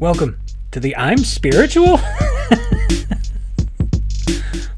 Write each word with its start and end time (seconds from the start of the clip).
Welcome 0.00 0.38
to 0.70 0.78
the 0.78 0.94
I'm 0.94 1.18
Spiritual 1.18 1.96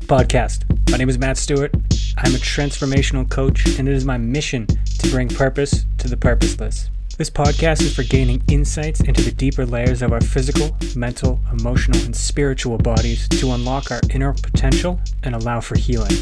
podcast. 0.08 0.64
My 0.90 0.96
name 0.96 1.10
is 1.10 1.18
Matt 1.18 1.36
Stewart. 1.36 1.74
I'm 2.16 2.34
a 2.34 2.38
transformational 2.38 3.28
coach, 3.28 3.78
and 3.78 3.86
it 3.86 3.94
is 3.94 4.06
my 4.06 4.16
mission 4.16 4.66
to 4.66 5.10
bring 5.10 5.28
purpose 5.28 5.84
to 5.98 6.08
the 6.08 6.16
purposeless. 6.16 6.88
This 7.18 7.28
podcast 7.28 7.82
is 7.82 7.94
for 7.94 8.02
gaining 8.02 8.42
insights 8.48 9.00
into 9.02 9.20
the 9.20 9.30
deeper 9.30 9.66
layers 9.66 10.00
of 10.00 10.10
our 10.10 10.22
physical, 10.22 10.74
mental, 10.96 11.38
emotional, 11.52 12.00
and 12.06 12.16
spiritual 12.16 12.78
bodies 12.78 13.28
to 13.28 13.52
unlock 13.52 13.90
our 13.90 14.00
inner 14.14 14.32
potential 14.32 14.98
and 15.22 15.34
allow 15.34 15.60
for 15.60 15.76
healing. 15.76 16.16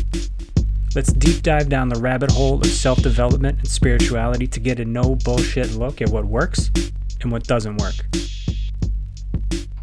Let's 0.96 1.12
deep 1.12 1.45
dive 1.45 1.69
down 1.69 1.89
the 1.89 2.01
rabbit 2.01 2.33
hole 2.33 2.57
of 2.57 2.67
self 2.67 3.01
development 3.01 3.59
and 3.59 3.69
spirituality 3.69 4.49
to 4.49 4.59
get 4.59 4.80
a 4.80 4.85
no 4.85 5.15
bullshit 5.15 5.77
look 5.77 6.03
at 6.03 6.09
what 6.09 6.25
works 6.25 6.73
and 7.21 7.30
what 7.30 7.45
doesn't 7.45 7.76
work. 7.76 7.94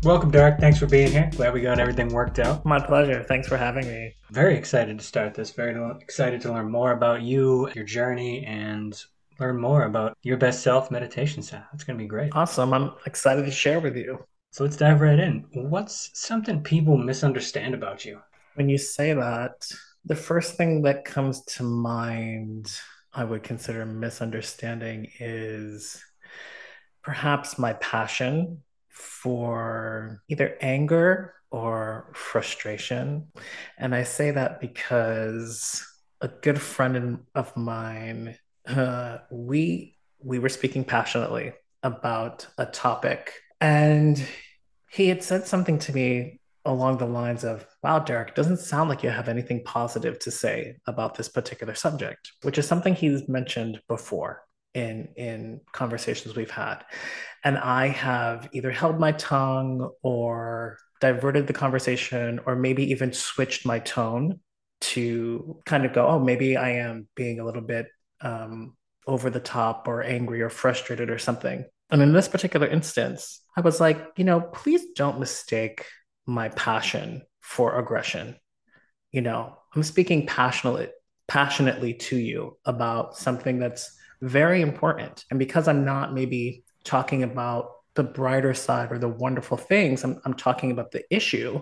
Welcome, 0.06 0.30
Derrick. 0.30 0.60
Thanks 0.60 0.78
for 0.78 0.86
being 0.86 1.12
here. 1.12 1.32
Glad 1.36 1.56
we 1.56 1.62
got 1.62 1.80
everything 1.80 2.10
worked 2.10 2.38
out. 2.38 2.64
My 2.64 2.80
pleasure. 2.80 3.24
Thanks 3.24 3.48
for 3.48 3.58
having 3.58 3.88
me. 3.88 4.14
Very 4.30 4.56
excited 4.56 5.00
to 5.00 5.04
start 5.04 5.34
this. 5.34 5.50
Very 5.50 5.76
excited 6.00 6.42
to 6.42 6.54
learn 6.54 6.70
more 6.70 6.92
about 6.92 7.24
you, 7.24 7.72
your 7.74 7.86
journey, 7.86 8.46
and 8.46 8.96
learn 9.40 9.60
more 9.60 9.86
about 9.86 10.16
your 10.22 10.38
best 10.38 10.62
self 10.62 10.92
meditation 10.92 11.42
sound. 11.42 11.64
It's 11.74 11.84
going 11.84 11.98
to 11.98 12.04
be 12.04 12.08
great. 12.08 12.30
Awesome. 12.36 12.72
I'm 12.72 12.92
excited 13.08 13.46
to 13.46 13.52
share 13.52 13.80
with 13.80 13.98
you. 13.98 14.24
So 14.52 14.64
let's 14.64 14.78
dive 14.78 15.02
right 15.02 15.18
in. 15.18 15.44
What's 15.54 16.12
something 16.14 16.62
people 16.62 17.00
misunderstand 17.00 17.74
about 17.74 18.06
you? 18.06 18.22
When 18.54 18.70
you 18.70 18.78
say 18.78 19.12
that, 19.14 19.68
the 20.06 20.16
first 20.16 20.56
thing 20.56 20.84
that 20.84 21.04
comes 21.04 21.44
to 21.46 21.64
mind, 21.64 22.80
I 23.12 23.24
would 23.24 23.42
consider 23.42 23.88
misunderstanding, 23.88 25.08
is 25.20 26.00
perhaps 27.02 27.58
my 27.58 27.74
passion 27.74 28.62
for 28.96 30.22
either 30.30 30.58
anger 30.62 31.34
or 31.52 32.12
frustration. 32.14 33.28
And 33.78 33.94
I 33.94 34.04
say 34.04 34.32
that 34.32 34.60
because 34.60 35.86
a 36.22 36.28
good 36.28 36.62
friend 36.62 37.20
of 37.36 37.56
mine, 37.56 38.38
uh, 38.68 39.20
we 39.30 39.98
we 40.20 40.40
were 40.40 40.50
speaking 40.50 40.84
passionately 40.84 41.54
about 41.84 42.48
a 42.58 42.66
topic, 42.66 43.34
and 43.62 44.26
he 44.90 45.08
had 45.10 45.24
said 45.24 45.46
something 45.46 45.78
to 45.80 45.94
me 45.94 46.40
along 46.64 46.98
the 46.98 47.06
lines 47.06 47.44
of, 47.44 47.68
"Wow, 47.84 48.00
Derrick, 48.00 48.34
doesn't 48.34 48.58
sound 48.58 48.90
like 48.90 49.04
you 49.04 49.10
have 49.12 49.30
anything 49.30 49.64
positive 49.64 50.18
to 50.20 50.32
say 50.32 50.78
about 50.88 51.16
this 51.16 51.30
particular 51.30 51.76
subject," 51.76 52.32
which 52.42 52.58
is 52.58 52.68
something 52.68 52.96
he's 52.96 53.28
mentioned 53.30 53.82
before 53.88 54.45
in 54.76 55.08
in 55.16 55.62
conversations 55.72 56.36
we've 56.36 56.52
had. 56.52 56.84
And 57.44 57.58
i 57.58 57.88
have 57.88 58.50
either 58.52 58.72
held 58.72 59.00
my 59.00 59.14
tongue 59.14 59.90
or 60.04 60.78
diverted 61.00 61.48
the 61.48 61.54
conversation 61.54 62.40
or 62.46 62.56
maybe 62.56 62.92
even 62.92 63.14
switched 63.14 63.66
my 63.66 63.80
tone 63.80 64.40
to 64.82 65.62
kind 65.66 65.86
of 65.86 65.94
go 65.94 66.06
oh 66.08 66.20
maybe 66.20 66.58
i 66.58 66.72
am 66.72 67.08
being 67.16 67.40
a 67.40 67.46
little 67.46 67.62
bit 67.62 67.88
um, 68.22 68.76
over 69.08 69.30
the 69.30 69.40
top 69.40 69.88
or 69.88 70.04
angry 70.04 70.42
or 70.42 70.50
frustrated 70.50 71.10
or 71.10 71.20
something. 71.20 71.66
And 71.92 72.02
in 72.02 72.14
this 72.14 72.28
particular 72.28 72.68
instance 72.68 73.42
i 73.58 73.62
was 73.62 73.80
like 73.80 74.06
you 74.18 74.26
know 74.26 74.42
please 74.42 74.94
don't 74.96 75.20
mistake 75.20 75.86
my 76.28 76.50
passion 76.50 77.22
for 77.42 77.78
aggression. 77.80 78.36
You 79.12 79.22
know 79.22 79.58
i'm 79.74 79.84
speaking 79.84 80.26
passionately 80.28 80.90
passionately 81.28 81.94
to 81.94 82.18
you 82.18 82.58
about 82.66 83.18
something 83.18 83.60
that's 83.60 83.98
very 84.22 84.62
important. 84.62 85.26
And 85.30 85.40
because 85.40 85.68
I'm 85.68 85.86
not 85.86 86.14
maybe 86.14 86.64
talking 86.84 87.24
about 87.24 87.72
the 87.96 88.04
brighter 88.04 88.54
side 88.54 88.92
or 88.92 89.00
the 89.00 89.08
wonderful 89.08 89.58
things, 89.58 90.04
I'm, 90.04 90.22
I'm 90.26 90.34
talking 90.34 90.72
about 90.72 90.92
the 90.92 91.04
issue, 91.10 91.62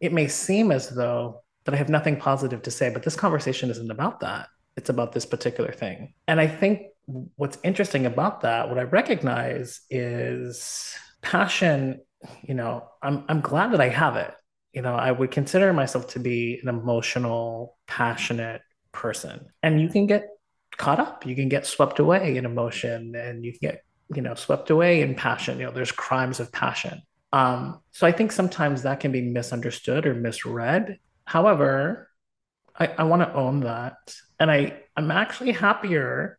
it 0.00 0.12
may 0.12 0.28
seem 0.28 0.72
as 0.72 0.88
though 0.88 1.42
that 1.64 1.74
I 1.74 1.78
have 1.78 1.88
nothing 1.88 2.16
positive 2.16 2.62
to 2.62 2.70
say, 2.70 2.90
but 2.90 3.02
this 3.02 3.16
conversation 3.16 3.70
isn't 3.70 3.90
about 3.90 4.20
that. 4.20 4.48
It's 4.76 4.90
about 4.90 5.12
this 5.12 5.26
particular 5.26 5.72
thing. 5.72 6.14
And 6.26 6.40
I 6.40 6.46
think 6.46 6.88
what's 7.36 7.58
interesting 7.62 8.06
about 8.06 8.40
that, 8.42 8.68
what 8.68 8.78
I 8.78 8.82
recognize 8.82 9.80
is 9.90 10.94
passion, 11.22 12.00
you 12.42 12.54
know, 12.54 12.88
I'm, 13.02 13.24
I'm 13.28 13.40
glad 13.40 13.72
that 13.72 13.80
I 13.80 13.88
have 13.88 14.16
it. 14.16 14.32
You 14.72 14.82
know, 14.82 14.94
I 14.94 15.12
would 15.12 15.30
consider 15.30 15.72
myself 15.72 16.08
to 16.08 16.18
be 16.18 16.58
an 16.62 16.68
emotional, 16.68 17.76
passionate 17.86 18.62
person. 18.90 19.46
And 19.62 19.80
you 19.80 19.88
can 19.88 20.06
get 20.06 20.28
caught 20.76 21.00
up. 21.00 21.26
You 21.26 21.34
can 21.34 21.48
get 21.48 21.66
swept 21.66 21.98
away 21.98 22.36
in 22.36 22.44
emotion 22.44 23.14
and 23.14 23.44
you 23.44 23.52
can 23.52 23.60
get, 23.60 23.84
you 24.14 24.22
know, 24.22 24.34
swept 24.34 24.70
away 24.70 25.00
in 25.00 25.14
passion. 25.14 25.58
You 25.58 25.66
know, 25.66 25.72
there's 25.72 25.92
crimes 25.92 26.40
of 26.40 26.52
passion. 26.52 27.02
Um, 27.32 27.80
so 27.90 28.06
I 28.06 28.12
think 28.12 28.32
sometimes 28.32 28.82
that 28.82 29.00
can 29.00 29.12
be 29.12 29.22
misunderstood 29.22 30.06
or 30.06 30.14
misread. 30.14 30.98
However, 31.24 32.10
I, 32.78 32.86
I 32.98 33.04
want 33.04 33.22
to 33.22 33.34
own 33.34 33.60
that. 33.60 34.14
And 34.38 34.50
I, 34.50 34.80
I'm 34.96 35.10
actually 35.10 35.52
happier 35.52 36.38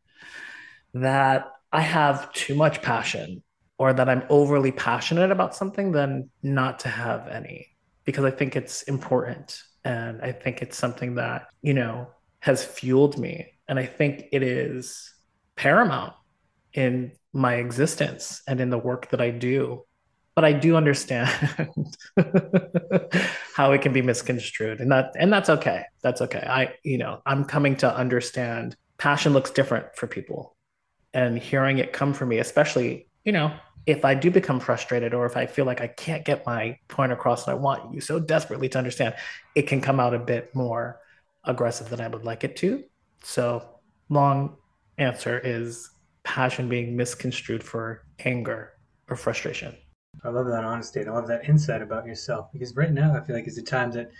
that 0.93 1.51
I 1.71 1.81
have 1.81 2.31
too 2.31 2.55
much 2.55 2.81
passion 2.81 3.43
or 3.77 3.93
that 3.93 4.07
I'm 4.07 4.23
overly 4.29 4.71
passionate 4.71 5.31
about 5.31 5.55
something 5.55 5.91
than 5.91 6.29
not 6.41 6.79
to 6.79 6.87
have 6.87 7.27
any 7.27 7.67
because 8.05 8.23
I 8.23 8.31
think 8.31 8.55
it's 8.55 8.83
important. 8.83 9.61
And 9.83 10.21
I 10.21 10.31
think 10.31 10.61
it's 10.61 10.77
something 10.77 11.15
that, 11.15 11.47
you 11.61 11.73
know, 11.73 12.07
has 12.39 12.63
fueled 12.63 13.17
me 13.17 13.47
and 13.67 13.79
I 13.79 13.85
think 13.85 14.25
it 14.31 14.43
is 14.43 15.13
paramount 15.55 16.13
in 16.73 17.13
my 17.33 17.55
existence 17.55 18.41
and 18.47 18.61
in 18.61 18.69
the 18.69 18.77
work 18.77 19.09
that 19.09 19.21
I 19.21 19.31
do. 19.31 19.85
But 20.35 20.43
I 20.43 20.51
do 20.51 20.75
understand 20.75 21.29
how 23.55 23.71
it 23.71 23.81
can 23.81 23.93
be 23.93 24.01
misconstrued. 24.01 24.81
And 24.81 24.91
that 24.91 25.13
and 25.17 25.31
that's 25.31 25.49
okay. 25.49 25.85
That's 26.03 26.21
okay. 26.21 26.45
I, 26.45 26.73
you 26.83 26.97
know, 26.97 27.21
I'm 27.25 27.45
coming 27.45 27.77
to 27.77 27.95
understand 27.95 28.75
passion 28.97 29.31
looks 29.31 29.49
different 29.51 29.95
for 29.95 30.07
people. 30.07 30.55
And 31.13 31.37
hearing 31.37 31.77
it 31.77 31.93
come 31.93 32.13
from 32.13 32.29
me, 32.29 32.39
especially, 32.39 33.07
you 33.23 33.31
know, 33.31 33.53
if 33.85 34.03
I 34.03 34.13
do 34.13 34.29
become 34.29 34.59
frustrated 34.59 35.13
or 35.13 35.25
if 35.25 35.37
I 35.37 35.45
feel 35.45 35.63
like 35.63 35.79
I 35.79 35.87
can't 35.87 36.25
get 36.25 36.45
my 36.45 36.79
point 36.89 37.13
across 37.13 37.47
and 37.47 37.55
I 37.55 37.59
want 37.59 37.93
you 37.93 38.01
so 38.01 38.19
desperately 38.19 38.67
to 38.69 38.77
understand, 38.77 39.15
it 39.55 39.63
can 39.63 39.79
come 39.79 40.01
out 40.01 40.13
a 40.13 40.19
bit 40.19 40.53
more 40.53 40.99
aggressive 41.45 41.89
than 41.89 42.01
I 42.01 42.07
would 42.07 42.25
like 42.25 42.43
it 42.43 42.57
to. 42.57 42.83
So, 43.27 43.67
long 44.09 44.55
answer 44.99 45.39
is 45.43 45.89
passion 46.23 46.69
being 46.69 46.95
misconstrued 46.95 47.63
for 47.63 48.05
anger 48.19 48.73
or 49.09 49.15
frustration. 49.15 49.75
I 50.23 50.29
love 50.29 50.45
that 50.45 50.63
honesty 50.63 51.03
I 51.03 51.09
love 51.11 51.27
that 51.27 51.49
insight 51.49 51.81
about 51.81 52.05
yourself 52.05 52.51
because 52.53 52.75
right 52.75 52.91
now 52.91 53.15
I 53.15 53.21
feel 53.21 53.35
like 53.35 53.47
it's 53.47 53.57
a 53.57 53.63
time 53.63 53.91
that 53.93 54.11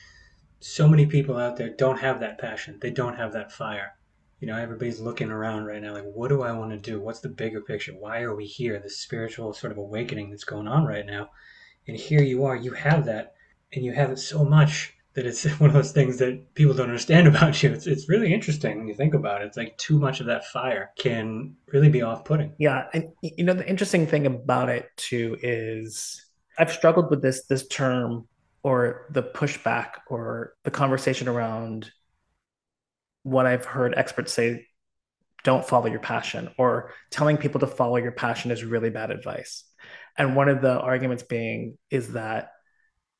so 0.59 0.87
many 0.87 1.05
people 1.05 1.37
out 1.37 1.55
there 1.55 1.69
don't 1.69 1.99
have 1.99 2.19
that 2.21 2.39
passion. 2.39 2.79
They 2.81 2.89
don't 2.89 3.15
have 3.15 3.31
that 3.33 3.51
fire. 3.51 3.91
You 4.39 4.47
know, 4.47 4.57
everybody's 4.57 4.99
looking 4.99 5.29
around 5.29 5.65
right 5.65 5.83
now 5.83 5.93
like, 5.93 6.11
what 6.11 6.29
do 6.29 6.41
I 6.41 6.51
want 6.53 6.71
to 6.71 6.77
do? 6.77 6.99
What's 6.99 7.19
the 7.19 7.29
bigger 7.29 7.61
picture? 7.61 7.93
Why 7.93 8.23
are 8.23 8.35
we 8.35 8.45
here? 8.45 8.79
This 8.79 8.97
spiritual 8.97 9.53
sort 9.53 9.71
of 9.71 9.77
awakening 9.77 10.31
that's 10.31 10.43
going 10.43 10.67
on 10.67 10.83
right 10.83 11.05
now. 11.05 11.29
And 11.87 11.95
here 11.95 12.23
you 12.23 12.43
are, 12.45 12.55
you 12.55 12.71
have 12.71 13.05
that, 13.05 13.35
and 13.71 13.85
you 13.85 13.93
have 13.93 14.09
it 14.09 14.17
so 14.17 14.43
much 14.43 14.94
that 15.15 15.25
it's 15.25 15.43
one 15.59 15.69
of 15.69 15.73
those 15.73 15.91
things 15.91 16.17
that 16.19 16.53
people 16.53 16.73
don't 16.73 16.87
understand 16.87 17.27
about 17.35 17.61
you. 17.63 17.71
It's, 17.71 17.87
it's 17.87 18.09
really 18.09 18.33
interesting 18.33 18.77
when 18.77 18.87
you 18.87 18.93
think 18.93 19.13
about 19.13 19.41
it. 19.41 19.45
It's 19.45 19.57
like 19.57 19.77
too 19.77 19.99
much 19.99 20.19
of 20.19 20.27
that 20.27 20.45
fire 20.45 20.91
can 20.97 21.55
really 21.67 21.89
be 21.89 22.01
off 22.01 22.25
putting. 22.25 22.53
Yeah. 22.59 22.87
And, 22.93 23.09
you 23.21 23.43
know, 23.43 23.53
the 23.53 23.67
interesting 23.67 24.05
thing 24.05 24.25
about 24.25 24.69
it 24.69 24.89
too 24.97 25.37
is 25.41 26.25
I've 26.57 26.71
struggled 26.71 27.09
with 27.09 27.21
this, 27.21 27.45
this 27.45 27.67
term 27.67 28.27
or 28.63 29.07
the 29.11 29.23
pushback 29.23 29.89
or 30.07 30.53
the 30.63 30.71
conversation 30.71 31.27
around 31.27 31.91
what 33.23 33.45
I've 33.45 33.65
heard 33.65 33.93
experts 33.95 34.33
say 34.33 34.67
don't 35.43 35.65
follow 35.65 35.85
your 35.85 35.99
passion 35.99 36.49
or 36.57 36.91
telling 37.11 37.37
people 37.37 37.59
to 37.59 37.67
follow 37.67 37.97
your 37.97 38.11
passion 38.11 38.49
is 38.49 38.63
really 38.63 38.89
bad 38.89 39.11
advice. 39.11 39.63
And 40.17 40.35
one 40.35 40.49
of 40.49 40.61
the 40.61 40.79
arguments 40.79 41.21
being 41.21 41.77
is 41.91 42.13
that 42.13 42.49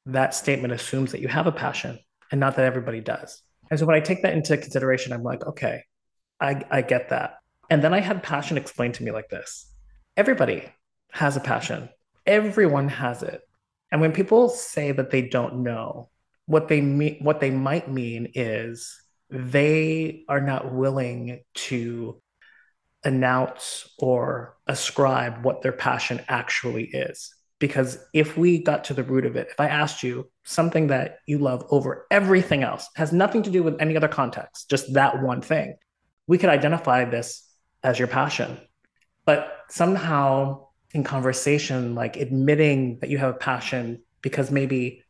that 0.05 0.35
statement 0.35 0.73
assumes 0.73 1.11
that 1.11 1.21
you 1.21 1.27
have 1.27 1.47
a 1.47 1.51
passion 1.51 1.99
and 2.31 2.39
not 2.39 2.55
that 2.55 2.65
everybody 2.65 3.01
does. 3.01 3.41
And 3.69 3.79
so 3.79 3.85
when 3.85 3.95
I 3.95 3.99
take 3.99 4.21
that 4.21 4.33
into 4.33 4.57
consideration, 4.57 5.13
I'm 5.13 5.23
like, 5.23 5.45
okay, 5.45 5.83
I, 6.39 6.63
I 6.69 6.81
get 6.81 7.09
that. 7.09 7.37
And 7.69 7.83
then 7.83 7.93
I 7.93 7.99
had 7.99 8.21
passion 8.21 8.57
explained 8.57 8.95
to 8.95 9.03
me 9.03 9.11
like 9.11 9.29
this 9.29 9.71
everybody 10.17 10.63
has 11.11 11.35
a 11.35 11.41
passion, 11.41 11.89
everyone 12.25 12.89
has 12.89 13.23
it. 13.23 13.41
And 13.91 14.01
when 14.01 14.11
people 14.11 14.49
say 14.49 14.91
that 14.91 15.11
they 15.11 15.23
don't 15.23 15.63
know, 15.63 16.09
what 16.45 16.67
they 16.67 16.81
mean, 16.81 17.17
what 17.21 17.39
they 17.39 17.51
might 17.51 17.89
mean 17.89 18.31
is 18.35 18.95
they 19.29 20.23
are 20.27 20.41
not 20.41 20.73
willing 20.73 21.41
to 21.55 22.21
announce 23.03 23.89
or 23.97 24.57
ascribe 24.67 25.43
what 25.43 25.61
their 25.61 25.71
passion 25.71 26.21
actually 26.27 26.85
is. 26.85 27.33
Because 27.59 27.97
if 28.13 28.37
we 28.37 28.61
got 28.61 28.83
to 28.85 28.93
the 28.93 29.03
root 29.03 29.25
of 29.25 29.35
it, 29.35 29.47
if 29.49 29.59
I 29.59 29.67
asked 29.67 30.03
you 30.03 30.29
something 30.43 30.87
that 30.87 31.19
you 31.25 31.37
love 31.37 31.65
over 31.69 32.05
everything 32.11 32.63
else, 32.63 32.89
has 32.95 33.13
nothing 33.13 33.43
to 33.43 33.49
do 33.49 33.63
with 33.63 33.81
any 33.81 33.95
other 33.95 34.09
context, 34.09 34.69
just 34.69 34.93
that 34.93 35.21
one 35.21 35.41
thing, 35.41 35.75
we 36.27 36.37
could 36.37 36.49
identify 36.49 37.05
this 37.05 37.49
as 37.83 37.97
your 37.97 38.09
passion. 38.09 38.57
But 39.25 39.51
somehow 39.69 40.67
in 40.91 41.03
conversation, 41.03 41.95
like 41.95 42.17
admitting 42.17 42.99
that 42.99 43.09
you 43.09 43.17
have 43.17 43.35
a 43.35 43.37
passion 43.37 44.01
because 44.21 44.51
maybe 44.51 45.03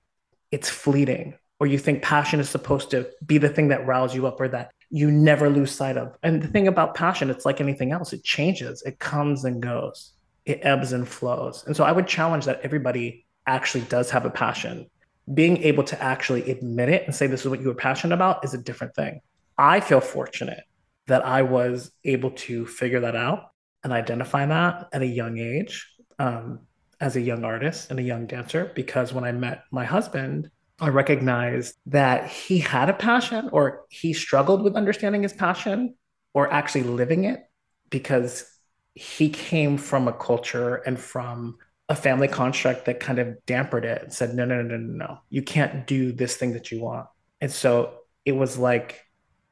it's 0.51 0.69
fleeting 0.69 1.37
or 1.59 1.67
you 1.67 1.77
think 1.77 2.01
passion 2.01 2.39
is 2.39 2.49
supposed 2.49 2.91
to 2.91 3.07
be 3.25 3.37
the 3.37 3.49
thing 3.49 3.69
that 3.69 3.85
riles 3.85 4.13
you 4.13 4.27
up 4.27 4.41
or 4.41 4.47
that 4.47 4.71
you 4.89 5.11
never 5.11 5.49
lose 5.49 5.71
sight 5.71 5.97
of. 5.97 6.17
And 6.23 6.41
the 6.41 6.47
thing 6.47 6.67
about 6.67 6.95
passion, 6.95 7.29
it's 7.29 7.45
like 7.45 7.61
anything 7.61 7.91
else, 7.91 8.13
it 8.13 8.23
changes, 8.23 8.81
it 8.83 8.99
comes 8.99 9.45
and 9.45 9.61
goes, 9.61 10.13
it 10.45 10.59
ebbs 10.61 10.93
and 10.93 11.07
flows. 11.07 11.63
And 11.65 11.75
so 11.75 11.83
I 11.83 11.91
would 11.91 12.07
challenge 12.07 12.45
that 12.45 12.61
everybody 12.61 13.25
actually 13.47 13.83
does 13.85 14.11
have 14.11 14.25
a 14.25 14.29
passion. 14.29 14.89
Being 15.33 15.57
able 15.63 15.83
to 15.85 16.01
actually 16.01 16.49
admit 16.51 16.89
it 16.89 17.03
and 17.05 17.15
say 17.15 17.27
this 17.27 17.41
is 17.41 17.49
what 17.49 17.61
you 17.61 17.67
were 17.67 17.75
passionate 17.75 18.13
about 18.13 18.45
is 18.45 18.53
a 18.53 18.59
different 18.59 18.95
thing. 18.95 19.21
I 19.57 19.79
feel 19.79 20.01
fortunate 20.01 20.63
that 21.07 21.25
I 21.25 21.41
was 21.43 21.91
able 22.03 22.31
to 22.31 22.65
figure 22.65 23.01
that 23.01 23.15
out 23.15 23.51
and 23.83 23.93
identify 23.93 24.45
that 24.45 24.87
at 24.91 25.01
a 25.01 25.07
young 25.07 25.37
age 25.37 25.87
um, 26.19 26.59
as 26.99 27.15
a 27.15 27.21
young 27.21 27.43
artist 27.43 27.91
and 27.91 27.99
a 27.99 28.03
young 28.03 28.25
dancer 28.25 28.71
because 28.75 29.13
when 29.13 29.23
I 29.23 29.31
met 29.31 29.63
my 29.71 29.85
husband, 29.85 30.49
I 30.79 30.89
recognized 30.89 31.75
that 31.87 32.29
he 32.29 32.59
had 32.59 32.89
a 32.89 32.93
passion 32.93 33.49
or 33.51 33.83
he 33.89 34.13
struggled 34.13 34.63
with 34.63 34.75
understanding 34.75 35.23
his 35.23 35.33
passion 35.33 35.95
or 36.33 36.51
actually 36.51 36.83
living 36.83 37.23
it 37.23 37.39
because 37.89 38.45
he 38.95 39.29
came 39.29 39.77
from 39.77 40.07
a 40.07 40.13
culture 40.13 40.75
and 40.77 40.99
from 40.99 41.57
a 41.87 41.95
family 41.95 42.27
construct 42.27 42.85
that 42.85 42.99
kind 42.99 43.19
of 43.19 43.45
dampened 43.45 43.85
it 43.85 44.01
and 44.01 44.11
said, 44.11 44.33
no, 44.33 44.45
no, 44.45 44.61
no, 44.61 44.77
no, 44.77 45.05
no, 45.05 45.17
you 45.29 45.43
can't 45.43 45.85
do 45.85 46.11
this 46.11 46.35
thing 46.37 46.53
that 46.53 46.71
you 46.71 46.81
want. 46.81 47.05
And 47.41 47.51
so 47.51 47.93
it 48.23 48.31
was 48.31 48.57
like 48.57 49.01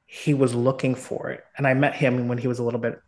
he 0.05 0.33
was 0.33 0.55
looking 0.55 0.95
for 0.95 1.29
it. 1.29 1.43
And 1.57 1.67
I 1.67 1.73
met 1.73 1.93
him 1.93 2.27
when 2.27 2.37
he 2.37 2.47
was 2.47 2.59
a 2.59 2.63
little 2.63 2.79
bit 2.79 2.99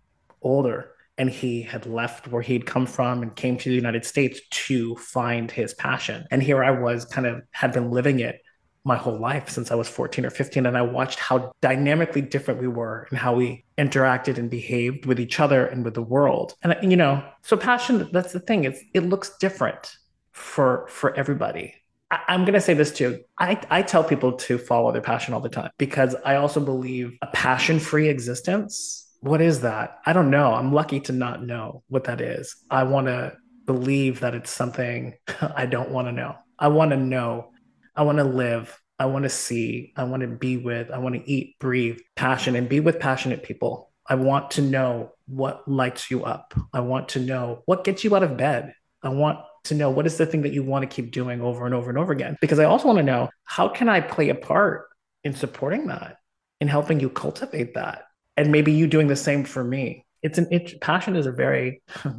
older 0.42 0.92
and 1.18 1.30
he 1.30 1.62
had 1.62 1.86
left 1.86 2.28
where 2.28 2.42
he'd 2.42 2.66
come 2.66 2.86
from 2.86 3.24
and 3.24 3.36
came 3.36 3.58
to 3.58 3.70
the 3.70 3.76
United 3.76 4.06
States 4.06 4.42
to 4.50 4.96
find 4.98 5.50
his 5.50 5.74
passion. 5.74 6.26
And 6.30 6.44
here 6.44 6.64
I 6.64 6.72
was, 6.72 7.06
kind 7.06 7.26
of 7.26 7.42
had 7.52 7.72
been 7.72 7.90
living 7.90 8.20
it 8.20 8.42
my 8.86 8.96
whole 8.96 9.20
life 9.20 9.50
since 9.50 9.72
I 9.72 9.76
was 9.76 9.90
14 9.90 10.26
or 10.26 10.30
15. 10.30 10.66
And 10.66 10.78
I 10.78 10.82
watched 10.82 11.20
how 11.20 11.52
dynamically 11.62 12.22
different 12.22 12.62
we 12.62 12.68
were 12.68 13.08
and 13.10 13.20
how 13.20 13.36
we 13.36 13.66
interacted 13.78 14.38
and 14.38 14.50
behaved 14.50 15.06
with 15.06 15.20
each 15.20 15.40
other 15.40 15.66
and 15.66 15.84
with 15.84 15.96
the 15.96 16.02
world. 16.02 16.54
And, 16.64 16.78
you 16.82 16.96
know, 16.96 17.24
so 17.42 17.58
passion, 17.58 18.08
that's 18.14 18.32
the 18.32 18.40
thing, 18.40 18.64
it's, 18.64 18.80
it 18.94 19.02
looks 19.02 19.32
different 19.40 19.98
for 20.32 20.86
for 20.90 21.16
everybody. 21.16 21.74
I, 22.12 22.20
I'm 22.28 22.42
going 22.42 22.54
to 22.54 22.62
say 22.62 22.74
this 22.74 22.92
too. 22.92 23.22
I, 23.40 23.60
I 23.70 23.82
tell 23.82 24.04
people 24.04 24.34
to 24.34 24.58
follow 24.58 24.92
their 24.92 25.02
passion 25.02 25.34
all 25.34 25.42
the 25.42 25.50
time 25.50 25.72
because 25.78 26.16
I 26.26 26.36
also 26.36 26.60
believe 26.60 27.18
a 27.22 27.28
passion 27.28 27.80
free 27.80 28.10
existence 28.10 29.06
what 29.26 29.42
is 29.42 29.62
that? 29.62 30.02
I 30.06 30.14
don't 30.14 30.30
know. 30.30 30.54
I'm 30.54 30.72
lucky 30.72 31.00
to 31.02 31.12
not 31.12 31.42
know 31.44 31.82
what 31.88 32.04
that 32.04 32.22
is. 32.22 32.56
I 32.70 32.84
want 32.84 33.08
to 33.08 33.36
believe 33.66 34.20
that 34.20 34.36
it's 34.36 34.52
something 34.52 35.16
I 35.42 35.66
don't 35.66 35.90
want 35.90 36.08
to 36.08 36.12
know. 36.12 36.36
I 36.60 36.68
want 36.68 36.92
to 36.92 36.98
know. 36.98 37.52
I 37.96 38.04
want 38.04 38.18
to 38.18 38.24
live. 38.24 38.78
I 38.98 39.06
want 39.06 39.24
to 39.24 39.30
see. 39.30 39.94
I 39.96 40.06
want 40.06 40.22
to 40.22 40.28
be 40.28 40.58
with. 40.58 40.92
I 40.92 41.00
want 41.00 41.16
to 41.16 41.30
eat, 41.30 41.58
breathe 41.60 42.00
passion, 42.16 42.56
and 42.56 42.70
be 42.70 42.80
with 42.80 43.00
passionate 43.00 43.44
people. 43.44 43.92
I 44.08 44.16
want 44.16 44.52
to 44.52 44.62
know 44.62 45.14
what 45.28 45.68
lights 45.68 46.12
you 46.12 46.24
up. 46.24 46.54
I 46.74 46.82
want 46.82 47.10
to 47.10 47.20
know 47.20 47.64
what 47.66 47.84
gets 47.84 48.04
you 48.04 48.16
out 48.16 48.24
of 48.24 48.38
bed. 48.38 48.74
I 49.02 49.10
want 49.10 49.40
to 49.66 49.76
know 49.76 49.90
what 49.90 50.06
is 50.06 50.18
the 50.18 50.26
thing 50.26 50.44
that 50.44 50.54
you 50.54 50.64
want 50.64 50.84
to 50.84 50.96
keep 50.96 51.12
doing 51.12 51.42
over 51.42 51.66
and 51.66 51.74
over 51.74 51.90
and 51.90 51.98
over 51.98 52.12
again. 52.12 52.38
Because 52.40 52.60
I 52.60 52.66
also 52.66 52.88
want 52.88 53.00
to 53.00 53.04
know 53.04 53.30
how 53.44 53.68
can 53.68 53.90
I 53.90 54.02
play 54.02 54.30
a 54.30 54.36
part 54.36 54.88
in 55.24 55.34
supporting 55.34 55.88
that, 55.88 56.18
in 56.62 56.68
helping 56.68 57.00
you 57.00 57.10
cultivate 57.10 57.74
that 57.74 58.06
and 58.38 58.52
maybe 58.52 58.72
you 58.72 58.88
doing 58.88 59.08
the 59.08 59.16
same 59.16 59.44
for 59.44 59.64
me. 59.64 60.06
It's 60.22 60.38
an 60.38 60.48
it, 60.52 60.82
passion 60.82 61.16
is 61.16 61.26
a 61.26 61.32
very 61.32 61.82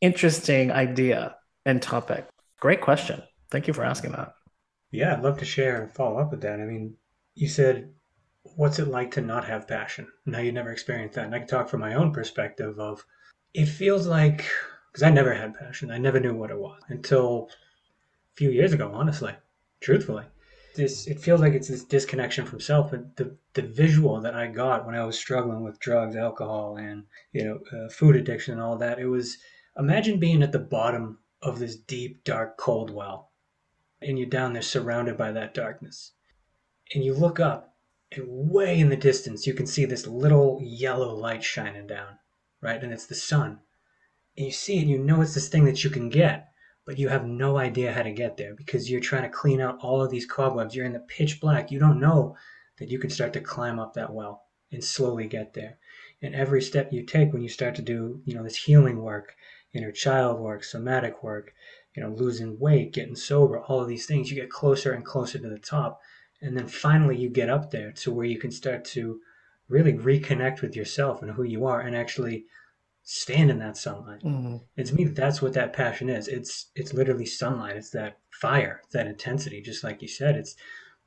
interesting 0.00 0.70
idea 0.70 1.36
and 1.64 1.82
topic. 1.82 2.26
Great 2.60 2.80
question. 2.80 3.22
Thank 3.52 3.68
you 3.68 3.74
for 3.74 3.84
asking 3.84 4.12
that. 4.12 4.34
Yeah, 4.90 5.12
I'd 5.12 5.22
love 5.22 5.38
to 5.38 5.44
share 5.44 5.82
and 5.82 5.92
follow 5.92 6.18
up 6.18 6.30
with 6.30 6.40
that. 6.40 6.58
I 6.58 6.64
mean, 6.64 6.94
you 7.34 7.48
said, 7.48 7.92
what's 8.56 8.78
it 8.78 8.88
like 8.88 9.10
to 9.12 9.20
not 9.20 9.44
have 9.44 9.68
passion? 9.68 10.08
Now 10.26 10.38
you 10.38 10.52
never 10.52 10.70
experienced 10.70 11.16
that. 11.16 11.26
And 11.26 11.34
I 11.34 11.38
can 11.38 11.48
talk 11.48 11.68
from 11.68 11.80
my 11.80 11.94
own 11.94 12.12
perspective 12.12 12.78
of 12.78 13.04
it 13.52 13.66
feels 13.66 14.06
like, 14.06 14.44
because 14.90 15.02
I 15.02 15.10
never 15.10 15.34
had 15.34 15.54
passion. 15.54 15.90
I 15.90 15.98
never 15.98 16.18
knew 16.18 16.34
what 16.34 16.50
it 16.50 16.58
was 16.58 16.80
until 16.88 17.50
a 17.50 18.36
few 18.36 18.50
years 18.50 18.72
ago, 18.72 18.90
honestly, 18.94 19.34
truthfully 19.80 20.24
this 20.74 21.06
it 21.06 21.20
feels 21.20 21.40
like 21.40 21.52
it's 21.52 21.68
this 21.68 21.84
disconnection 21.84 22.46
from 22.46 22.60
self 22.60 22.90
but 22.90 23.16
the 23.16 23.36
the 23.54 23.62
visual 23.62 24.20
that 24.20 24.34
i 24.34 24.46
got 24.46 24.86
when 24.86 24.94
i 24.94 25.04
was 25.04 25.18
struggling 25.18 25.62
with 25.62 25.78
drugs 25.80 26.16
alcohol 26.16 26.76
and 26.76 27.04
you 27.32 27.44
know 27.44 27.58
uh, 27.78 27.88
food 27.90 28.16
addiction 28.16 28.54
and 28.54 28.62
all 28.62 28.78
that 28.78 28.98
it 28.98 29.06
was 29.06 29.36
imagine 29.76 30.18
being 30.18 30.42
at 30.42 30.52
the 30.52 30.58
bottom 30.58 31.18
of 31.42 31.58
this 31.58 31.76
deep 31.76 32.24
dark 32.24 32.56
cold 32.56 32.90
well 32.90 33.31
and 34.04 34.18
you're 34.18 34.28
down 34.28 34.52
there 34.52 34.62
surrounded 34.62 35.16
by 35.16 35.32
that 35.32 35.54
darkness 35.54 36.12
and 36.94 37.04
you 37.04 37.14
look 37.14 37.40
up 37.40 37.74
and 38.10 38.24
way 38.26 38.78
in 38.78 38.88
the 38.88 38.96
distance 38.96 39.46
you 39.46 39.54
can 39.54 39.66
see 39.66 39.84
this 39.84 40.06
little 40.06 40.60
yellow 40.62 41.14
light 41.14 41.42
shining 41.42 41.86
down 41.86 42.18
right 42.60 42.82
and 42.82 42.92
it's 42.92 43.06
the 43.06 43.14
sun 43.14 43.60
and 44.36 44.46
you 44.46 44.52
see 44.52 44.78
it 44.78 44.82
and 44.82 44.90
you 44.90 44.98
know 44.98 45.20
it's 45.20 45.34
this 45.34 45.48
thing 45.48 45.64
that 45.64 45.84
you 45.84 45.90
can 45.90 46.08
get 46.08 46.52
but 46.84 46.98
you 46.98 47.08
have 47.08 47.24
no 47.24 47.58
idea 47.58 47.92
how 47.92 48.02
to 48.02 48.12
get 48.12 48.36
there 48.36 48.54
because 48.54 48.90
you're 48.90 49.00
trying 49.00 49.22
to 49.22 49.28
clean 49.28 49.60
out 49.60 49.78
all 49.80 50.02
of 50.02 50.10
these 50.10 50.26
cobwebs. 50.26 50.74
You're 50.74 50.84
in 50.84 50.92
the 50.92 50.98
pitch 50.98 51.40
black. 51.40 51.70
You 51.70 51.78
don't 51.78 52.00
know 52.00 52.36
that 52.78 52.90
you 52.90 52.98
can 52.98 53.10
start 53.10 53.32
to 53.34 53.40
climb 53.40 53.78
up 53.78 53.94
that 53.94 54.12
well 54.12 54.42
and 54.72 54.82
slowly 54.82 55.28
get 55.28 55.54
there. 55.54 55.78
And 56.20 56.34
every 56.34 56.60
step 56.60 56.92
you 56.92 57.04
take 57.04 57.32
when 57.32 57.42
you 57.42 57.48
start 57.48 57.76
to 57.76 57.82
do, 57.82 58.20
you 58.24 58.34
know, 58.34 58.42
this 58.42 58.56
healing 58.56 59.00
work, 59.00 59.36
inner 59.72 59.92
child 59.92 60.40
work, 60.40 60.64
somatic 60.64 61.22
work, 61.22 61.54
you 61.94 62.02
know, 62.02 62.10
losing 62.10 62.58
weight, 62.58 62.92
getting 62.92 63.16
sober, 63.16 63.60
all 63.60 63.80
of 63.80 63.88
these 63.88 64.06
things, 64.06 64.30
you 64.30 64.36
get 64.36 64.50
closer 64.50 64.92
and 64.92 65.04
closer 65.04 65.38
to 65.38 65.48
the 65.48 65.58
top. 65.58 66.00
And 66.40 66.56
then 66.56 66.66
finally 66.66 67.16
you 67.16 67.28
get 67.28 67.50
up 67.50 67.70
there 67.70 67.92
to 67.92 68.12
where 68.12 68.26
you 68.26 68.38
can 68.38 68.50
start 68.50 68.84
to 68.86 69.20
really 69.68 69.92
reconnect 69.92 70.60
with 70.60 70.74
yourself 70.74 71.22
and 71.22 71.32
who 71.32 71.42
you 71.44 71.66
are 71.66 71.80
and 71.80 71.94
actually 71.94 72.46
stand 73.04 73.50
in 73.50 73.58
that 73.58 73.76
sunlight. 73.76 74.22
Mm-hmm. 74.22 74.56
And 74.76 74.86
to 74.86 74.94
me, 74.94 75.04
that's 75.04 75.42
what 75.42 75.54
that 75.54 75.72
passion 75.72 76.08
is. 76.08 76.28
It's 76.28 76.70
it's 76.74 76.94
literally 76.94 77.26
sunlight. 77.26 77.76
It's 77.76 77.90
that 77.90 78.18
fire, 78.30 78.82
that 78.92 79.06
intensity. 79.06 79.60
Just 79.60 79.84
like 79.84 80.02
you 80.02 80.08
said, 80.08 80.36
it's 80.36 80.56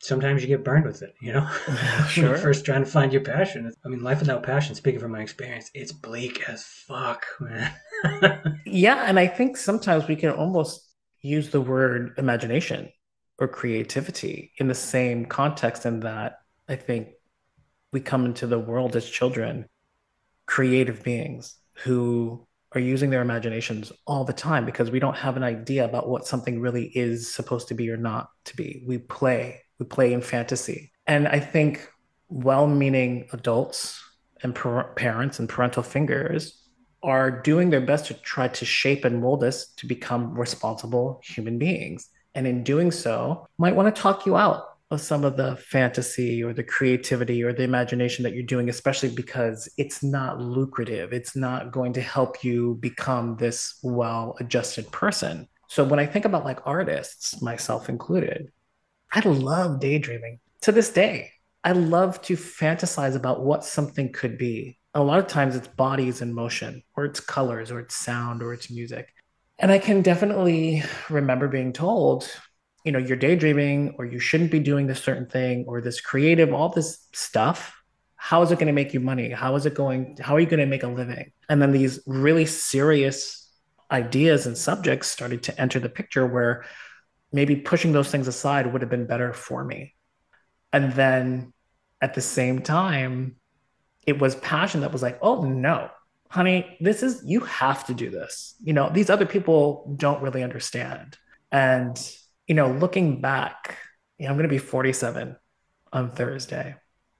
sometimes 0.05 0.41
you 0.41 0.47
get 0.47 0.63
burned 0.63 0.85
with 0.85 1.01
it. 1.01 1.15
You 1.21 1.33
know, 1.33 1.49
sure. 2.09 2.37
first 2.37 2.65
trying 2.65 2.83
to 2.83 2.89
find 2.89 3.11
your 3.11 3.21
passion. 3.21 3.71
I 3.85 3.89
mean, 3.89 4.03
life 4.03 4.19
without 4.19 4.43
passion. 4.43 4.75
Speaking 4.75 4.99
from 4.99 5.11
my 5.11 5.21
experience, 5.21 5.69
it's 5.73 5.91
bleak 5.91 6.47
as 6.49 6.63
fuck, 6.63 7.25
man. 7.39 7.73
yeah, 8.65 9.05
and 9.07 9.19
I 9.19 9.27
think 9.27 9.57
sometimes 9.57 10.07
we 10.07 10.15
can 10.15 10.31
almost 10.31 10.89
use 11.21 11.49
the 11.49 11.61
word 11.61 12.13
imagination 12.17 12.89
or 13.39 13.47
creativity 13.47 14.51
in 14.57 14.67
the 14.67 14.75
same 14.75 15.25
context. 15.25 15.85
In 15.85 16.01
that, 16.01 16.39
I 16.69 16.75
think 16.75 17.09
we 17.91 17.99
come 17.99 18.25
into 18.25 18.47
the 18.47 18.59
world 18.59 18.95
as 18.95 19.09
children 19.09 19.65
creative 20.45 21.03
beings 21.03 21.55
who 21.73 22.45
are 22.73 22.81
using 22.81 23.09
their 23.09 23.21
imaginations 23.21 23.91
all 24.05 24.25
the 24.25 24.33
time 24.33 24.65
because 24.65 24.91
we 24.91 24.99
don't 24.99 25.15
have 25.15 25.37
an 25.37 25.43
idea 25.43 25.85
about 25.85 26.09
what 26.09 26.27
something 26.27 26.59
really 26.59 26.85
is 26.85 27.33
supposed 27.33 27.69
to 27.69 27.73
be 27.73 27.89
or 27.89 27.97
not 27.97 28.29
to 28.43 28.55
be. 28.55 28.83
We 28.85 28.97
play, 28.97 29.61
we 29.79 29.85
play 29.85 30.13
in 30.13 30.21
fantasy. 30.21 30.91
And 31.07 31.27
I 31.27 31.39
think 31.39 31.89
well 32.29 32.67
meaning 32.67 33.27
adults 33.31 34.01
and 34.41 34.55
par- 34.55 34.93
parents 34.95 35.39
and 35.39 35.47
parental 35.47 35.83
fingers 35.83 36.61
are 37.03 37.29
doing 37.29 37.69
their 37.69 37.81
best 37.81 38.07
to 38.07 38.13
try 38.15 38.47
to 38.47 38.65
shape 38.65 39.05
and 39.05 39.21
mold 39.21 39.43
us 39.43 39.67
to 39.77 39.85
become 39.85 40.37
responsible 40.37 41.21
human 41.23 41.59
beings. 41.59 42.09
And 42.33 42.47
in 42.47 42.63
doing 42.63 42.91
so, 42.91 43.47
might 43.57 43.75
want 43.75 43.93
to 43.93 44.01
talk 44.01 44.25
you 44.25 44.35
out 44.35 44.63
of 44.91 45.01
some 45.01 45.23
of 45.23 45.37
the 45.37 45.55
fantasy 45.57 46.43
or 46.43 46.53
the 46.53 46.63
creativity 46.63 47.43
or 47.43 47.53
the 47.53 47.63
imagination 47.63 48.23
that 48.23 48.33
you're 48.33 48.43
doing, 48.43 48.69
especially 48.69 49.09
because 49.09 49.69
it's 49.77 50.03
not 50.03 50.39
lucrative. 50.39 51.13
It's 51.13 51.35
not 51.35 51.71
going 51.71 51.93
to 51.93 52.01
help 52.01 52.43
you 52.43 52.77
become 52.79 53.37
this 53.37 53.79
well 53.83 54.35
adjusted 54.39 54.91
person. 54.91 55.47
So 55.67 55.83
when 55.83 55.99
I 55.99 56.05
think 56.05 56.25
about 56.25 56.45
like 56.45 56.59
artists, 56.65 57.41
myself 57.41 57.89
included, 57.89 58.51
I 59.15 59.21
love 59.21 59.79
daydreaming 59.79 60.39
to 60.63 60.73
this 60.73 60.89
day. 60.89 61.31
I 61.63 61.71
love 61.71 62.21
to 62.23 62.35
fantasize 62.35 63.15
about 63.15 63.43
what 63.43 63.63
something 63.63 64.11
could 64.11 64.37
be. 64.37 64.77
A 64.93 65.01
lot 65.01 65.19
of 65.19 65.27
times 65.27 65.55
it's 65.55 65.69
bodies 65.69 66.21
in 66.21 66.33
motion, 66.33 66.83
or 66.97 67.05
it's 67.05 67.21
colors, 67.21 67.71
or 67.71 67.79
it's 67.79 67.95
sound, 67.95 68.43
or 68.43 68.53
it's 68.53 68.69
music. 68.69 69.07
And 69.57 69.71
I 69.71 69.79
can 69.79 70.01
definitely 70.01 70.83
remember 71.09 71.47
being 71.47 71.71
told 71.71 72.29
you 72.83 72.91
know 72.91 72.99
you're 72.99 73.17
daydreaming 73.17 73.95
or 73.97 74.05
you 74.05 74.19
shouldn't 74.19 74.51
be 74.51 74.59
doing 74.59 74.85
this 74.85 75.01
certain 75.01 75.25
thing 75.25 75.65
or 75.67 75.81
this 75.81 75.99
creative 75.99 76.53
all 76.53 76.69
this 76.69 77.07
stuff 77.13 77.75
how 78.15 78.43
is 78.43 78.51
it 78.51 78.59
going 78.59 78.67
to 78.67 78.73
make 78.73 78.93
you 78.93 78.99
money 78.99 79.31
how 79.31 79.55
is 79.55 79.65
it 79.65 79.73
going 79.73 80.15
how 80.21 80.35
are 80.35 80.39
you 80.39 80.45
going 80.45 80.59
to 80.59 80.67
make 80.67 80.83
a 80.83 80.87
living 80.87 81.31
and 81.49 81.59
then 81.59 81.71
these 81.71 81.99
really 82.05 82.45
serious 82.45 83.49
ideas 83.89 84.45
and 84.45 84.55
subjects 84.55 85.07
started 85.07 85.41
to 85.41 85.59
enter 85.59 85.79
the 85.79 85.89
picture 85.89 86.27
where 86.27 86.63
maybe 87.31 87.55
pushing 87.55 87.91
those 87.91 88.09
things 88.09 88.27
aside 88.27 88.71
would 88.71 88.81
have 88.81 88.89
been 88.89 89.07
better 89.07 89.33
for 89.33 89.63
me 89.63 89.93
and 90.71 90.93
then 90.93 91.53
at 92.01 92.13
the 92.13 92.21
same 92.21 92.61
time 92.61 93.35
it 94.05 94.19
was 94.19 94.35
passion 94.35 94.81
that 94.81 94.91
was 94.91 95.01
like 95.01 95.17
oh 95.21 95.41
no 95.43 95.89
honey, 96.35 96.77
this 96.81 97.01
is, 97.01 97.23
you 97.25 97.39
have 97.41 97.85
to 97.85 97.93
do 97.93 98.09
this. 98.09 98.55
You 98.61 98.73
know, 98.73 98.89
these 98.89 99.09
other 99.09 99.25
people 99.25 99.95
don't 99.95 100.21
really 100.21 100.43
understand. 100.43 101.17
And, 101.49 101.97
you 102.45 102.55
know, 102.55 102.71
looking 102.71 103.21
back, 103.21 103.77
you 104.17 104.25
know, 104.25 104.31
I'm 104.31 104.37
going 104.37 104.49
to 104.49 104.53
be 104.53 104.57
47 104.57 105.37
on 105.93 106.11
Thursday. 106.11 106.75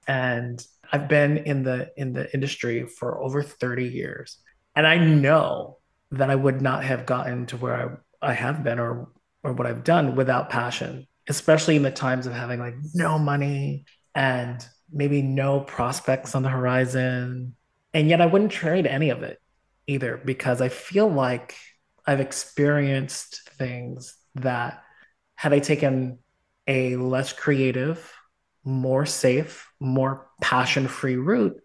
And 0.06 0.64
I've 0.92 1.08
been 1.08 1.38
in 1.38 1.62
the 1.62 1.90
in 1.96 2.12
the 2.12 2.32
industry 2.32 2.86
for 2.86 3.20
over 3.20 3.42
30 3.42 3.86
years. 3.86 4.36
And 4.76 4.86
I 4.86 4.98
know 4.98 5.78
that 6.12 6.30
I 6.30 6.34
would 6.34 6.60
not 6.60 6.84
have 6.84 7.06
gotten 7.06 7.46
to 7.46 7.56
where 7.56 8.00
I, 8.22 8.30
I 8.30 8.32
have 8.34 8.62
been 8.62 8.78
or 8.78 9.08
or 9.46 9.52
what 9.52 9.66
I've 9.66 9.84
done 9.84 10.16
without 10.16 10.50
passion, 10.50 11.06
especially 11.28 11.76
in 11.76 11.82
the 11.82 11.90
times 11.92 12.26
of 12.26 12.32
having 12.32 12.58
like 12.58 12.74
no 12.94 13.16
money 13.16 13.84
and 14.12 14.66
maybe 14.92 15.22
no 15.22 15.60
prospects 15.60 16.34
on 16.34 16.42
the 16.42 16.48
horizon. 16.48 17.54
And 17.94 18.08
yet 18.08 18.20
I 18.20 18.26
wouldn't 18.26 18.50
trade 18.50 18.86
any 18.86 19.10
of 19.10 19.22
it 19.22 19.38
either 19.86 20.20
because 20.22 20.60
I 20.60 20.68
feel 20.68 21.08
like 21.08 21.54
I've 22.04 22.18
experienced 22.18 23.48
things 23.50 24.16
that 24.34 24.82
had 25.36 25.52
I 25.52 25.60
taken 25.60 26.18
a 26.66 26.96
less 26.96 27.32
creative, 27.32 28.12
more 28.64 29.06
safe, 29.06 29.70
more 29.78 30.26
passion 30.40 30.88
free 30.88 31.16
route, 31.16 31.60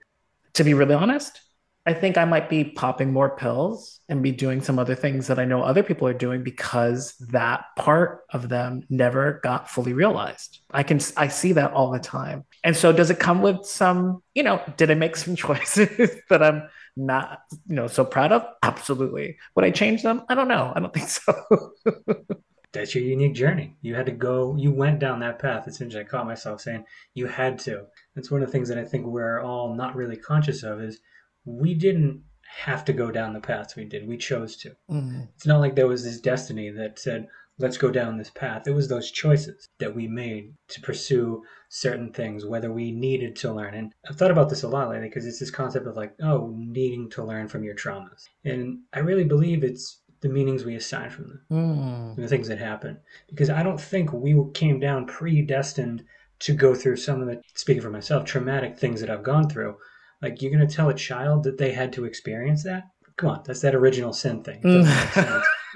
to 0.54 0.64
be 0.64 0.76
really 0.76 0.94
honest, 0.94 1.42
I 1.86 1.94
think 1.94 2.16
I 2.18 2.26
might 2.26 2.48
be 2.48 2.64
popping 2.64 3.12
more 3.12 3.36
pills 3.36 4.02
and 4.08 4.22
be 4.22 4.32
doing 4.32 4.62
some 4.62 4.78
other 4.78 4.94
things 4.94 5.26
that 5.28 5.40
I 5.40 5.46
know 5.46 5.64
other 5.64 5.82
people 5.82 6.08
are 6.08 6.14
doing 6.14 6.44
because 6.44 7.16
that 7.30 7.66
part 7.76 8.22
of 8.32 8.50
them 8.50 8.84
never 8.90 9.40
got 9.42 9.68
fully 9.68 9.94
realized. 9.94 10.60
I 10.70 10.84
can 10.84 11.00
I 11.18 11.28
see 11.28 11.54
that 11.54 11.74
all 11.74 11.92
the 11.92 12.00
time. 12.00 12.46
And 12.64 12.78
so 12.78 12.92
does 12.92 13.10
it 13.10 13.18
come 13.18 13.42
with 13.42 13.66
some, 13.66 14.22
you 14.36 14.44
know, 14.44 14.62
did 14.78 14.92
I 14.92 14.94
make 14.94 15.16
some 15.16 15.36
choices 15.48 16.12
that 16.30 16.44
I'm 16.44 16.70
not, 16.96 17.42
you 17.68 17.76
know, 17.76 17.88
so 17.88 18.06
proud 18.06 18.32
of? 18.32 18.46
Absolutely. 18.62 19.38
Would 19.56 19.66
I 19.66 19.72
change 19.72 20.04
them? 20.04 20.24
I 20.30 20.36
don't 20.36 20.48
know. 20.48 20.72
I 20.76 20.80
don't 20.80 20.94
think 20.94 21.10
so. 21.10 21.74
That's 22.74 22.96
your 22.96 23.04
unique 23.04 23.34
journey. 23.34 23.76
You 23.82 23.96
had 23.96 24.06
to 24.06 24.14
go, 24.14 24.56
you 24.56 24.72
went 24.72 25.00
down 25.00 25.20
that 25.20 25.40
path. 25.40 25.68
Essentially, 25.68 26.04
I 26.04 26.08
caught 26.08 26.26
myself 26.26 26.62
saying 26.62 26.86
you 27.16 27.28
had 27.28 27.60
to. 27.60 27.86
That's 28.16 28.32
one 28.32 28.42
of 28.42 28.48
the 28.48 28.52
things 28.52 28.70
that 28.70 28.78
I 28.78 28.86
think 28.86 29.06
we're 29.06 29.42
all 29.42 29.76
not 29.76 29.96
really 29.96 30.16
conscious 30.16 30.64
of 30.64 30.82
is 30.82 31.00
we 31.46 31.74
didn't 31.74 32.24
have 32.58 32.84
to 32.86 32.94
go 32.94 33.12
down 33.12 33.34
the 33.34 33.40
paths 33.40 33.76
we 33.76 33.86
did. 33.86 34.08
We 34.08 34.18
chose 34.18 34.58
to. 34.58 34.70
Mm-hmm. 34.90 35.22
It's 35.36 35.46
not 35.46 35.60
like 35.60 35.76
there 35.76 35.88
was 35.88 36.04
this 36.04 36.20
destiny 36.20 36.70
that 36.70 37.00
said, 37.00 37.28
let's 37.60 37.78
go 37.78 37.92
down 37.92 38.18
this 38.18 38.30
path. 38.32 38.68
It 38.68 38.74
was 38.74 38.88
those 38.88 39.12
choices 39.12 39.68
that 39.80 39.96
we 39.96 40.08
made 40.08 40.54
to 40.70 40.82
pursue 40.82 41.44
certain 41.70 42.12
things, 42.12 42.46
whether 42.46 42.72
we 42.72 42.92
needed 42.92 43.36
to 43.38 43.54
learn. 43.54 43.76
And 43.76 43.94
I've 44.10 44.18
thought 44.18 44.32
about 44.32 44.50
this 44.50 44.64
a 44.64 44.68
lot 44.68 44.90
lately 44.90 45.08
because 45.08 45.26
it's 45.26 45.40
this 45.40 45.52
concept 45.52 45.88
of 45.88 45.96
like, 45.96 46.14
oh, 46.22 46.54
needing 46.58 47.10
to 47.12 47.24
learn 47.24 47.48
from 47.48 47.64
your 47.64 47.76
traumas. 47.76 48.26
And 48.44 48.80
I 48.94 49.00
really 49.00 49.24
believe 49.24 49.64
it's 49.64 50.02
the 50.22 50.30
meanings 50.30 50.66
we 50.66 50.76
assign 50.76 51.10
from 51.10 51.28
them, 51.28 51.46
mm. 51.52 52.16
the 52.16 52.28
things 52.28 52.48
that 52.48 52.60
happen. 52.60 52.98
Because 53.30 53.50
I 53.50 53.64
don't 53.64 53.80
think 53.80 54.12
we 54.12 54.36
came 54.54 54.80
down 54.80 55.06
predestined 55.06 56.04
to 56.40 56.54
go 56.54 56.74
through 56.74 56.98
some 56.98 57.22
of 57.22 57.28
the, 57.28 57.42
speaking 57.56 57.82
for 57.82 57.90
myself, 57.90 58.26
traumatic 58.26 58.78
things 58.78 59.00
that 59.02 59.10
I've 59.10 59.24
gone 59.24 59.50
through. 59.50 59.78
Like 60.22 60.42
you're 60.42 60.52
going 60.52 60.68
to 60.68 60.74
tell 60.74 60.90
a 60.90 60.94
child 60.94 61.44
that 61.44 61.58
they 61.58 61.72
had 61.72 61.94
to 61.94 62.06
experience 62.06 62.64
that? 62.64 62.84
Come 63.18 63.30
on, 63.30 63.44
that's 63.46 63.62
that 63.62 63.76
original 63.76 64.14
sin 64.14 64.44
thing. 64.44 64.62
like, 64.64 65.44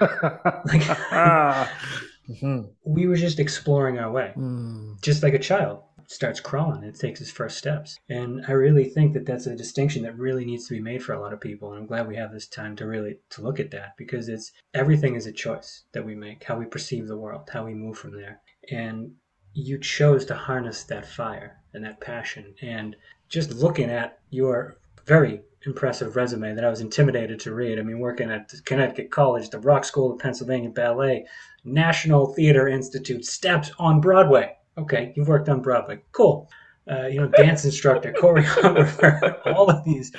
mm-hmm. 2.28 2.60
we 2.84 3.06
were 3.06 3.16
just 3.16 3.38
exploring 3.38 3.98
our 3.98 4.10
way, 4.10 4.32
mm. 4.36 5.00
just 5.02 5.22
like 5.22 5.34
a 5.34 5.38
child 5.38 5.82
starts 6.08 6.40
crawling 6.40 6.84
it 6.84 6.98
takes 6.98 7.20
its 7.20 7.30
first 7.30 7.58
steps. 7.58 7.98
And 8.08 8.44
I 8.46 8.52
really 8.52 8.84
think 8.84 9.12
that 9.14 9.26
that's 9.26 9.46
a 9.46 9.56
distinction 9.56 10.02
that 10.02 10.18
really 10.18 10.44
needs 10.44 10.66
to 10.68 10.74
be 10.74 10.80
made 10.80 11.02
for 11.02 11.12
a 11.12 11.20
lot 11.20 11.32
of 11.32 11.40
people. 11.40 11.70
And 11.70 11.80
I'm 11.80 11.86
glad 11.86 12.06
we 12.06 12.16
have 12.16 12.32
this 12.32 12.46
time 12.46 12.76
to 12.76 12.86
really 12.86 13.18
to 13.30 13.42
look 13.42 13.58
at 13.60 13.70
that 13.72 13.96
because 13.96 14.28
it's 14.28 14.52
everything 14.74 15.14
is 15.14 15.26
a 15.26 15.32
choice 15.32 15.84
that 15.92 16.06
we 16.06 16.14
make, 16.14 16.44
how 16.44 16.58
we 16.58 16.66
perceive 16.66 17.08
the 17.08 17.16
world, 17.16 17.48
how 17.52 17.64
we 17.64 17.74
move 17.74 17.98
from 17.98 18.12
there. 18.12 18.40
And 18.70 19.12
you 19.52 19.78
chose 19.78 20.24
to 20.26 20.34
harness 20.34 20.84
that 20.84 21.06
fire 21.06 21.58
and 21.72 21.84
that 21.84 22.00
passion 22.00 22.54
and 22.60 22.94
just 23.28 23.52
looking 23.52 23.90
at 23.90 24.18
your 24.30 24.76
very 25.04 25.40
impressive 25.64 26.16
resume 26.16 26.54
that 26.54 26.64
I 26.64 26.70
was 26.70 26.80
intimidated 26.80 27.40
to 27.40 27.54
read. 27.54 27.78
I 27.78 27.82
mean, 27.82 27.98
working 27.98 28.30
at 28.30 28.52
Connecticut 28.64 29.10
College, 29.10 29.50
the 29.50 29.58
Rock 29.58 29.84
School 29.84 30.12
of 30.12 30.18
Pennsylvania 30.18 30.70
Ballet, 30.70 31.26
National 31.64 32.32
Theater 32.34 32.68
Institute, 32.68 33.24
Steps 33.24 33.70
on 33.78 34.00
Broadway. 34.00 34.56
Okay, 34.78 35.12
you've 35.16 35.28
worked 35.28 35.48
on 35.48 35.60
Broadway. 35.60 36.00
Cool. 36.12 36.48
Uh, 36.88 37.06
you 37.06 37.20
know, 37.20 37.28
dance 37.28 37.64
instructor, 37.64 38.12
choreographer, 38.16 39.40
all 39.46 39.68
of 39.68 39.84
these. 39.84 40.12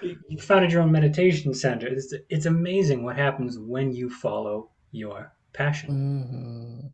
You 0.00 0.38
founded 0.38 0.72
your 0.72 0.82
own 0.82 0.92
meditation 0.92 1.52
center. 1.52 1.88
It's, 1.88 2.14
it's 2.30 2.46
amazing 2.46 3.02
what 3.02 3.16
happens 3.16 3.58
when 3.58 3.92
you 3.92 4.08
follow 4.08 4.70
your 4.92 5.32
passion. 5.52 5.90
Mm-hmm 5.90 6.86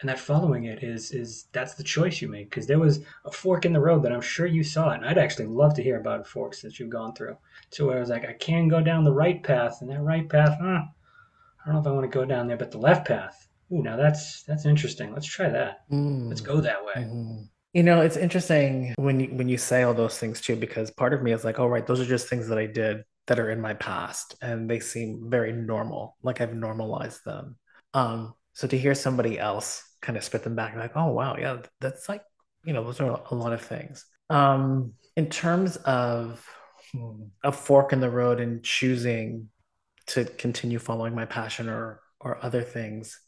and 0.00 0.08
that 0.08 0.18
following 0.18 0.64
it 0.64 0.82
is 0.82 1.10
is 1.10 1.46
that's 1.52 1.74
the 1.74 1.82
choice 1.82 2.20
you 2.22 2.28
make 2.28 2.50
because 2.50 2.66
there 2.66 2.78
was 2.78 3.00
a 3.24 3.32
fork 3.32 3.64
in 3.64 3.72
the 3.72 3.80
road 3.80 4.02
that 4.04 4.12
I'm 4.12 4.20
sure 4.20 4.46
you 4.46 4.62
saw 4.62 4.90
it, 4.90 4.96
and 4.96 5.06
I'd 5.06 5.18
actually 5.18 5.46
love 5.46 5.74
to 5.74 5.82
hear 5.82 5.98
about 5.98 6.26
forks 6.26 6.62
that 6.62 6.78
you've 6.78 6.90
gone 6.90 7.14
through. 7.14 7.36
To 7.72 7.86
where 7.86 7.96
I 7.96 8.00
was 8.00 8.08
like, 8.08 8.24
I 8.24 8.34
can 8.34 8.68
go 8.68 8.80
down 8.80 9.04
the 9.04 9.12
right 9.12 9.42
path, 9.42 9.78
and 9.80 9.90
that 9.90 10.00
right 10.02 10.28
path, 10.28 10.56
huh, 10.60 10.82
I 10.84 11.66
don't 11.66 11.74
know 11.74 11.80
if 11.80 11.86
I 11.86 11.90
want 11.90 12.10
to 12.10 12.18
go 12.18 12.24
down 12.24 12.46
there, 12.46 12.56
but 12.56 12.70
the 12.70 12.78
left 12.78 13.08
path, 13.08 13.48
ooh, 13.72 13.82
now 13.82 13.96
that's 13.96 14.42
that's 14.44 14.66
interesting. 14.66 15.12
Let's 15.12 15.26
try 15.26 15.48
that. 15.48 15.84
Mm. 15.90 16.28
Let's 16.28 16.40
go 16.40 16.60
that 16.60 16.84
way. 16.84 16.94
Mm-hmm. 16.96 17.42
You 17.74 17.82
know, 17.82 18.00
it's 18.00 18.16
interesting 18.16 18.94
when 18.96 19.20
you 19.20 19.26
when 19.28 19.48
you 19.48 19.58
say 19.58 19.82
all 19.82 19.94
those 19.94 20.18
things 20.18 20.40
too, 20.40 20.56
because 20.56 20.90
part 20.90 21.12
of 21.12 21.22
me 21.22 21.32
is 21.32 21.44
like, 21.44 21.58
oh 21.58 21.66
right, 21.66 21.86
those 21.86 22.00
are 22.00 22.06
just 22.06 22.28
things 22.28 22.48
that 22.48 22.58
I 22.58 22.66
did 22.66 23.04
that 23.26 23.40
are 23.40 23.50
in 23.50 23.60
my 23.60 23.74
past, 23.74 24.36
and 24.40 24.70
they 24.70 24.80
seem 24.80 25.28
very 25.28 25.52
normal, 25.52 26.16
like 26.22 26.40
I've 26.40 26.54
normalized 26.54 27.24
them. 27.24 27.56
Um, 27.94 28.34
so 28.52 28.66
to 28.66 28.78
hear 28.78 28.94
somebody 28.94 29.38
else 29.38 29.87
kind 30.00 30.16
of 30.16 30.24
spit 30.24 30.44
them 30.44 30.54
back 30.54 30.76
like 30.76 30.92
oh 30.94 31.08
wow 31.08 31.36
yeah 31.38 31.58
that's 31.80 32.08
like 32.08 32.22
you 32.64 32.72
know 32.72 32.84
those 32.84 33.00
are 33.00 33.22
a 33.30 33.34
lot 33.34 33.52
of 33.52 33.62
things. 33.62 34.04
Um 34.30 34.94
in 35.16 35.30
terms 35.30 35.76
of 35.78 36.46
hmm, 36.92 37.24
a 37.42 37.52
fork 37.52 37.92
in 37.92 38.00
the 38.00 38.10
road 38.10 38.40
and 38.40 38.62
choosing 38.62 39.48
to 40.08 40.24
continue 40.24 40.78
following 40.78 41.14
my 41.14 41.24
passion 41.24 41.68
or 41.68 42.00
or 42.20 42.42
other 42.44 42.62
things 42.62 43.20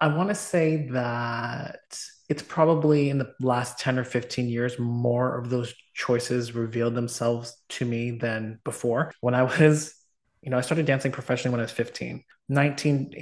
i 0.00 0.06
want 0.06 0.28
to 0.28 0.34
say 0.34 0.88
that 0.90 1.80
it's 2.28 2.42
probably 2.42 3.10
in 3.10 3.18
the 3.18 3.34
last 3.40 3.78
10 3.78 3.98
or 3.98 4.04
15 4.04 4.48
years 4.48 4.78
more 4.78 5.38
of 5.38 5.50
those 5.50 5.74
choices 5.94 6.54
revealed 6.54 6.94
themselves 6.94 7.54
to 7.68 7.84
me 7.84 8.12
than 8.12 8.58
before. 8.64 9.12
When 9.20 9.34
i 9.34 9.42
was 9.42 9.94
you 10.40 10.50
know 10.50 10.58
i 10.58 10.62
started 10.62 10.86
dancing 10.86 11.12
professionally 11.12 11.52
when 11.52 11.60
i 11.60 11.64
was 11.64 11.72
15 11.72 12.24
19 12.48 13.14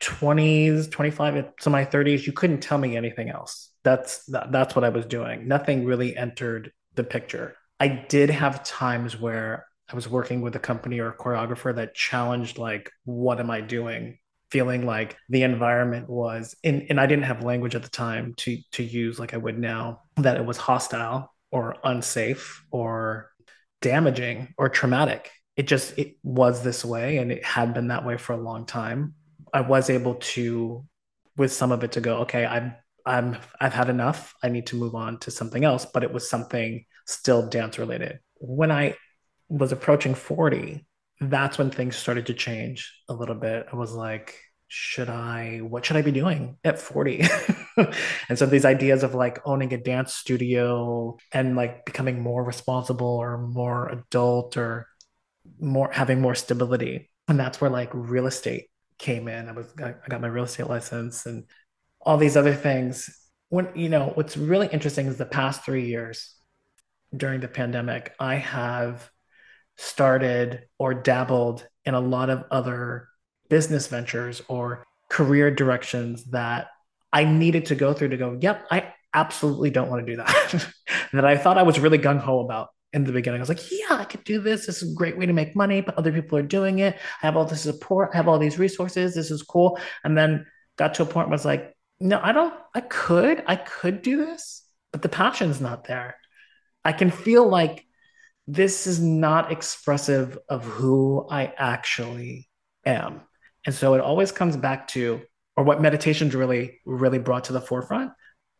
20s 0.00 0.90
25 0.90 1.56
to 1.56 1.70
my 1.70 1.84
30s 1.84 2.26
you 2.26 2.32
couldn't 2.32 2.60
tell 2.60 2.78
me 2.78 2.96
anything 2.96 3.30
else. 3.30 3.70
That's 3.82 4.24
that, 4.26 4.52
that's 4.52 4.74
what 4.74 4.84
i 4.84 4.88
was 4.88 5.06
doing. 5.06 5.48
Nothing 5.48 5.84
really 5.84 6.16
entered 6.16 6.72
the 6.94 7.04
picture. 7.04 7.56
I 7.78 7.88
did 7.88 8.30
have 8.30 8.64
times 8.64 9.18
where 9.18 9.66
i 9.90 9.94
was 9.94 10.08
working 10.08 10.40
with 10.40 10.56
a 10.56 10.60
company 10.60 10.98
or 10.98 11.08
a 11.08 11.16
choreographer 11.16 11.74
that 11.74 11.94
challenged 11.94 12.58
like 12.58 12.90
what 13.04 13.40
am 13.40 13.50
i 13.50 13.60
doing? 13.60 14.18
Feeling 14.50 14.86
like 14.86 15.16
the 15.28 15.42
environment 15.42 16.08
was 16.08 16.54
in 16.62 16.86
and 16.88 17.00
i 17.00 17.06
didn't 17.06 17.24
have 17.24 17.42
language 17.42 17.74
at 17.74 17.82
the 17.82 17.88
time 17.88 18.34
to 18.38 18.58
to 18.72 18.82
use 18.82 19.18
like 19.18 19.34
i 19.34 19.36
would 19.36 19.58
now 19.58 20.02
that 20.16 20.36
it 20.36 20.44
was 20.44 20.56
hostile 20.56 21.32
or 21.50 21.76
unsafe 21.84 22.64
or 22.70 23.30
damaging 23.80 24.52
or 24.58 24.68
traumatic. 24.68 25.30
It 25.56 25.66
just 25.66 25.96
it 25.98 26.16
was 26.22 26.62
this 26.62 26.84
way 26.84 27.18
and 27.18 27.32
it 27.32 27.44
had 27.44 27.72
been 27.72 27.88
that 27.88 28.04
way 28.04 28.18
for 28.18 28.34
a 28.34 28.36
long 28.36 28.66
time 28.66 29.14
I 29.56 29.62
was 29.62 29.88
able 29.88 30.16
to, 30.16 30.84
with 31.38 31.50
some 31.50 31.72
of 31.72 31.82
it, 31.82 31.92
to 31.92 32.02
go, 32.02 32.18
okay, 32.18 32.44
I'm 32.44 32.74
I'm 33.06 33.38
I've 33.58 33.72
had 33.72 33.88
enough. 33.88 34.34
I 34.42 34.50
need 34.50 34.66
to 34.66 34.76
move 34.76 34.94
on 34.94 35.18
to 35.20 35.30
something 35.30 35.64
else. 35.64 35.86
But 35.86 36.02
it 36.02 36.12
was 36.12 36.28
something 36.28 36.84
still 37.06 37.48
dance 37.48 37.78
related. 37.78 38.18
When 38.34 38.70
I 38.70 38.96
was 39.48 39.72
approaching 39.72 40.14
40, 40.14 40.84
that's 41.20 41.56
when 41.56 41.70
things 41.70 41.96
started 41.96 42.26
to 42.26 42.34
change 42.34 42.92
a 43.08 43.14
little 43.14 43.34
bit. 43.34 43.66
I 43.72 43.76
was 43.76 43.94
like, 43.94 44.38
should 44.68 45.08
I, 45.08 45.60
what 45.62 45.86
should 45.86 45.96
I 45.96 46.02
be 46.02 46.12
doing 46.12 46.58
at 46.62 46.78
40? 46.78 47.24
and 48.28 48.38
so 48.38 48.44
these 48.44 48.66
ideas 48.66 49.04
of 49.04 49.14
like 49.14 49.40
owning 49.46 49.72
a 49.72 49.78
dance 49.78 50.12
studio 50.12 51.16
and 51.32 51.56
like 51.56 51.86
becoming 51.86 52.20
more 52.20 52.44
responsible 52.44 53.06
or 53.06 53.38
more 53.38 53.88
adult 53.88 54.58
or 54.58 54.88
more 55.58 55.90
having 55.92 56.20
more 56.20 56.34
stability. 56.34 57.08
And 57.28 57.40
that's 57.40 57.58
where 57.58 57.70
like 57.70 57.90
real 57.94 58.26
estate 58.26 58.66
came 58.98 59.28
in. 59.28 59.48
I 59.48 59.52
was 59.52 59.66
I 59.82 59.94
got 60.08 60.20
my 60.20 60.28
real 60.28 60.44
estate 60.44 60.68
license 60.68 61.26
and 61.26 61.44
all 62.00 62.16
these 62.16 62.36
other 62.36 62.54
things. 62.54 63.10
When 63.48 63.68
you 63.74 63.88
know 63.88 64.12
what's 64.14 64.36
really 64.36 64.68
interesting 64.68 65.06
is 65.06 65.16
the 65.16 65.26
past 65.26 65.64
three 65.64 65.86
years 65.86 66.34
during 67.16 67.40
the 67.40 67.48
pandemic, 67.48 68.14
I 68.18 68.36
have 68.36 69.10
started 69.76 70.64
or 70.78 70.94
dabbled 70.94 71.66
in 71.84 71.94
a 71.94 72.00
lot 72.00 72.30
of 72.30 72.44
other 72.50 73.08
business 73.48 73.86
ventures 73.86 74.42
or 74.48 74.84
career 75.08 75.50
directions 75.50 76.24
that 76.26 76.68
I 77.12 77.24
needed 77.24 77.66
to 77.66 77.74
go 77.74 77.92
through 77.92 78.08
to 78.08 78.16
go, 78.16 78.36
yep, 78.40 78.66
I 78.70 78.92
absolutely 79.14 79.70
don't 79.70 79.88
want 79.88 80.04
to 80.04 80.12
do 80.12 80.16
that. 80.16 80.66
that 81.12 81.24
I 81.24 81.36
thought 81.36 81.58
I 81.58 81.62
was 81.62 81.78
really 81.78 81.98
gung 81.98 82.18
ho 82.18 82.40
about 82.40 82.68
in 82.96 83.04
the 83.04 83.12
beginning. 83.12 83.40
I 83.40 83.42
was 83.42 83.48
like, 83.48 83.70
yeah, 83.70 83.96
I 83.96 84.04
could 84.04 84.24
do 84.24 84.40
this. 84.40 84.66
This 84.66 84.82
is 84.82 84.90
a 84.90 84.94
great 84.94 85.16
way 85.16 85.26
to 85.26 85.32
make 85.32 85.54
money, 85.54 85.82
but 85.82 85.96
other 85.96 86.10
people 86.10 86.38
are 86.38 86.42
doing 86.42 86.80
it. 86.80 86.96
I 87.22 87.26
have 87.26 87.36
all 87.36 87.44
this 87.44 87.60
support, 87.60 88.10
I 88.12 88.16
have 88.16 88.26
all 88.26 88.38
these 88.38 88.58
resources. 88.58 89.14
This 89.14 89.30
is 89.30 89.42
cool. 89.42 89.78
And 90.02 90.16
then 90.16 90.46
got 90.76 90.94
to 90.94 91.02
a 91.02 91.06
point 91.06 91.28
where 91.28 91.34
I 91.34 91.38
was 91.38 91.44
like, 91.44 91.76
no, 92.00 92.18
I 92.22 92.32
don't, 92.32 92.54
I 92.74 92.80
could, 92.80 93.44
I 93.46 93.56
could 93.56 94.02
do 94.02 94.24
this, 94.24 94.64
but 94.92 95.02
the 95.02 95.08
passion's 95.08 95.60
not 95.60 95.84
there. 95.84 96.16
I 96.84 96.92
can 96.92 97.10
feel 97.10 97.46
like 97.46 97.86
this 98.46 98.86
is 98.86 99.00
not 99.00 99.52
expressive 99.52 100.38
of 100.48 100.64
who 100.64 101.26
I 101.30 101.52
actually 101.56 102.48
am. 102.84 103.22
And 103.64 103.74
so 103.74 103.94
it 103.94 104.00
always 104.00 104.32
comes 104.32 104.56
back 104.56 104.88
to, 104.88 105.20
or 105.56 105.64
what 105.64 105.82
meditation's 105.82 106.34
really, 106.34 106.80
really 106.84 107.18
brought 107.18 107.44
to 107.44 107.52
the 107.52 107.60
forefront 107.60 108.12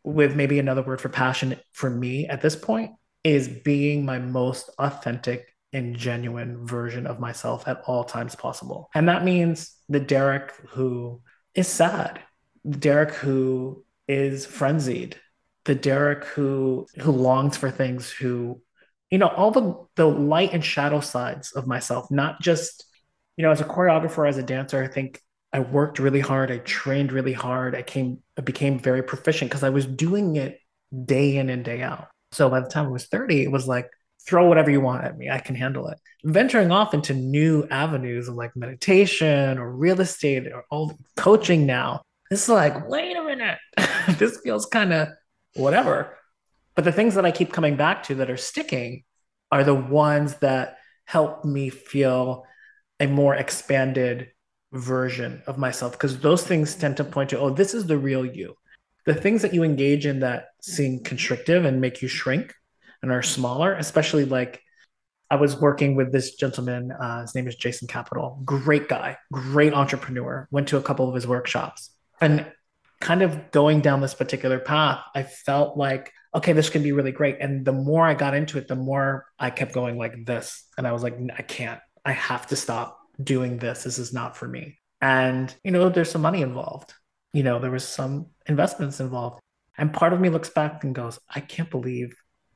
with 0.03 0.35
maybe 0.35 0.59
another 0.59 0.81
word 0.81 1.01
for 1.01 1.09
passion 1.09 1.57
for 1.71 1.89
me 1.89 2.27
at 2.27 2.41
this 2.41 2.55
point 2.55 2.91
is 3.27 3.49
being 3.49 4.05
my 4.05 4.17
most 4.19 4.69
authentic 4.79 5.53
and 5.73 5.97
genuine 5.97 6.65
version 6.65 7.05
of 7.05 7.19
myself 7.19 7.67
at 7.67 7.81
all 7.85 8.05
times 8.05 8.35
possible. 8.35 8.89
And 8.95 9.09
that 9.09 9.25
means 9.25 9.75
the 9.89 9.99
Derrick 9.99 10.53
who 10.69 11.21
is 11.53 11.67
sad, 11.67 12.21
the 12.63 12.77
Derrick 12.77 13.11
who 13.11 13.83
is 14.07 14.45
frenzied, 14.45 15.17
the 15.65 15.75
Derrick 15.75 16.23
who 16.23 16.87
who 16.99 17.11
longs 17.11 17.57
for 17.57 17.69
things, 17.69 18.09
who 18.09 18.61
you 19.11 19.17
know, 19.17 19.27
all 19.27 19.51
the 19.51 19.85
the 19.95 20.07
light 20.07 20.53
and 20.53 20.63
shadow 20.63 21.01
sides 21.01 21.51
of 21.51 21.67
myself, 21.67 22.09
not 22.09 22.41
just, 22.41 22.85
you 23.35 23.43
know, 23.43 23.51
as 23.51 23.59
a 23.59 23.65
choreographer, 23.65 24.27
as 24.27 24.37
a 24.37 24.43
dancer, 24.43 24.81
I 24.81 24.87
think 24.87 25.21
I 25.51 25.59
worked 25.59 25.99
really 25.99 26.21
hard, 26.21 26.49
I 26.49 26.59
trained 26.59 27.11
really 27.11 27.33
hard, 27.33 27.75
I 27.75 27.81
came 27.81 28.19
I 28.37 28.41
became 28.41 28.79
very 28.79 29.03
proficient 29.03 29.51
because 29.51 29.63
I 29.65 29.69
was 29.69 29.85
doing 29.85 30.37
it 30.37 30.59
day 31.05 31.35
in 31.35 31.49
and 31.49 31.65
day 31.65 31.81
out. 31.81 32.07
So 32.31 32.49
by 32.49 32.59
the 32.59 32.69
time 32.69 32.85
I 32.85 32.89
was 32.89 33.07
30, 33.07 33.43
it 33.43 33.51
was 33.51 33.67
like, 33.67 33.89
throw 34.27 34.45
whatever 34.45 34.69
you 34.69 34.81
want 34.81 35.05
at 35.05 35.17
me, 35.17 35.29
I 35.29 35.39
can 35.39 35.55
handle 35.55 35.87
it. 35.87 35.97
Venturing 36.23 36.71
off 36.71 36.93
into 36.93 37.13
new 37.13 37.65
avenues 37.71 38.27
of 38.27 38.35
like 38.35 38.55
meditation 38.55 39.57
or 39.57 39.71
real 39.71 40.01
estate 40.01 40.47
or 40.47 40.65
all 40.69 40.97
coaching 41.15 41.65
now, 41.65 42.01
it's 42.29 42.49
like, 42.49 42.89
wait 42.89 43.15
a 43.15 43.23
minute, 43.23 43.57
this 44.17 44.39
feels 44.43 44.65
kind 44.65 44.91
of 44.91 45.07
whatever. 45.55 46.17
But 46.75 46.83
the 46.83 46.91
things 46.91 47.15
that 47.15 47.25
I 47.25 47.31
keep 47.31 47.53
coming 47.53 47.77
back 47.77 48.03
to 48.03 48.15
that 48.15 48.29
are 48.29 48.37
sticking 48.37 49.03
are 49.51 49.63
the 49.63 49.73
ones 49.73 50.35
that 50.35 50.77
help 51.05 51.45
me 51.45 51.69
feel 51.69 52.43
a 52.99 53.07
more 53.07 53.33
expanded 53.33 54.31
version 54.73 55.41
of 55.47 55.57
myself 55.57 55.93
because 55.93 56.19
those 56.19 56.43
things 56.45 56.75
tend 56.75 56.97
to 56.97 57.03
point 57.03 57.29
to, 57.29 57.39
oh, 57.39 57.49
this 57.49 57.73
is 57.73 57.87
the 57.87 57.97
real 57.97 58.25
you. 58.25 58.55
The 59.07 59.15
things 59.15 59.41
that 59.41 59.53
you 59.53 59.63
engage 59.63 60.05
in 60.05 60.19
that 60.19 60.49
seem 60.61 61.03
constrictive 61.03 61.65
and 61.65 61.81
make 61.81 62.01
you 62.01 62.07
shrink 62.07 62.53
and 63.01 63.11
are 63.11 63.23
smaller, 63.23 63.73
especially 63.73 64.25
like 64.25 64.61
I 65.31 65.37
was 65.37 65.59
working 65.59 65.95
with 65.95 66.11
this 66.11 66.35
gentleman. 66.35 66.91
Uh, 66.91 67.21
his 67.21 67.33
name 67.33 67.47
is 67.47 67.55
Jason 67.55 67.87
Capital. 67.87 68.39
Great 68.45 68.87
guy, 68.87 69.17
great 69.31 69.73
entrepreneur. 69.73 70.47
Went 70.51 70.67
to 70.69 70.77
a 70.77 70.81
couple 70.81 71.09
of 71.09 71.15
his 71.15 71.25
workshops. 71.25 71.89
And 72.21 72.45
kind 73.01 73.21
of 73.21 73.51
going 73.51 73.81
down 73.81 74.01
this 74.01 74.13
particular 74.13 74.59
path, 74.59 75.01
I 75.15 75.23
felt 75.23 75.77
like 75.77 76.11
okay, 76.35 76.53
this 76.53 76.69
can 76.69 76.83
be 76.83 76.91
really 76.91 77.11
great. 77.11 77.37
And 77.39 77.65
the 77.65 77.73
more 77.73 78.05
I 78.05 78.13
got 78.13 78.35
into 78.35 78.57
it, 78.57 78.67
the 78.67 78.75
more 78.75 79.25
I 79.39 79.49
kept 79.49 79.73
going 79.73 79.97
like 79.97 80.25
this. 80.25 80.65
And 80.77 80.85
I 80.85 80.91
was 80.91 81.01
like, 81.01 81.17
I 81.35 81.41
can't, 81.41 81.79
I 82.05 82.11
have 82.11 82.47
to 82.47 82.55
stop 82.55 82.99
doing 83.21 83.57
this. 83.57 83.83
This 83.83 83.97
is 83.97 84.13
not 84.13 84.37
for 84.37 84.47
me. 84.47 84.77
And, 85.01 85.53
you 85.63 85.71
know, 85.71 85.89
there's 85.89 86.11
some 86.11 86.21
money 86.21 86.41
involved. 86.41 86.93
You 87.37 87.43
know, 87.43 87.59
there 87.59 87.69
was 87.69 87.87
some 87.87 88.31
investments 88.47 88.99
involved. 88.99 89.39
And 89.77 89.93
part 89.93 90.11
of 90.11 90.19
me 90.19 90.29
looks 90.29 90.49
back 90.49 90.83
and 90.83 90.95
goes, 90.95 91.19
I 91.29 91.39
can't 91.39 91.69
believe 91.69 92.15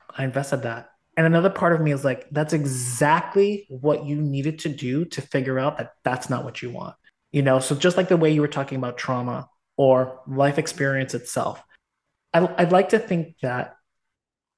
I 0.10 0.24
invested 0.24 0.64
that. 0.64 0.90
And 1.16 1.28
another 1.28 1.52
part 1.52 1.74
of 1.74 1.82
me 1.82 1.92
is 1.92 2.04
like, 2.04 2.28
that's 2.32 2.52
exactly 2.52 3.68
what 3.70 4.06
you 4.08 4.16
needed 4.20 4.58
to 4.60 4.70
do 4.70 5.06
to 5.06 5.22
figure 5.22 5.60
out 5.60 5.78
that 5.78 5.92
that's 6.04 6.32
not 6.32 6.44
what 6.44 6.64
you 6.64 6.72
want. 6.72 6.96
You 7.32 7.44
know, 7.44 7.60
so 7.60 7.76
just 7.76 7.96
like 7.96 8.08
the 8.08 8.18
way 8.18 8.32
you 8.32 8.42
were 8.42 8.48
talking 8.48 8.80
about 8.80 8.98
trauma 8.98 9.48
or 9.78 10.20
life 10.26 10.58
experience 10.58 11.14
itself, 11.14 11.62
I, 12.34 12.52
I'd 12.58 12.72
like 12.72 12.90
to 12.90 12.98
think 12.98 13.36
that 13.44 13.76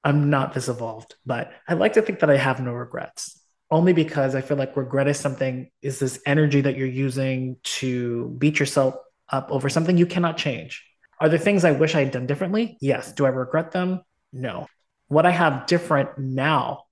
I'm 0.04 0.30
not 0.30 0.54
this 0.54 0.68
evolved, 0.70 1.16
but 1.26 1.52
I'd 1.68 1.78
like 1.78 1.92
to 1.92 2.02
think 2.02 2.20
that 2.20 2.30
I 2.30 2.38
have 2.38 2.62
no 2.62 2.72
regrets 2.72 3.38
only 3.70 3.92
because 3.92 4.34
I 4.34 4.40
feel 4.40 4.56
like 4.56 4.74
regret 4.74 5.06
is 5.06 5.20
something, 5.20 5.70
is 5.82 5.98
this 5.98 6.18
energy 6.24 6.62
that 6.62 6.78
you're 6.78 6.86
using 6.86 7.58
to 7.64 8.34
beat 8.38 8.58
yourself 8.58 8.94
up 9.30 9.50
over 9.50 9.68
something 9.68 9.96
you 9.96 10.06
cannot 10.06 10.36
change. 10.36 10.84
Are 11.20 11.28
there 11.28 11.38
things 11.38 11.64
I 11.64 11.72
wish 11.72 11.94
I 11.94 12.00
had 12.00 12.10
done 12.10 12.26
differently? 12.26 12.76
Yes. 12.80 13.12
Do 13.12 13.24
I 13.24 13.30
regret 13.30 13.72
them? 13.72 14.02
No. 14.32 14.66
What 15.08 15.26
I 15.26 15.30
have 15.30 15.66
different 15.66 16.18
now, 16.18 16.84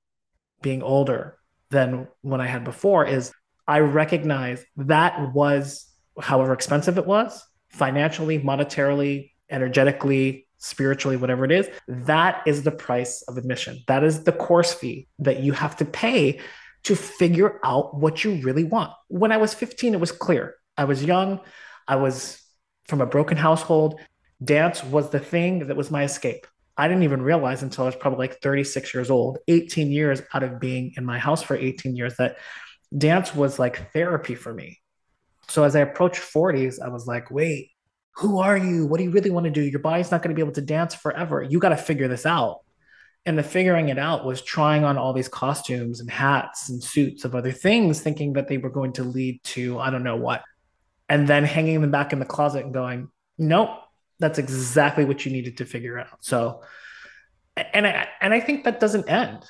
being 0.61 0.83
older 0.83 1.39
than 1.71 2.09
when 2.21 2.41
I 2.41 2.47
had 2.47 2.65
before, 2.65 3.05
is 3.05 3.33
I 3.67 3.81
recognize 3.81 4.65
that 4.77 5.33
was, 5.35 5.87
however 6.21 6.53
expensive 6.53 6.99
it 6.99 7.07
was, 7.07 7.43
financially, 7.71 8.39
monetarily, 8.39 9.31
energetically, 9.51 10.47
spiritually, 10.59 11.17
whatever 11.17 11.45
it 11.45 11.51
is, 11.51 11.69
that 11.89 12.43
is 12.47 12.63
the 12.63 12.71
price 12.71 13.23
of 13.23 13.37
admission. 13.37 13.83
That 13.89 14.05
is 14.05 14.23
the 14.23 14.33
course 14.33 14.73
fee 14.73 15.09
that 15.19 15.41
you 15.41 15.53
have 15.53 15.77
to 15.77 15.85
pay 15.85 16.41
to 16.85 16.95
figure 16.95 17.61
out 17.65 17.97
what 17.97 18.25
you 18.25 18.35
really 18.43 18.65
want. 18.65 18.93
When 19.09 19.33
I 19.33 19.37
was 19.39 19.55
15, 19.55 19.95
it 19.95 20.01
was 20.01 20.13
clear. 20.13 20.55
I 20.77 20.85
was 20.85 21.05
young, 21.05 21.41
I 21.93 21.97
was 21.97 22.43
from 22.89 23.03
a 23.03 23.07
broken 23.07 23.37
household. 23.37 24.01
Dance 24.43 24.83
was 24.83 25.11
the 25.11 25.19
thing 25.19 25.67
that 25.67 25.77
was 25.77 25.91
my 25.91 26.05
escape. 26.05 26.47
I 26.75 26.89
didn't 26.89 27.03
even 27.03 27.21
realize 27.21 27.63
until 27.63 27.85
I 27.85 27.89
was 27.89 27.97
probably 27.97 28.29
like 28.29 28.41
36 28.41 28.95
years 28.95 29.11
old, 29.11 29.37
18 29.47 29.93
years 29.93 30.23
out 30.33 30.43
of 30.43 30.59
being 30.59 30.95
in 30.97 31.05
my 31.05 31.19
house 31.19 31.43
for 31.43 31.55
18 31.55 31.95
years, 31.95 32.17
that 32.17 32.39
dance 32.97 33.35
was 33.35 33.59
like 33.59 33.93
therapy 33.93 34.35
for 34.35 34.55
me. 34.55 34.81
So 35.49 35.65
as 35.65 35.77
I 35.77 35.81
approached 35.81 36.23
40s, 36.23 36.77
I 36.83 36.89
was 36.89 37.07
like, 37.07 37.31
wait, 37.31 37.73
who 38.13 38.39
are 38.39 38.57
you? 38.57 38.87
What 38.87 38.97
do 38.97 39.05
you 39.05 39.11
really 39.11 39.31
want 39.31 39.45
to 39.45 39.51
do? 39.51 39.61
Your 39.61 39.81
body's 39.81 40.11
not 40.11 40.23
going 40.23 40.35
to 40.35 40.35
be 40.35 40.41
able 40.41 40.55
to 40.55 40.63
dance 40.63 40.95
forever. 40.95 41.43
You 41.43 41.59
got 41.59 41.71
to 41.71 41.77
figure 41.77 42.09
this 42.09 42.25
out. 42.25 42.61
And 43.27 43.37
the 43.37 43.43
figuring 43.43 43.91
it 43.91 43.99
out 43.99 44.25
was 44.25 44.41
trying 44.41 44.83
on 44.83 44.97
all 44.97 45.13
these 45.13 45.29
costumes 45.29 46.01
and 46.01 46.11
hats 46.11 46.71
and 46.71 46.83
suits 46.83 47.27
of 47.27 47.35
other 47.35 47.53
things, 47.53 48.01
thinking 48.01 48.33
that 48.33 48.49
they 48.49 48.57
were 48.57 48.71
going 48.71 48.95
to 48.95 49.05
lead 49.05 49.45
to 49.45 49.79
I 49.79 49.91
don't 49.91 50.05
know 50.05 50.17
what. 50.17 50.43
And 51.13 51.29
then 51.29 51.45
hanging 51.45 51.81
them 51.81 51.91
back 51.91 52.13
in 52.13 52.19
the 52.19 52.25
closet 52.25 52.65
and 52.65 52.73
going, 52.73 53.09
nope, 53.39 53.71
that's 54.19 54.39
exactly 54.39 55.05
what 55.05 55.25
you 55.27 55.33
needed 55.33 55.59
to 55.59 55.67
figure 55.67 55.99
out. 55.99 56.25
So, 56.25 56.63
and 57.57 57.87
I, 57.87 58.09
and 58.21 58.33
I 58.33 58.41
think 58.41 58.65
that 58.65 58.81
doesn't 58.81 59.09
end. 59.09 59.45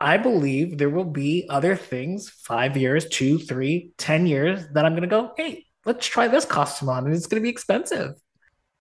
I 0.00 0.16
believe 0.16 0.78
there 0.78 0.90
will 0.90 1.04
be 1.04 1.46
other 1.50 1.74
things 1.74 2.30
five 2.30 2.76
years, 2.76 3.08
two, 3.08 3.38
three, 3.38 3.90
ten 3.98 4.26
years 4.26 4.64
that 4.74 4.84
I'm 4.84 4.92
going 4.92 5.02
to 5.02 5.08
go, 5.08 5.32
hey, 5.36 5.64
let's 5.84 6.06
try 6.06 6.28
this 6.28 6.44
costume 6.44 6.90
on 6.90 7.06
and 7.06 7.14
it's 7.14 7.26
going 7.26 7.40
to 7.40 7.44
be 7.44 7.48
expensive 7.48 8.14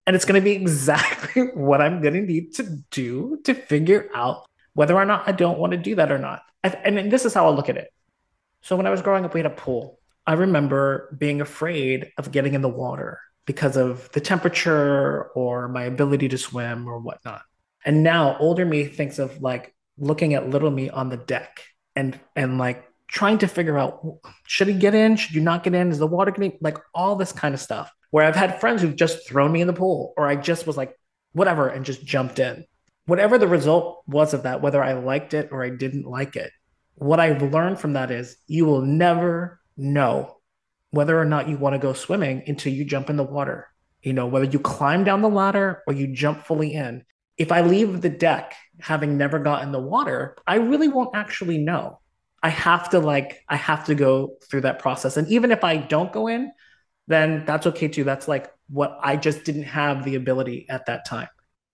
and 0.05 0.15
it's 0.15 0.25
going 0.25 0.39
to 0.39 0.43
be 0.43 0.51
exactly 0.61 1.43
what 1.53 1.81
i'm 1.81 2.01
going 2.01 2.13
to 2.13 2.21
need 2.21 2.53
to 2.53 2.63
do 2.91 3.39
to 3.43 3.53
figure 3.53 4.09
out 4.13 4.45
whether 4.73 4.95
or 4.95 5.05
not 5.05 5.27
i 5.27 5.31
don't 5.31 5.57
want 5.57 5.71
to 5.71 5.77
do 5.77 5.95
that 5.95 6.11
or 6.11 6.19
not 6.19 6.41
and 6.63 7.11
this 7.11 7.25
is 7.25 7.33
how 7.33 7.47
i 7.47 7.49
look 7.49 7.69
at 7.69 7.77
it 7.77 7.91
so 8.61 8.75
when 8.75 8.85
i 8.85 8.89
was 8.89 9.01
growing 9.01 9.23
up 9.23 9.33
we 9.33 9.39
had 9.39 9.51
a 9.51 9.55
pool 9.55 9.96
i 10.27 10.33
remember 10.33 11.15
being 11.17 11.41
afraid 11.41 12.11
of 12.17 12.31
getting 12.31 12.53
in 12.53 12.61
the 12.61 12.69
water 12.69 13.19
because 13.45 13.77
of 13.77 14.11
the 14.11 14.21
temperature 14.21 15.23
or 15.35 15.67
my 15.69 15.83
ability 15.83 16.27
to 16.27 16.37
swim 16.37 16.87
or 16.87 16.99
whatnot 16.99 17.41
and 17.85 18.03
now 18.03 18.37
older 18.37 18.65
me 18.65 18.85
thinks 18.85 19.17
of 19.17 19.41
like 19.41 19.73
looking 19.97 20.33
at 20.33 20.49
little 20.49 20.69
me 20.69 20.89
on 20.89 21.09
the 21.09 21.17
deck 21.17 21.63
and 21.95 22.19
and 22.35 22.57
like 22.57 22.87
trying 23.07 23.37
to 23.39 23.47
figure 23.47 23.77
out 23.77 24.05
should 24.45 24.67
he 24.67 24.73
get 24.73 24.93
in? 24.93 25.15
Should 25.15 25.35
you 25.35 25.41
not 25.41 25.63
get 25.63 25.73
in? 25.73 25.91
Is 25.91 25.99
the 25.99 26.07
water 26.07 26.31
getting 26.31 26.57
like 26.61 26.77
all 26.93 27.15
this 27.15 27.31
kind 27.31 27.53
of 27.53 27.61
stuff? 27.61 27.91
Where 28.11 28.25
I've 28.25 28.35
had 28.35 28.59
friends 28.59 28.81
who've 28.81 28.95
just 28.95 29.27
thrown 29.27 29.51
me 29.51 29.61
in 29.61 29.67
the 29.67 29.73
pool, 29.73 30.13
or 30.17 30.27
I 30.27 30.35
just 30.35 30.65
was 30.65 30.77
like, 30.77 30.95
whatever, 31.33 31.67
and 31.67 31.85
just 31.85 32.05
jumped 32.05 32.39
in. 32.39 32.65
Whatever 33.05 33.37
the 33.37 33.47
result 33.47 34.03
was 34.07 34.33
of 34.33 34.43
that, 34.43 34.61
whether 34.61 34.83
I 34.83 34.93
liked 34.93 35.33
it 35.33 35.49
or 35.51 35.63
I 35.63 35.69
didn't 35.69 36.05
like 36.05 36.35
it, 36.35 36.51
what 36.95 37.19
I've 37.19 37.41
learned 37.41 37.79
from 37.79 37.93
that 37.93 38.11
is 38.11 38.37
you 38.47 38.65
will 38.65 38.81
never 38.81 39.59
know 39.77 40.37
whether 40.91 41.19
or 41.19 41.25
not 41.25 41.47
you 41.47 41.57
want 41.57 41.73
to 41.73 41.79
go 41.79 41.93
swimming 41.93 42.43
until 42.47 42.73
you 42.73 42.83
jump 42.83 43.09
in 43.09 43.17
the 43.17 43.23
water. 43.23 43.67
You 44.01 44.13
know, 44.13 44.27
whether 44.27 44.45
you 44.45 44.59
climb 44.59 45.03
down 45.03 45.21
the 45.21 45.29
ladder 45.29 45.83
or 45.87 45.93
you 45.93 46.07
jump 46.07 46.45
fully 46.45 46.73
in. 46.73 47.03
If 47.37 47.51
I 47.51 47.61
leave 47.61 48.01
the 48.01 48.09
deck 48.09 48.55
having 48.79 49.17
never 49.17 49.37
gotten 49.39 49.71
the 49.71 49.79
water, 49.79 50.35
I 50.47 50.55
really 50.55 50.87
won't 50.87 51.15
actually 51.15 51.57
know. 51.57 51.99
I 52.41 52.49
have 52.49 52.89
to 52.91 52.99
like 52.99 53.43
I 53.49 53.55
have 53.57 53.85
to 53.85 53.95
go 53.95 54.37
through 54.49 54.61
that 54.61 54.79
process. 54.79 55.17
And 55.17 55.27
even 55.27 55.51
if 55.51 55.63
I 55.63 55.77
don't 55.77 56.11
go 56.11 56.27
in, 56.27 56.51
then 57.07 57.45
that's 57.45 57.67
okay 57.67 57.87
too. 57.87 58.03
That's 58.03 58.27
like 58.27 58.51
what 58.69 58.97
I 59.01 59.17
just 59.17 59.43
didn't 59.43 59.63
have 59.63 60.03
the 60.03 60.15
ability 60.15 60.67
at 60.69 60.85
that 60.87 61.05
time. 61.05 61.27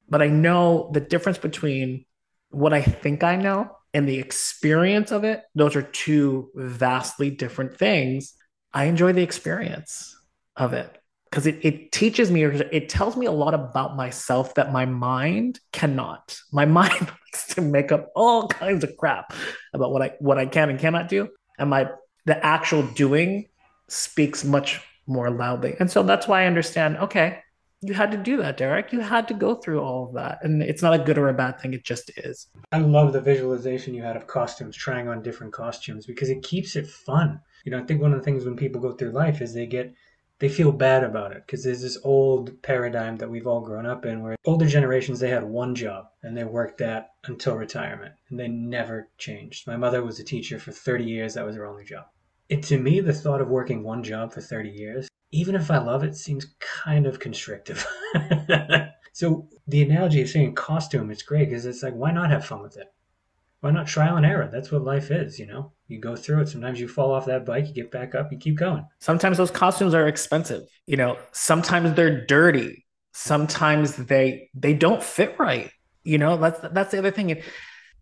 But 0.09 0.21
I 0.21 0.27
know 0.27 0.89
the 0.93 0.99
difference 0.99 1.37
between 1.37 2.05
what 2.49 2.73
I 2.73 2.81
think 2.81 3.23
I 3.23 3.35
know 3.35 3.71
and 3.93 4.07
the 4.07 4.19
experience 4.19 5.11
of 5.11 5.23
it, 5.23 5.43
those 5.55 5.75
are 5.75 5.83
two 5.83 6.49
vastly 6.55 7.29
different 7.29 7.77
things. 7.77 8.33
I 8.73 8.85
enjoy 8.85 9.13
the 9.13 9.21
experience 9.21 10.15
of 10.55 10.73
it 10.73 10.97
because 11.29 11.47
it, 11.47 11.59
it 11.63 11.91
teaches 11.91 12.31
me 12.31 12.43
or 12.43 12.51
it 12.51 12.89
tells 12.89 13.15
me 13.15 13.27
a 13.27 13.31
lot 13.31 13.53
about 13.53 13.95
myself 13.95 14.55
that 14.55 14.71
my 14.71 14.85
mind 14.85 15.59
cannot. 15.71 16.39
My 16.51 16.65
mind 16.79 17.01
likes 17.01 17.53
to 17.55 17.61
make 17.61 17.91
up 17.91 18.11
all 18.15 18.47
kinds 18.47 18.83
of 18.83 18.97
crap 18.97 19.33
about 19.73 19.91
what 19.91 20.01
I 20.01 20.13
what 20.19 20.37
I 20.37 20.45
can 20.45 20.69
and 20.69 20.79
cannot 20.79 21.07
do. 21.07 21.29
And 21.59 21.69
my 21.69 21.89
the 22.25 22.43
actual 22.43 22.83
doing 22.83 23.49
speaks 23.89 24.43
much 24.43 24.81
more 25.05 25.29
loudly. 25.29 25.75
And 25.79 25.91
so 25.91 26.03
that's 26.03 26.27
why 26.27 26.43
I 26.43 26.45
understand, 26.47 26.97
okay, 26.97 27.42
you 27.83 27.93
had 27.93 28.11
to 28.11 28.17
do 28.17 28.37
that, 28.37 28.57
Derrick. 28.57 28.91
You 28.91 29.01
had 29.01 29.27
to 29.27 29.33
go 29.33 29.55
through 29.55 29.81
all 29.81 30.07
of 30.07 30.13
that. 30.13 30.39
And 30.43 30.61
it's 30.63 30.81
not 30.81 30.93
a 30.93 31.03
good 31.03 31.17
or 31.17 31.29
a 31.29 31.33
bad 31.33 31.59
thing, 31.59 31.73
it 31.73 31.83
just 31.83 32.11
is. 32.17 32.47
I 32.71 32.79
love 32.79 33.13
the 33.13 33.21
visualization 33.21 33.93
you 33.93 34.03
had 34.03 34.15
of 34.15 34.27
costumes, 34.27 34.75
trying 34.75 35.07
on 35.07 35.21
different 35.21 35.53
costumes 35.53 36.05
because 36.05 36.29
it 36.29 36.43
keeps 36.43 36.75
it 36.75 36.87
fun. 36.87 37.41
You 37.65 37.71
know, 37.71 37.79
I 37.79 37.83
think 37.83 38.01
one 38.01 38.13
of 38.13 38.19
the 38.19 38.25
things 38.25 38.45
when 38.45 38.55
people 38.55 38.81
go 38.81 38.93
through 38.93 39.11
life 39.11 39.41
is 39.41 39.53
they 39.53 39.65
get 39.65 39.93
they 40.39 40.49
feel 40.49 40.71
bad 40.73 41.05
about 41.05 41.31
it 41.31 41.43
because 41.45 41.63
there's 41.63 41.81
this 41.81 41.97
old 42.03 42.61
paradigm 42.61 43.15
that 43.17 43.29
we've 43.29 43.47
all 43.47 43.61
grown 43.61 43.85
up 43.85 44.05
in 44.05 44.21
where 44.21 44.35
older 44.43 44.65
generations 44.65 45.19
they 45.19 45.29
had 45.29 45.43
one 45.43 45.73
job 45.73 46.07
and 46.21 46.35
they 46.35 46.43
worked 46.43 46.79
that 46.79 47.11
until 47.25 47.55
retirement 47.55 48.13
and 48.29 48.37
they 48.37 48.49
never 48.49 49.07
changed. 49.17 49.67
My 49.67 49.77
mother 49.77 50.03
was 50.03 50.19
a 50.19 50.23
teacher 50.23 50.59
for 50.59 50.71
30 50.71 51.05
years, 51.05 51.35
that 51.35 51.45
was 51.45 51.55
her 51.55 51.65
only 51.65 51.85
job. 51.85 52.07
It, 52.49 52.63
to 52.63 52.77
me, 52.77 52.99
the 52.99 53.13
thought 53.13 53.39
of 53.39 53.47
working 53.47 53.83
one 53.83 54.03
job 54.03 54.33
for 54.33 54.41
30 54.41 54.69
years, 54.69 55.07
even 55.33 55.55
if 55.55 55.71
I 55.71 55.79
love 55.79 56.03
it, 56.03 56.15
seems 56.15 56.53
kind 56.59 57.05
of 57.05 57.19
constrictive. 57.19 57.85
so 59.13 59.47
the 59.67 59.81
analogy 59.81 60.21
of 60.21 60.29
saying 60.29 60.55
costume 60.55 61.11
is 61.11 61.23
great 61.23 61.49
because 61.49 61.65
it's 61.65 61.83
like, 61.83 61.95
why 61.95 62.11
not 62.11 62.29
have 62.29 62.45
fun 62.45 62.61
with 62.61 62.77
it? 62.77 62.87
Why 63.61 63.71
not 63.71 63.87
trial 63.87 64.17
and 64.17 64.25
error? 64.25 64.49
That's 64.51 64.71
what 64.71 64.83
life 64.83 65.09
is, 65.09 65.39
you 65.39 65.47
know? 65.47 65.71
You 65.87 65.99
go 65.99 66.15
through 66.15 66.41
it. 66.41 66.49
Sometimes 66.49 66.79
you 66.79 66.87
fall 66.87 67.11
off 67.11 67.25
that 67.25 67.45
bike, 67.45 67.67
you 67.67 67.73
get 67.73 67.91
back 67.91 68.13
up, 68.13 68.31
you 68.31 68.37
keep 68.37 68.57
going. 68.57 68.85
Sometimes 68.99 69.37
those 69.37 69.51
costumes 69.51 69.93
are 69.93 70.07
expensive. 70.07 70.63
You 70.85 70.97
know, 70.97 71.17
sometimes 71.31 71.93
they're 71.93 72.25
dirty. 72.25 72.85
Sometimes 73.13 73.95
they 73.95 74.49
they 74.53 74.73
don't 74.73 75.01
fit 75.01 75.37
right. 75.39 75.71
You 76.03 76.17
know, 76.17 76.37
that's 76.37 76.59
that's 76.73 76.91
the 76.91 76.99
other 76.99 77.11
thing 77.11 77.41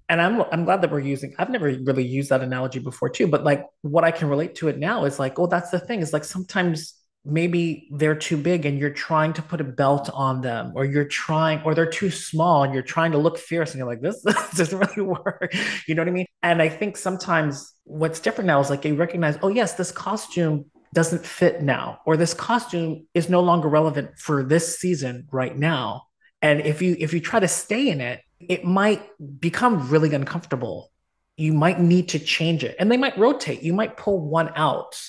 and 0.09 0.21
I'm 0.21 0.41
I'm 0.51 0.65
glad 0.65 0.81
that 0.81 0.91
we're 0.91 0.99
using. 0.99 1.33
I've 1.37 1.49
never 1.49 1.67
really 1.67 2.05
used 2.05 2.31
that 2.31 2.41
analogy 2.41 2.79
before 2.79 3.07
too, 3.07 3.27
but 3.27 3.45
like 3.45 3.65
what 3.81 4.03
I 4.03 4.11
can 4.11 4.27
relate 4.27 4.55
to 4.55 4.67
it 4.67 4.77
now 4.77 5.05
is 5.05 5.19
like, 5.19 5.39
oh, 5.39 5.47
that's 5.47 5.69
the 5.69 5.79
thing. 5.79 6.01
Is 6.01 6.11
like 6.11 6.25
sometimes 6.25 6.95
maybe 7.23 7.87
they're 7.91 8.15
too 8.15 8.37
big 8.37 8.65
and 8.65 8.79
you're 8.79 8.89
trying 8.89 9.33
to 9.33 9.41
put 9.41 9.61
a 9.61 9.63
belt 9.63 10.09
on 10.13 10.41
them, 10.41 10.73
or 10.75 10.85
you're 10.85 11.05
trying, 11.05 11.61
or 11.63 11.75
they're 11.75 11.89
too 11.89 12.09
small 12.09 12.63
and 12.63 12.73
you're 12.73 12.83
trying 12.83 13.11
to 13.11 13.17
look 13.17 13.37
fierce, 13.37 13.71
and 13.71 13.77
you're 13.77 13.87
like, 13.87 14.01
this, 14.01 14.21
this 14.23 14.51
doesn't 14.51 14.79
really 14.79 15.01
work. 15.01 15.53
You 15.87 15.95
know 15.95 16.01
what 16.01 16.09
I 16.09 16.11
mean? 16.11 16.25
And 16.41 16.61
I 16.61 16.69
think 16.69 16.97
sometimes 16.97 17.73
what's 17.83 18.19
different 18.19 18.47
now 18.47 18.59
is 18.59 18.69
like 18.69 18.85
you 18.85 18.95
recognize, 18.95 19.37
oh 19.43 19.49
yes, 19.49 19.73
this 19.73 19.91
costume 19.91 20.65
doesn't 20.93 21.25
fit 21.25 21.61
now, 21.61 21.99
or 22.05 22.17
this 22.17 22.33
costume 22.33 23.07
is 23.13 23.29
no 23.29 23.41
longer 23.41 23.69
relevant 23.69 24.17
for 24.17 24.43
this 24.43 24.79
season 24.79 25.27
right 25.31 25.57
now. 25.57 26.03
And 26.41 26.61
if 26.61 26.81
you 26.81 26.95
if 26.99 27.13
you 27.13 27.19
try 27.19 27.39
to 27.39 27.47
stay 27.47 27.89
in 27.89 28.01
it, 28.01 28.21
it 28.39 28.65
might 28.65 29.03
become 29.39 29.89
really 29.89 30.13
uncomfortable. 30.13 30.91
You 31.37 31.53
might 31.53 31.79
need 31.79 32.09
to 32.09 32.19
change 32.19 32.63
it. 32.63 32.75
And 32.79 32.91
they 32.91 32.97
might 32.97 33.17
rotate. 33.17 33.61
You 33.61 33.73
might 33.73 33.95
pull 33.95 34.19
one 34.19 34.51
out 34.55 34.99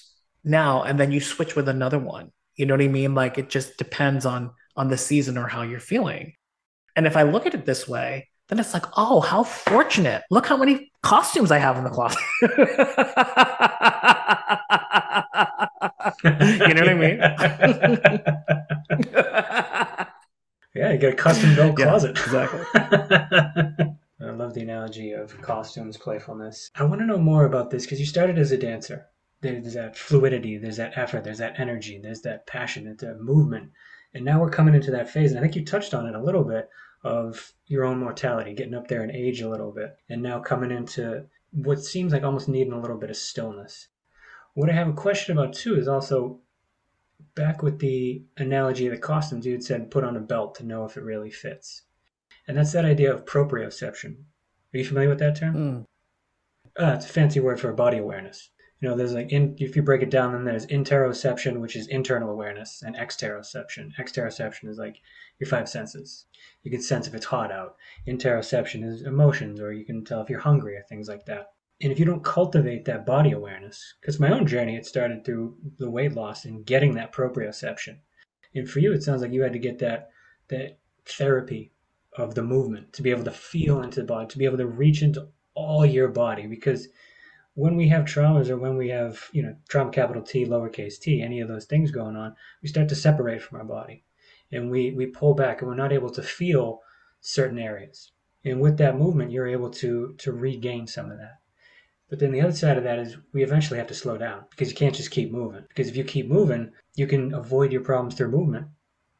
now 0.44 0.82
and 0.82 0.98
then 0.98 1.12
you 1.12 1.20
switch 1.20 1.56
with 1.56 1.68
another 1.68 1.98
one. 1.98 2.32
You 2.56 2.66
know 2.66 2.74
what 2.74 2.82
I 2.82 2.88
mean? 2.88 3.14
Like 3.14 3.38
it 3.38 3.48
just 3.48 3.76
depends 3.76 4.26
on 4.26 4.50
on 4.76 4.88
the 4.88 4.96
season 4.96 5.38
or 5.38 5.48
how 5.48 5.62
you're 5.62 5.80
feeling. 5.80 6.34
And 6.96 7.06
if 7.06 7.16
I 7.16 7.22
look 7.22 7.46
at 7.46 7.54
it 7.54 7.64
this 7.64 7.88
way, 7.88 8.28
then 8.48 8.58
it's 8.58 8.74
like, 8.74 8.84
oh, 8.96 9.20
how 9.20 9.44
fortunate. 9.44 10.22
Look 10.30 10.46
how 10.46 10.56
many 10.56 10.90
costumes 11.02 11.50
I 11.50 11.58
have 11.58 11.76
in 11.78 11.84
the 11.84 11.90
closet. 11.90 12.18
you 16.22 16.74
know 16.74 16.80
what 16.80 16.88
I 16.88 16.94
mean? 16.94 17.20
Yeah, 20.74 20.92
you 20.92 20.98
get 20.98 21.12
a 21.12 21.16
custom 21.16 21.54
built 21.54 21.76
closet. 21.76 22.16
Yeah, 22.16 22.22
exactly. 22.22 22.60
I 24.20 24.30
love 24.30 24.54
the 24.54 24.62
analogy 24.62 25.12
of 25.12 25.38
costumes, 25.42 25.98
playfulness. 25.98 26.70
I 26.76 26.84
want 26.84 27.00
to 27.00 27.06
know 27.06 27.18
more 27.18 27.44
about 27.44 27.70
this 27.70 27.84
because 27.84 28.00
you 28.00 28.06
started 28.06 28.38
as 28.38 28.52
a 28.52 28.56
dancer. 28.56 29.06
There's 29.42 29.74
that 29.74 29.96
fluidity, 29.96 30.56
there's 30.56 30.78
that 30.78 30.96
effort, 30.96 31.24
there's 31.24 31.38
that 31.38 31.58
energy, 31.60 31.98
there's 31.98 32.22
that 32.22 32.46
passion, 32.46 32.84
there's 32.84 32.98
that 32.98 33.20
movement. 33.20 33.72
And 34.14 34.24
now 34.24 34.40
we're 34.40 34.50
coming 34.50 34.74
into 34.74 34.92
that 34.92 35.10
phase, 35.10 35.32
and 35.32 35.38
I 35.38 35.42
think 35.42 35.56
you 35.56 35.64
touched 35.64 35.94
on 35.94 36.06
it 36.06 36.14
a 36.14 36.22
little 36.22 36.44
bit 36.44 36.68
of 37.02 37.52
your 37.66 37.84
own 37.84 37.98
mortality, 37.98 38.54
getting 38.54 38.74
up 38.74 38.88
there 38.88 39.02
in 39.02 39.10
age 39.10 39.40
a 39.40 39.48
little 39.48 39.72
bit, 39.72 39.96
and 40.08 40.22
now 40.22 40.38
coming 40.38 40.70
into 40.70 41.26
what 41.50 41.82
seems 41.82 42.12
like 42.12 42.22
almost 42.22 42.48
needing 42.48 42.72
a 42.72 42.80
little 42.80 42.96
bit 42.96 43.10
of 43.10 43.16
stillness. 43.16 43.88
What 44.54 44.70
I 44.70 44.74
have 44.74 44.88
a 44.88 44.92
question 44.92 45.36
about 45.36 45.54
too 45.54 45.76
is 45.76 45.88
also 45.88 46.40
back 47.34 47.62
with 47.62 47.78
the 47.78 48.22
analogy 48.36 48.86
of 48.86 48.92
the 48.92 48.98
costumes, 48.98 49.46
you 49.46 49.52
had 49.52 49.64
said 49.64 49.90
put 49.90 50.04
on 50.04 50.16
a 50.16 50.20
belt 50.20 50.54
to 50.56 50.64
know 50.64 50.84
if 50.84 50.96
it 50.96 51.02
really 51.02 51.30
fits. 51.30 51.82
And 52.46 52.56
that's 52.56 52.72
that 52.72 52.84
idea 52.84 53.12
of 53.12 53.24
proprioception. 53.24 54.16
Are 54.74 54.78
you 54.78 54.84
familiar 54.84 55.08
with 55.08 55.18
that 55.20 55.36
term? 55.36 55.54
Mm. 55.54 55.86
Uh, 56.78 56.94
it's 56.94 57.06
a 57.06 57.08
fancy 57.08 57.40
word 57.40 57.60
for 57.60 57.72
body 57.72 57.98
awareness. 57.98 58.50
You 58.82 58.88
know, 58.90 58.96
there's 58.96 59.14
like, 59.14 59.32
in, 59.32 59.56
if 59.58 59.76
you 59.76 59.82
break 59.82 60.02
it 60.02 60.10
down, 60.10 60.32
then 60.32 60.44
there's 60.44 60.66
interoception, 60.66 61.60
which 61.60 61.76
is 61.76 61.86
internal 61.86 62.28
awareness, 62.28 62.82
and 62.82 62.96
exteroception. 62.96 63.94
Exteroception 63.98 64.68
is 64.68 64.76
like 64.76 64.96
your 65.38 65.48
five 65.48 65.68
senses. 65.68 66.26
You 66.64 66.70
can 66.70 66.82
sense 66.82 67.06
if 67.06 67.14
it's 67.14 67.26
hot 67.26 67.50
out. 67.50 67.76
Interoception 68.06 68.84
is 68.84 69.02
emotions, 69.02 69.60
or 69.60 69.72
you 69.72 69.86
can 69.86 70.04
tell 70.04 70.20
if 70.20 70.28
you're 70.28 70.40
hungry, 70.40 70.76
or 70.76 70.82
things 70.82 71.08
like 71.08 71.24
that 71.26 71.52
and 71.82 71.90
if 71.90 71.98
you 71.98 72.04
don't 72.04 72.22
cultivate 72.22 72.84
that 72.84 73.04
body 73.04 73.32
awareness, 73.32 73.94
because 74.00 74.20
my 74.20 74.30
own 74.30 74.46
journey, 74.46 74.76
it 74.76 74.86
started 74.86 75.24
through 75.24 75.56
the 75.78 75.90
weight 75.90 76.12
loss 76.12 76.44
and 76.44 76.64
getting 76.64 76.94
that 76.94 77.12
proprioception. 77.12 77.98
And 78.54 78.70
for 78.70 78.78
you, 78.78 78.92
it 78.92 79.02
sounds 79.02 79.20
like 79.20 79.32
you 79.32 79.42
had 79.42 79.52
to 79.52 79.58
get 79.58 79.80
that 79.80 80.10
that 80.48 80.78
therapy 81.06 81.72
of 82.16 82.34
the 82.34 82.42
movement 82.42 82.92
to 82.92 83.02
be 83.02 83.10
able 83.10 83.24
to 83.24 83.32
feel 83.32 83.82
into 83.82 84.00
the 84.00 84.06
body, 84.06 84.28
to 84.28 84.38
be 84.38 84.44
able 84.44 84.58
to 84.58 84.66
reach 84.66 85.02
into 85.02 85.26
all 85.54 85.84
your 85.84 86.08
body. 86.08 86.46
Because 86.46 86.88
when 87.54 87.76
we 87.76 87.88
have 87.88 88.04
traumas 88.04 88.48
or 88.48 88.56
when 88.56 88.76
we 88.76 88.88
have, 88.88 89.28
you 89.32 89.42
know, 89.42 89.54
trauma 89.68 89.90
capital 89.90 90.22
T, 90.22 90.46
lowercase 90.46 90.98
t, 90.98 91.20
any 91.20 91.40
of 91.40 91.48
those 91.48 91.66
things 91.66 91.90
going 91.90 92.16
on, 92.16 92.34
we 92.62 92.68
start 92.68 92.88
to 92.88 92.94
separate 92.94 93.42
from 93.42 93.58
our 93.58 93.64
body. 93.64 94.04
And 94.50 94.70
we, 94.70 94.92
we 94.92 95.06
pull 95.06 95.34
back 95.34 95.60
and 95.60 95.68
we're 95.68 95.76
not 95.76 95.92
able 95.92 96.10
to 96.10 96.22
feel 96.22 96.80
certain 97.20 97.58
areas. 97.58 98.12
And 98.44 98.60
with 98.60 98.78
that 98.78 98.98
movement, 98.98 99.30
you're 99.30 99.46
able 99.46 99.70
to 99.70 100.14
to 100.18 100.32
regain 100.32 100.86
some 100.86 101.10
of 101.10 101.18
that. 101.18 101.38
But 102.10 102.18
then 102.18 102.32
the 102.32 102.40
other 102.40 102.52
side 102.52 102.76
of 102.76 102.84
that 102.84 102.98
is 102.98 103.16
we 103.32 103.42
eventually 103.42 103.78
have 103.78 103.86
to 103.88 103.94
slow 103.94 104.18
down 104.18 104.44
because 104.50 104.68
you 104.68 104.74
can't 104.74 104.94
just 104.94 105.10
keep 105.10 105.30
moving. 105.30 105.64
Because 105.68 105.88
if 105.88 105.96
you 105.96 106.04
keep 106.04 106.28
moving, 106.28 106.72
you 106.96 107.06
can 107.06 107.32
avoid 107.32 107.72
your 107.72 107.82
problems 107.82 108.14
through 108.14 108.30
movement, 108.30 108.66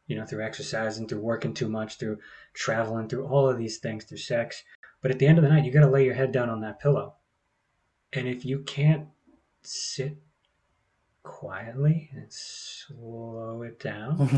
you 0.07 0.17
know, 0.17 0.27
through 0.27 0.45
exercising, 0.45 1.07
through 1.07 1.21
working 1.21 1.55
too 1.55 1.69
much, 1.69 1.99
through 1.99 2.19
traveling, 2.53 3.09
through 3.09 3.27
all 3.27 3.49
of 3.49 3.59
these 3.59 3.79
things, 3.79 4.05
through 4.05 4.19
sex. 4.19 4.63
But 5.01 5.11
at 5.11 5.19
the 5.19 5.27
end 5.27 5.39
of 5.39 5.45
the 5.45 5.51
night, 5.51 5.65
you 5.65 5.73
got 5.73 5.81
to 5.81 5.91
lay 5.91 6.05
your 6.05 6.15
head 6.15 6.33
down 6.33 6.51
on 6.51 6.61
that 6.63 6.81
pillow. 6.81 7.15
And 8.13 8.29
if 8.29 8.45
you 8.45 8.61
can't 8.61 9.07
sit 9.63 10.17
quietly 11.23 12.11
and 12.13 12.27
slow 12.31 13.63
it 13.63 13.81
down, 13.81 14.29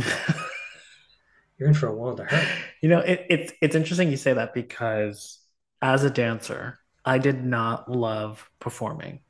you're 1.58 1.68
in 1.68 1.74
for 1.74 1.88
a 1.88 1.94
world 1.94 2.20
of 2.20 2.28
hurt. 2.28 2.48
You 2.82 2.88
know, 2.88 3.00
it, 3.00 3.26
it's 3.28 3.52
it's 3.60 3.74
interesting 3.74 4.10
you 4.10 4.16
say 4.16 4.32
that 4.32 4.54
because 4.54 5.38
as 5.82 6.04
a 6.04 6.10
dancer, 6.10 6.78
I 7.04 7.18
did 7.18 7.44
not 7.44 7.90
love 7.90 8.48
performing. 8.60 9.20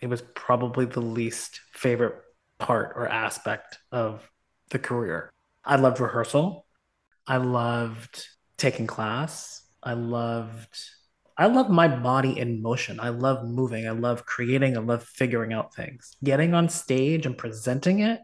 It 0.00 0.08
was 0.08 0.22
probably 0.34 0.84
the 0.84 1.00
least 1.00 1.60
favorite 1.72 2.14
part 2.58 2.92
or 2.96 3.08
aspect 3.08 3.78
of 3.90 4.30
the 4.70 4.78
career. 4.78 5.32
I 5.64 5.76
loved 5.76 6.00
rehearsal. 6.00 6.66
I 7.26 7.38
loved 7.38 8.26
taking 8.56 8.86
class. 8.86 9.62
I 9.82 9.94
loved 9.94 10.78
I 11.38 11.46
love 11.46 11.70
my 11.70 11.86
body 11.86 12.36
in 12.36 12.60
motion. 12.60 12.98
I 12.98 13.10
love 13.10 13.46
moving. 13.46 13.86
I 13.86 13.92
love 13.92 14.26
creating. 14.26 14.76
I 14.76 14.80
love 14.80 15.04
figuring 15.04 15.52
out 15.52 15.72
things. 15.72 16.16
Getting 16.22 16.52
on 16.52 16.68
stage 16.68 17.26
and 17.26 17.38
presenting 17.38 18.00
it 18.00 18.20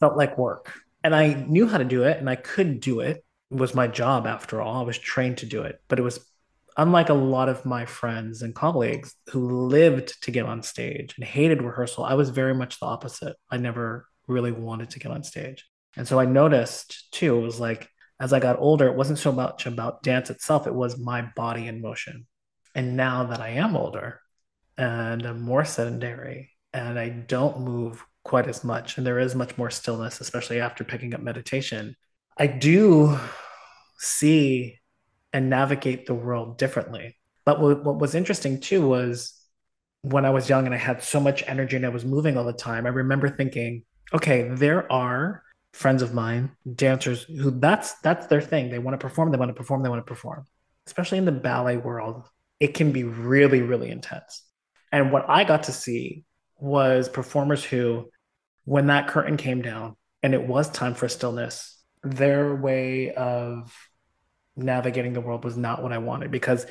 felt 0.00 0.18
like 0.18 0.36
work. 0.36 0.74
And 1.02 1.14
I 1.14 1.32
knew 1.32 1.66
how 1.66 1.78
to 1.78 1.84
do 1.84 2.04
it 2.04 2.18
and 2.18 2.28
I 2.28 2.36
could 2.36 2.80
do 2.80 3.00
it. 3.00 3.24
It 3.50 3.56
was 3.56 3.74
my 3.74 3.88
job 3.88 4.26
after 4.26 4.60
all. 4.60 4.82
I 4.82 4.84
was 4.84 4.98
trained 4.98 5.38
to 5.38 5.46
do 5.46 5.62
it, 5.62 5.80
but 5.88 5.98
it 5.98 6.02
was 6.02 6.20
unlike 6.76 7.08
a 7.08 7.14
lot 7.14 7.48
of 7.48 7.64
my 7.64 7.86
friends 7.86 8.42
and 8.42 8.54
colleagues 8.54 9.14
who 9.30 9.66
lived 9.66 10.22
to 10.24 10.30
get 10.30 10.44
on 10.44 10.62
stage 10.62 11.14
and 11.16 11.26
hated 11.26 11.62
rehearsal, 11.62 12.04
I 12.04 12.14
was 12.14 12.28
very 12.28 12.54
much 12.54 12.78
the 12.78 12.86
opposite. 12.86 13.36
I 13.50 13.56
never 13.56 14.06
really 14.26 14.52
wanted 14.52 14.90
to 14.90 14.98
get 14.98 15.10
on 15.10 15.24
stage. 15.24 15.66
And 15.96 16.06
so 16.06 16.20
I 16.20 16.26
noticed 16.26 17.10
too, 17.12 17.38
it 17.38 17.42
was 17.42 17.58
like 17.58 17.88
as 18.20 18.32
I 18.32 18.40
got 18.40 18.58
older, 18.58 18.88
it 18.88 18.96
wasn't 18.96 19.18
so 19.18 19.32
much 19.32 19.64
about 19.64 20.02
dance 20.02 20.28
itself, 20.28 20.66
it 20.66 20.74
was 20.74 20.98
my 20.98 21.22
body 21.34 21.66
in 21.66 21.80
motion. 21.80 22.26
And 22.78 22.96
now 22.96 23.24
that 23.24 23.40
I 23.40 23.48
am 23.64 23.74
older 23.74 24.20
and 24.76 25.26
I'm 25.26 25.40
more 25.40 25.64
sedentary 25.64 26.52
and 26.72 26.96
I 26.96 27.08
don't 27.08 27.62
move 27.62 28.06
quite 28.22 28.46
as 28.46 28.62
much, 28.62 28.96
and 28.96 29.04
there 29.04 29.18
is 29.18 29.34
much 29.34 29.58
more 29.58 29.68
stillness, 29.68 30.20
especially 30.20 30.60
after 30.60 30.84
picking 30.84 31.12
up 31.12 31.20
meditation, 31.20 31.96
I 32.36 32.46
do 32.46 33.18
see 33.98 34.78
and 35.32 35.50
navigate 35.50 36.06
the 36.06 36.14
world 36.14 36.56
differently. 36.56 37.16
But 37.44 37.60
what, 37.60 37.84
what 37.84 37.98
was 37.98 38.14
interesting 38.14 38.60
too 38.60 38.86
was 38.86 39.34
when 40.02 40.24
I 40.24 40.30
was 40.30 40.48
young 40.48 40.64
and 40.64 40.74
I 40.74 40.78
had 40.78 41.02
so 41.02 41.18
much 41.18 41.42
energy 41.48 41.74
and 41.74 41.84
I 41.84 41.88
was 41.88 42.04
moving 42.04 42.38
all 42.38 42.44
the 42.44 42.52
time, 42.52 42.86
I 42.86 42.90
remember 42.90 43.28
thinking, 43.28 43.82
okay, 44.14 44.50
there 44.52 44.82
are 44.92 45.42
friends 45.72 46.00
of 46.00 46.14
mine, 46.14 46.52
dancers 46.76 47.24
who 47.24 47.50
that's 47.50 47.94
that's 48.02 48.28
their 48.28 48.40
thing. 48.40 48.70
They 48.70 48.78
want 48.78 48.94
to 48.94 49.04
perform, 49.04 49.32
they 49.32 49.38
want 49.38 49.48
to 49.48 49.54
perform, 49.54 49.82
they 49.82 49.88
want 49.88 50.06
to 50.06 50.14
perform. 50.14 50.46
especially 50.88 51.18
in 51.18 51.26
the 51.26 51.32
ballet 51.32 51.76
world, 51.76 52.28
it 52.60 52.74
can 52.74 52.92
be 52.92 53.04
really, 53.04 53.62
really 53.62 53.90
intense. 53.90 54.42
And 54.90 55.12
what 55.12 55.28
I 55.28 55.44
got 55.44 55.64
to 55.64 55.72
see 55.72 56.24
was 56.58 57.08
performers 57.08 57.62
who, 57.62 58.10
when 58.64 58.88
that 58.88 59.08
curtain 59.08 59.36
came 59.36 59.62
down 59.62 59.96
and 60.22 60.34
it 60.34 60.46
was 60.46 60.68
time 60.70 60.94
for 60.94 61.08
stillness, 61.08 61.80
their 62.02 62.54
way 62.54 63.12
of 63.12 63.74
navigating 64.56 65.12
the 65.12 65.20
world 65.20 65.44
was 65.44 65.56
not 65.56 65.82
what 65.82 65.92
I 65.92 65.98
wanted 65.98 66.30
because 66.30 66.66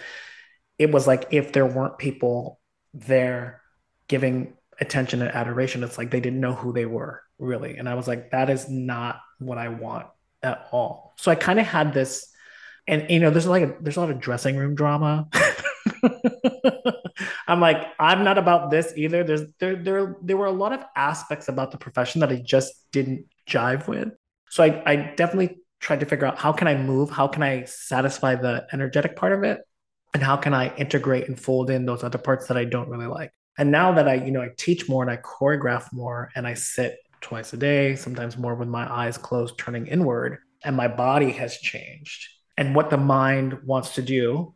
it 0.78 0.92
was 0.92 1.08
like 1.08 1.28
if 1.32 1.54
there 1.54 1.66
weren't 1.66 1.98
people 1.98 2.60
there 2.94 3.62
giving 4.08 4.54
attention 4.80 5.22
and 5.22 5.32
adoration, 5.32 5.84
it's 5.84 5.98
like 5.98 6.12
they 6.12 6.20
didn't 6.20 6.40
know 6.40 6.54
who 6.54 6.74
they 6.74 6.86
were 6.86 7.22
really. 7.40 7.78
And 7.78 7.88
I 7.88 7.96
was 7.96 8.08
like, 8.08 8.32
that 8.32 8.50
is 8.50 8.70
not 8.70 9.20
what 9.40 9.58
I 9.58 9.70
want 9.70 10.08
at 10.44 10.68
all. 10.72 11.14
So 11.18 11.32
I 11.32 11.36
kind 11.36 11.60
of 11.60 11.66
had 11.66 11.94
this, 11.94 12.28
and 12.88 13.10
you 13.10 13.20
know, 13.20 13.30
there's 13.30 13.48
like 13.48 13.64
a, 13.64 13.76
there's 13.82 13.98
a 13.98 14.02
lot 14.02 14.12
of 14.12 14.20
dressing 14.20 14.56
room 14.58 14.76
drama. 14.76 15.28
I'm 17.48 17.60
like, 17.60 17.88
I'm 18.00 18.24
not 18.24 18.38
about 18.38 18.72
this 18.72 18.94
either. 18.96 19.24
There's 19.24 19.54
there 19.60 19.76
there 19.76 20.16
there 20.22 20.38
were 20.38 20.46
a 20.46 20.52
lot 20.52 20.74
of 20.74 20.84
aspects 20.96 21.48
about 21.48 21.72
the 21.72 21.78
profession 21.78 22.22
that 22.22 22.30
I 22.30 22.42
just 22.44 22.74
didn't 22.92 23.26
jive 23.48 23.88
with. 23.88 24.10
So 24.50 24.64
I, 24.64 24.84
I 24.86 24.96
definitely 25.16 25.58
tried 25.80 26.00
to 26.00 26.06
figure 26.06 26.26
out 26.26 26.38
how 26.38 26.52
can 26.52 26.68
I 26.68 26.76
move, 26.76 27.10
how 27.10 27.28
can 27.28 27.44
I 27.44 27.66
satisfy 27.66 28.36
the 28.36 28.68
energetic 28.74 29.16
part 29.16 29.34
of 29.34 29.44
it, 29.44 29.62
and 30.14 30.24
how 30.24 30.38
can 30.38 30.54
I 30.54 30.76
integrate 30.76 31.28
and 31.28 31.40
fold 31.40 31.70
in 31.70 31.86
those 31.86 32.04
other 32.04 32.18
parts 32.18 32.48
that 32.48 32.58
I 32.58 32.66
don't 32.66 32.90
really 32.90 33.08
like. 33.08 33.32
And 33.58 33.72
now 33.72 33.92
that 33.94 34.08
I, 34.08 34.16
you 34.16 34.32
know, 34.32 34.42
I 34.42 34.50
teach 34.58 34.88
more 34.88 35.04
and 35.04 35.12
I 35.12 35.18
choreograph 35.18 35.92
more 35.92 36.30
and 36.36 36.48
I 36.48 36.54
sit 36.54 36.98
twice 37.22 37.54
a 37.54 37.58
day, 37.58 37.96
sometimes 37.96 38.38
more 38.38 38.56
with 38.56 38.68
my 38.68 38.92
eyes 38.92 39.18
closed, 39.18 39.58
turning 39.58 39.88
inward, 39.88 40.40
and 40.64 40.76
my 40.76 40.88
body 40.88 41.32
has 41.32 41.58
changed. 41.58 42.28
And 42.58 42.76
what 42.76 42.90
the 42.90 42.98
mind 42.98 43.60
wants 43.64 43.96
to 43.96 44.02
do, 44.02 44.56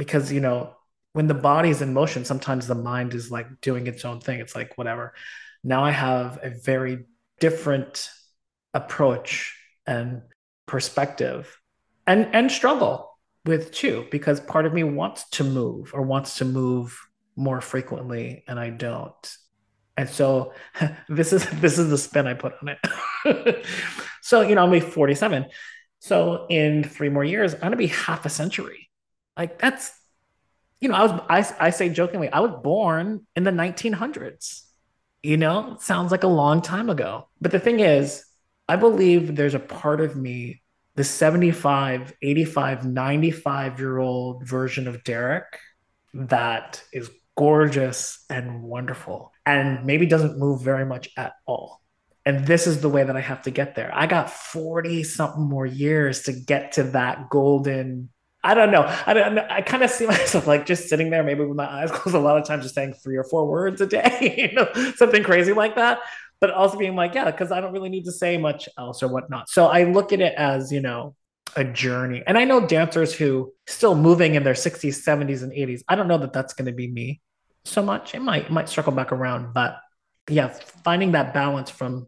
because, 0.00 0.32
you 0.32 0.40
know, 0.40 0.74
when 1.12 1.26
the 1.26 1.34
body's 1.34 1.82
in 1.82 1.92
motion, 1.92 2.24
sometimes 2.24 2.66
the 2.66 2.74
mind 2.74 3.12
is 3.12 3.30
like 3.30 3.60
doing 3.60 3.86
its 3.86 4.06
own 4.06 4.18
thing. 4.18 4.40
It's 4.40 4.54
like, 4.54 4.78
whatever. 4.78 5.12
Now 5.62 5.84
I 5.84 5.90
have 5.90 6.38
a 6.42 6.48
very 6.48 7.04
different 7.38 8.08
approach 8.72 9.54
and 9.86 10.22
perspective 10.66 11.54
and 12.06 12.28
and 12.32 12.50
struggle 12.50 13.18
with 13.44 13.72
too 13.72 14.06
because 14.10 14.40
part 14.40 14.64
of 14.64 14.72
me 14.72 14.84
wants 14.84 15.28
to 15.30 15.44
move 15.44 15.90
or 15.92 16.02
wants 16.02 16.38
to 16.38 16.44
move 16.46 16.98
more 17.36 17.60
frequently 17.60 18.42
and 18.48 18.58
I 18.58 18.70
don't. 18.70 19.36
And 19.98 20.08
so 20.08 20.54
this 21.10 21.34
is 21.34 21.44
this 21.60 21.78
is 21.78 21.90
the 21.90 21.98
spin 21.98 22.26
I 22.26 22.34
put 22.34 22.54
on 22.62 22.76
it. 22.76 23.66
so, 24.22 24.40
you 24.40 24.54
know, 24.54 24.70
be 24.70 24.80
47. 24.80 25.46
So 25.98 26.46
in 26.48 26.84
three 26.84 27.10
more 27.10 27.24
years, 27.24 27.52
I'm 27.52 27.60
gonna 27.60 27.76
be 27.76 27.88
half 27.88 28.24
a 28.24 28.30
century. 28.30 28.89
Like 29.36 29.58
that's 29.58 29.92
you 30.80 30.88
know, 30.88 30.94
I 30.94 31.02
was 31.02 31.52
I, 31.60 31.66
I 31.66 31.70
say 31.70 31.90
jokingly, 31.90 32.30
I 32.30 32.40
was 32.40 32.52
born 32.62 33.26
in 33.36 33.44
the 33.44 33.50
1900s. 33.50 34.62
You 35.22 35.36
know, 35.36 35.76
sounds 35.78 36.10
like 36.10 36.22
a 36.22 36.28
long 36.28 36.62
time 36.62 36.88
ago. 36.88 37.28
But 37.40 37.52
the 37.52 37.60
thing 37.60 37.80
is, 37.80 38.24
I 38.68 38.76
believe 38.76 39.36
there's 39.36 39.54
a 39.54 39.58
part 39.58 40.00
of 40.00 40.16
me, 40.16 40.62
the 40.94 41.04
75, 41.04 42.14
85, 42.22 42.86
95 42.86 43.78
year 43.78 43.98
old 43.98 44.46
version 44.46 44.88
of 44.88 45.04
Derrick 45.04 45.58
that 46.14 46.82
is 46.92 47.10
gorgeous 47.36 48.24
and 48.30 48.62
wonderful 48.62 49.32
and 49.46 49.84
maybe 49.84 50.06
doesn't 50.06 50.38
move 50.38 50.62
very 50.62 50.86
much 50.86 51.10
at 51.16 51.34
all. 51.46 51.80
And 52.24 52.46
this 52.46 52.66
is 52.66 52.80
the 52.80 52.88
way 52.88 53.02
that 53.02 53.16
I 53.16 53.20
have 53.20 53.42
to 53.42 53.50
get 53.50 53.74
there. 53.74 53.90
I 53.94 54.06
got 54.06 54.30
40 54.30 55.04
something 55.04 55.42
more 55.42 55.66
years 55.66 56.22
to 56.22 56.32
get 56.32 56.72
to 56.72 56.82
that 56.84 57.30
golden. 57.30 58.10
I 58.42 58.54
don't 58.54 58.70
know. 58.70 58.82
I 59.06 59.12
don't 59.12 59.34
know. 59.34 59.46
I 59.50 59.60
kind 59.62 59.82
of 59.82 59.90
see 59.90 60.06
myself 60.08 60.46
like 60.46 60.66
just 60.66 60.88
sitting 60.88 61.10
there, 61.10 61.22
maybe 61.22 61.44
with 61.44 61.56
my 61.56 61.70
eyes 61.70 61.90
closed, 61.92 62.16
a 62.16 62.20
lot 62.20 62.38
of 62.38 62.46
times 62.46 62.62
just 62.64 62.74
saying 62.74 62.94
three 62.94 63.16
or 63.16 63.24
four 63.24 63.46
words 63.46 63.80
a 63.80 63.86
day, 63.86 64.34
you 64.52 64.56
know, 64.56 64.92
something 64.96 65.22
crazy 65.22 65.52
like 65.52 65.76
that. 65.76 65.98
But 66.40 66.50
also 66.50 66.78
being 66.78 66.96
like, 66.96 67.14
yeah, 67.14 67.30
because 67.30 67.52
I 67.52 67.60
don't 67.60 67.72
really 67.72 67.90
need 67.90 68.06
to 68.06 68.12
say 68.12 68.38
much 68.38 68.66
else 68.78 69.02
or 69.02 69.08
whatnot. 69.08 69.50
So 69.50 69.66
I 69.66 69.84
look 69.84 70.12
at 70.12 70.20
it 70.20 70.34
as, 70.38 70.72
you 70.72 70.80
know, 70.80 71.14
a 71.54 71.64
journey. 71.64 72.22
And 72.26 72.38
I 72.38 72.44
know 72.44 72.66
dancers 72.66 73.14
who 73.14 73.52
still 73.66 73.94
moving 73.94 74.36
in 74.36 74.42
their 74.42 74.54
60s, 74.54 75.04
70s, 75.06 75.42
and 75.42 75.52
80s. 75.52 75.82
I 75.86 75.96
don't 75.96 76.08
know 76.08 76.16
that 76.16 76.32
that's 76.32 76.54
going 76.54 76.66
to 76.66 76.72
be 76.72 76.90
me 76.90 77.20
so 77.66 77.82
much. 77.82 78.14
It 78.14 78.20
might 78.20 78.44
it 78.44 78.50
might 78.50 78.70
circle 78.70 78.92
back 78.92 79.12
around, 79.12 79.52
but 79.52 79.76
yeah, 80.30 80.48
finding 80.84 81.12
that 81.12 81.34
balance 81.34 81.68
from 81.68 82.06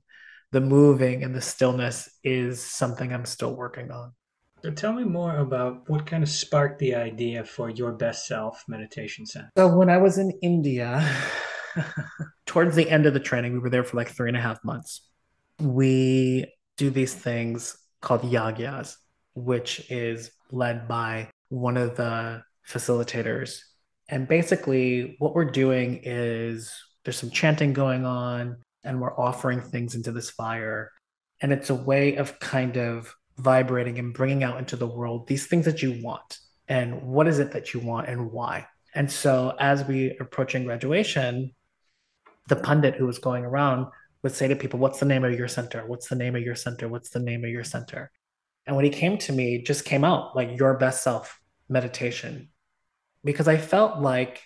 the 0.53 0.61
moving 0.61 1.25
and 1.25 1.35
the 1.35 1.41
stillness 1.41 2.09
is 2.23 2.63
something 2.63 3.13
I'm 3.13 3.25
still 3.25 3.55
working 3.55 3.91
on. 3.91 4.13
So 4.63 4.71
tell 4.71 4.93
me 4.93 5.05
more 5.05 5.37
about 5.39 5.89
what 5.89 6.07
kind 6.07 6.23
of 6.23 6.29
sparked 6.29 6.79
the 6.79 6.95
idea 6.95 7.45
for 7.45 7.69
your 7.71 7.93
best 7.93 8.27
self 8.27 8.63
meditation 8.69 9.27
center. 9.27 9.51
So 9.57 9.77
when 9.77 9.91
I 9.91 9.99
was 9.99 10.19
in 10.19 10.31
India, 10.43 11.05
towards 12.47 12.77
the 12.77 12.89
end 12.89 13.07
of 13.07 13.15
the 13.15 13.21
training, 13.21 13.53
we 13.55 13.59
were 13.59 13.71
there 13.71 13.85
for 13.85 13.97
like 13.97 14.11
three 14.11 14.29
and 14.29 14.37
a 14.37 14.41
half 14.41 14.63
months. 14.65 15.09
We 15.59 16.47
do 16.77 16.91
these 16.91 17.15
things 17.15 17.77
called 18.01 18.23
yagyas, 18.23 18.97
which 19.35 19.91
is 19.91 20.31
led 20.51 20.87
by 20.87 21.29
one 21.49 21.77
of 21.77 21.97
the 21.97 22.43
facilitators 22.69 23.59
and 24.13 24.29
basically, 24.29 25.17
what 25.21 25.35
we're 25.35 25.47
doing 25.47 26.01
is 26.03 26.71
there's 27.03 27.17
some 27.17 27.31
chanting 27.31 27.73
going 27.73 28.05
on, 28.05 28.59
and 28.85 29.01
we're 29.01 29.19
offering 29.19 29.63
things 29.63 29.95
into 29.95 30.13
this 30.13 30.29
fire. 30.29 30.93
And 31.41 31.51
it's 31.51 31.71
a 31.71 31.75
way 31.75 32.17
of 32.17 32.39
kind 32.39 32.77
of 32.77 33.15
vibrating 33.43 33.99
and 33.99 34.15
bringing 34.15 34.43
out 34.43 34.59
into 34.59 34.77
the 34.77 34.87
world 34.87 35.27
these 35.27 35.47
things 35.47 35.65
that 35.65 35.83
you 35.83 36.01
want. 36.03 36.39
And 36.69 37.03
what 37.03 37.29
is 37.29 37.39
it 37.39 37.53
that 37.53 37.75
you 37.75 37.81
want 37.81 38.09
and 38.09 38.31
why? 38.31 38.67
And 38.95 39.11
so, 39.11 39.55
as 39.59 39.85
we 39.85 40.17
approaching 40.21 40.65
graduation, 40.65 41.53
the 42.49 42.57
pundit 42.57 42.95
who 42.95 43.07
was 43.07 43.19
going 43.19 43.45
around 43.45 43.87
would 44.23 44.33
say 44.33 44.49
to 44.49 44.57
people, 44.57 44.79
What's 44.79 45.01
the 45.01 45.07
name 45.07 45.25
of 45.25 45.37
your 45.37 45.49
center? 45.49 45.85
What's 45.87 46.09
the 46.09 46.17
name 46.17 46.37
of 46.37 46.43
your 46.43 46.55
center? 46.55 46.89
What's 46.89 47.11
the 47.11 47.21
name 47.21 47.45
of 47.45 47.51
your 47.51 47.65
center? 47.65 48.11
And 48.67 48.77
when 48.77 48.85
he 48.85 48.91
came 48.91 49.19
to 49.19 49.33
me, 49.33 49.63
just 49.63 49.85
came 49.85 50.05
out 50.05 50.37
like 50.37 50.59
your 50.59 50.75
best 50.75 51.03
self 51.03 51.41
meditation 51.69 52.51
because 53.25 53.49
I 53.49 53.57
felt 53.57 54.01
like 54.01 54.43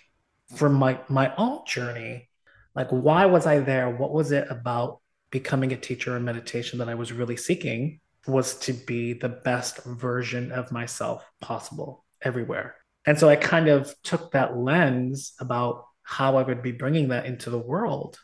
for 0.55 0.69
my 0.69 0.99
my 1.09 1.33
own 1.35 1.61
journey, 1.65 2.29
like 2.75 2.89
why 2.89 3.25
was 3.25 3.45
I 3.45 3.59
there? 3.59 3.89
What 3.89 4.13
was 4.13 4.31
it 4.31 4.47
about 4.49 5.01
becoming 5.29 5.73
a 5.73 5.77
teacher 5.77 6.15
in 6.15 6.23
meditation 6.23 6.79
that 6.79 6.89
I 6.89 6.95
was 6.95 7.11
really 7.11 7.37
seeking 7.37 7.99
was 8.27 8.55
to 8.59 8.73
be 8.73 9.13
the 9.13 9.29
best 9.29 9.83
version 9.83 10.51
of 10.51 10.71
myself 10.71 11.25
possible 11.41 12.05
everywhere. 12.21 12.75
And 13.05 13.17
so 13.17 13.29
I 13.29 13.35
kind 13.35 13.69
of 13.69 13.93
took 14.03 14.31
that 14.31 14.57
lens 14.57 15.33
about 15.39 15.85
how 16.03 16.37
I 16.37 16.43
would 16.43 16.61
be 16.61 16.71
bringing 16.71 17.09
that 17.09 17.25
into 17.25 17.49
the 17.49 17.59
world. 17.59 18.19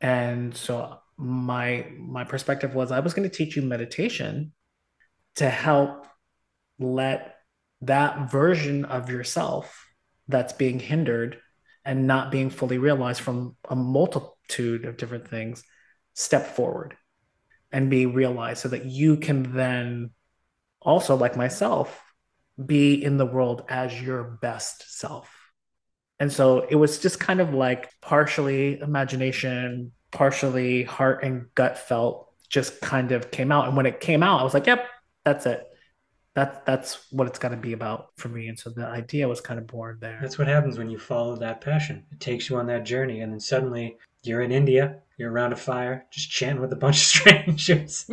And 0.00 0.54
so 0.54 0.98
my 1.16 1.86
my 1.98 2.24
perspective 2.24 2.74
was 2.74 2.90
I 2.90 3.00
was 3.00 3.14
going 3.14 3.28
to 3.28 3.34
teach 3.34 3.56
you 3.56 3.62
meditation 3.62 4.52
to 5.36 5.48
help 5.48 6.06
let 6.78 7.36
that 7.82 8.30
version 8.30 8.84
of 8.86 9.10
yourself 9.10 9.86
that's 10.28 10.52
being 10.52 10.78
hindered 10.78 11.38
and 11.84 12.06
not 12.06 12.30
being 12.30 12.50
fully 12.50 12.78
realized 12.78 13.20
from 13.20 13.56
a 13.68 13.76
multitude 13.76 14.84
of 14.84 14.96
different 14.96 15.28
things 15.28 15.62
step 16.14 16.54
forward 16.54 16.96
and 17.72 17.90
be 17.90 18.06
realized 18.06 18.60
so 18.60 18.68
that 18.68 18.84
you 18.84 19.16
can 19.16 19.54
then 19.54 20.10
also 20.80 21.14
like 21.14 21.36
myself 21.36 22.02
be 22.64 23.02
in 23.02 23.16
the 23.16 23.26
world 23.26 23.64
as 23.68 24.00
your 24.00 24.22
best 24.42 24.98
self. 24.98 25.30
And 26.18 26.32
so 26.32 26.66
it 26.68 26.74
was 26.74 26.98
just 26.98 27.18
kind 27.18 27.40
of 27.40 27.54
like 27.54 27.90
partially 28.00 28.78
imagination 28.78 29.92
partially 30.10 30.82
heart 30.82 31.22
and 31.22 31.46
gut 31.54 31.78
felt 31.78 32.32
just 32.48 32.80
kind 32.80 33.12
of 33.12 33.30
came 33.30 33.52
out. 33.52 33.68
And 33.68 33.76
when 33.76 33.86
it 33.86 34.00
came 34.00 34.24
out 34.24 34.40
i 34.40 34.42
was 34.42 34.54
like 34.54 34.66
yep 34.66 34.86
that's 35.24 35.46
it. 35.46 35.66
That's 36.34 36.58
that's 36.64 37.12
what 37.12 37.26
it's 37.26 37.38
got 37.38 37.48
to 37.48 37.56
be 37.56 37.72
about 37.72 38.08
for 38.16 38.28
me. 38.28 38.48
And 38.48 38.58
so 38.58 38.70
the 38.70 38.86
idea 38.86 39.28
was 39.28 39.40
kind 39.40 39.58
of 39.58 39.66
born 39.66 39.98
there. 40.00 40.18
That's 40.20 40.38
what 40.38 40.48
happens 40.48 40.78
when 40.78 40.88
you 40.88 40.98
follow 40.98 41.36
that 41.36 41.60
passion. 41.60 42.06
It 42.12 42.20
takes 42.20 42.48
you 42.48 42.56
on 42.56 42.66
that 42.66 42.84
journey 42.84 43.20
and 43.20 43.32
then 43.32 43.40
suddenly 43.40 43.96
you're 44.22 44.42
in 44.42 44.52
india 44.52 44.96
you're 45.20 45.30
around 45.30 45.52
a 45.52 45.56
fire 45.56 46.06
just 46.10 46.30
chanting 46.30 46.62
with 46.62 46.72
a 46.72 46.76
bunch 46.76 46.96
of 46.96 47.02
strangers. 47.02 48.06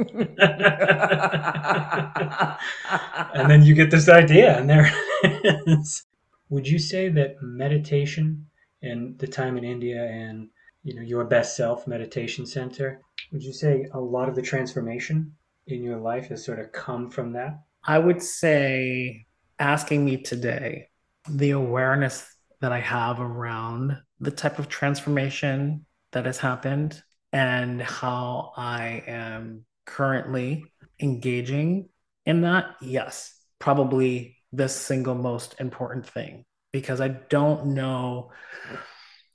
And 3.34 3.50
then 3.50 3.64
you 3.64 3.74
get 3.74 3.92
this 3.92 4.10
idea 4.10 4.58
and 4.58 4.70
there 4.70 4.92
it 5.24 5.64
is. 5.66 6.04
Would 6.50 6.68
you 6.68 6.80
say 6.80 7.08
that 7.10 7.42
meditation 7.42 8.48
and 8.82 9.18
the 9.20 9.28
time 9.28 9.58
in 9.58 9.64
india 9.64 10.04
and 10.04 10.50
you 10.84 10.94
know 10.94 11.02
your 11.02 11.24
best 11.24 11.56
self 11.56 11.88
meditation 11.88 12.46
center 12.46 13.02
would 13.32 13.44
you 13.44 13.54
say 13.54 13.88
a 13.94 14.00
lot 14.00 14.30
of 14.30 14.36
the 14.36 14.42
transformation 14.42 15.34
in 15.68 15.82
your 15.82 15.98
life 15.98 16.28
has 16.28 16.46
sort 16.46 16.60
of 16.60 16.72
come 16.72 17.10
from 17.10 17.34
that? 17.34 17.60
I 17.84 18.00
would 18.00 18.22
say 18.22 19.26
asking 19.60 20.06
me 20.06 20.18
today, 20.18 20.90
the 21.30 21.52
awareness 21.52 22.36
that 22.62 22.72
I 22.72 22.80
have 22.80 23.20
around 23.20 23.98
the 24.20 24.32
type 24.32 24.60
of 24.60 24.70
transformation 24.70 25.86
that 26.12 26.26
has 26.26 26.38
happened 26.38 27.02
and 27.32 27.82
how 27.82 28.54
I 28.56 29.04
am 29.08 29.66
currently 29.86 30.66
engaging 31.00 31.90
in 32.26 32.42
that, 32.42 32.76
yes, 32.82 33.34
probably 33.60 34.38
the 34.52 34.70
single 34.70 35.16
most 35.16 35.56
important 35.60 36.08
thing. 36.08 36.46
Because 36.74 37.02
I 37.02 37.08
don't 37.08 37.68
know 37.68 38.32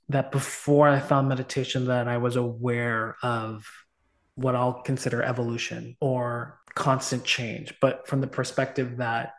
that 0.08 0.30
before 0.30 0.88
I 0.88 1.00
found 1.00 1.28
meditation 1.28 1.86
that 1.86 2.06
I 2.08 2.18
was 2.18 2.36
aware 2.36 3.16
of 3.22 3.66
what 4.34 4.54
I'll 4.54 4.82
consider 4.82 5.22
evolution 5.22 5.96
or 6.00 6.58
constant 6.74 7.24
change, 7.24 7.74
but 7.80 8.06
from 8.06 8.20
the 8.20 8.26
perspective 8.26 8.98
that 8.98 9.32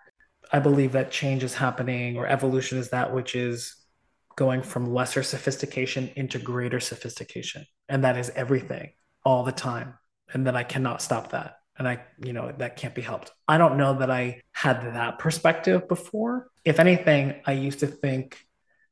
I 0.52 0.60
believe 0.60 0.92
that 0.94 1.12
change 1.12 1.44
is 1.44 1.54
happening 1.54 2.18
or 2.18 2.28
evolution 2.28 2.78
is 2.78 2.90
that 2.90 3.14
which 3.14 3.36
is 3.36 3.76
going 4.36 4.62
from 4.62 4.94
lesser 4.94 5.24
sophistication 5.24 6.12
into 6.16 6.40
greater 6.40 6.80
sophistication. 6.80 7.66
And 7.90 8.04
that 8.04 8.18
is 8.18 8.32
everything 8.36 8.92
all 9.26 9.44
the 9.44 9.52
time. 9.52 9.96
And 10.34 10.48
that 10.48 10.56
I 10.56 10.64
cannot 10.64 11.02
stop 11.02 11.32
that. 11.32 11.58
And 11.78 11.88
I, 11.88 12.04
you 12.24 12.34
know, 12.34 12.54
that 12.58 12.78
can't 12.78 12.94
be 12.94 13.02
helped. 13.02 13.32
I 13.48 13.58
don't 13.58 13.78
know 13.78 13.98
that 14.00 14.12
I 14.12 14.42
had 14.52 14.94
that 14.94 15.20
perspective 15.20 15.88
before. 15.88 16.48
If 16.64 16.80
anything, 16.80 17.36
I 17.46 17.54
used 17.54 17.80
to 17.80 17.88
think 17.88 18.46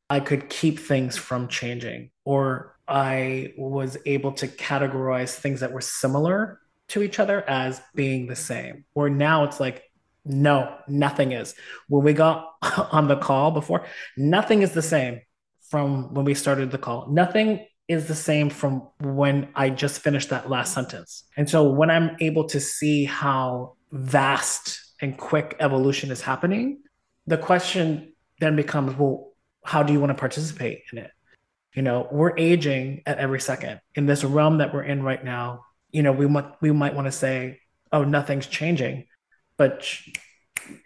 I 0.10 0.20
could 0.20 0.50
keep 0.50 0.80
things 0.80 1.16
from 1.16 1.48
changing, 1.48 2.12
or 2.26 2.76
I 2.88 3.54
was 3.58 3.98
able 4.06 4.34
to 4.34 4.48
categorize 4.48 5.34
things 5.34 5.62
that 5.62 5.72
were 5.72 5.82
similar 5.82 6.60
to 6.90 7.02
each 7.02 7.20
other 7.20 7.48
as 7.50 7.82
being 7.96 8.28
the 8.28 8.36
same. 8.36 8.84
Or 8.94 9.10
now 9.10 9.46
it's 9.46 9.60
like, 9.60 9.90
no, 10.26 10.76
nothing 10.88 11.32
is. 11.32 11.56
When 11.88 12.04
we 12.04 12.14
got 12.14 12.52
on 12.92 13.08
the 13.08 13.16
call 13.16 13.52
before, 13.52 13.86
nothing 14.18 14.64
is 14.64 14.74
the 14.74 14.82
same 14.82 15.22
from 15.72 16.14
when 16.14 16.26
we 16.26 16.34
started 16.34 16.70
the 16.70 16.78
call. 16.78 17.08
Nothing 17.10 17.66
is 17.88 18.08
the 18.08 18.16
same 18.16 18.50
from 18.50 18.88
when 19.00 19.48
I 19.56 19.70
just 19.70 20.02
finished 20.02 20.30
that 20.30 20.50
last 20.50 20.74
sentence. 20.74 21.24
And 21.38 21.50
so 21.50 21.70
when 21.70 21.90
I'm 21.90 22.18
able 22.20 22.44
to 22.50 22.60
see 22.60 23.06
how 23.06 23.78
vast 23.92 24.80
and 25.02 25.18
quick 25.18 25.56
evolution 25.62 26.12
is 26.12 26.22
happening, 26.22 26.82
the 27.26 27.38
question 27.38 28.14
then 28.42 28.58
becomes 28.58 28.98
well, 28.98 29.32
how 29.64 29.82
do 29.82 29.94
you 29.94 30.00
want 30.02 30.10
to 30.10 30.20
participate 30.20 30.82
in 30.92 30.98
it? 31.00 31.12
You 31.74 31.84
know, 31.84 32.10
we're 32.12 32.38
aging 32.38 33.04
at 33.06 33.18
every 33.18 33.40
second 33.40 33.80
in 33.96 34.06
this 34.06 34.26
realm 34.26 34.58
that 34.58 34.74
we're 34.74 34.84
in 34.84 35.02
right 35.04 35.24
now. 35.24 35.64
You 35.92 36.04
know, 36.04 36.12
we 36.12 36.28
might 36.28 36.62
we 36.62 36.72
might 36.72 36.96
want 36.96 37.08
to 37.08 37.14
say, 37.14 37.62
oh, 37.94 38.04
nothing's 38.04 38.48
changing, 38.48 39.06
but 39.58 39.88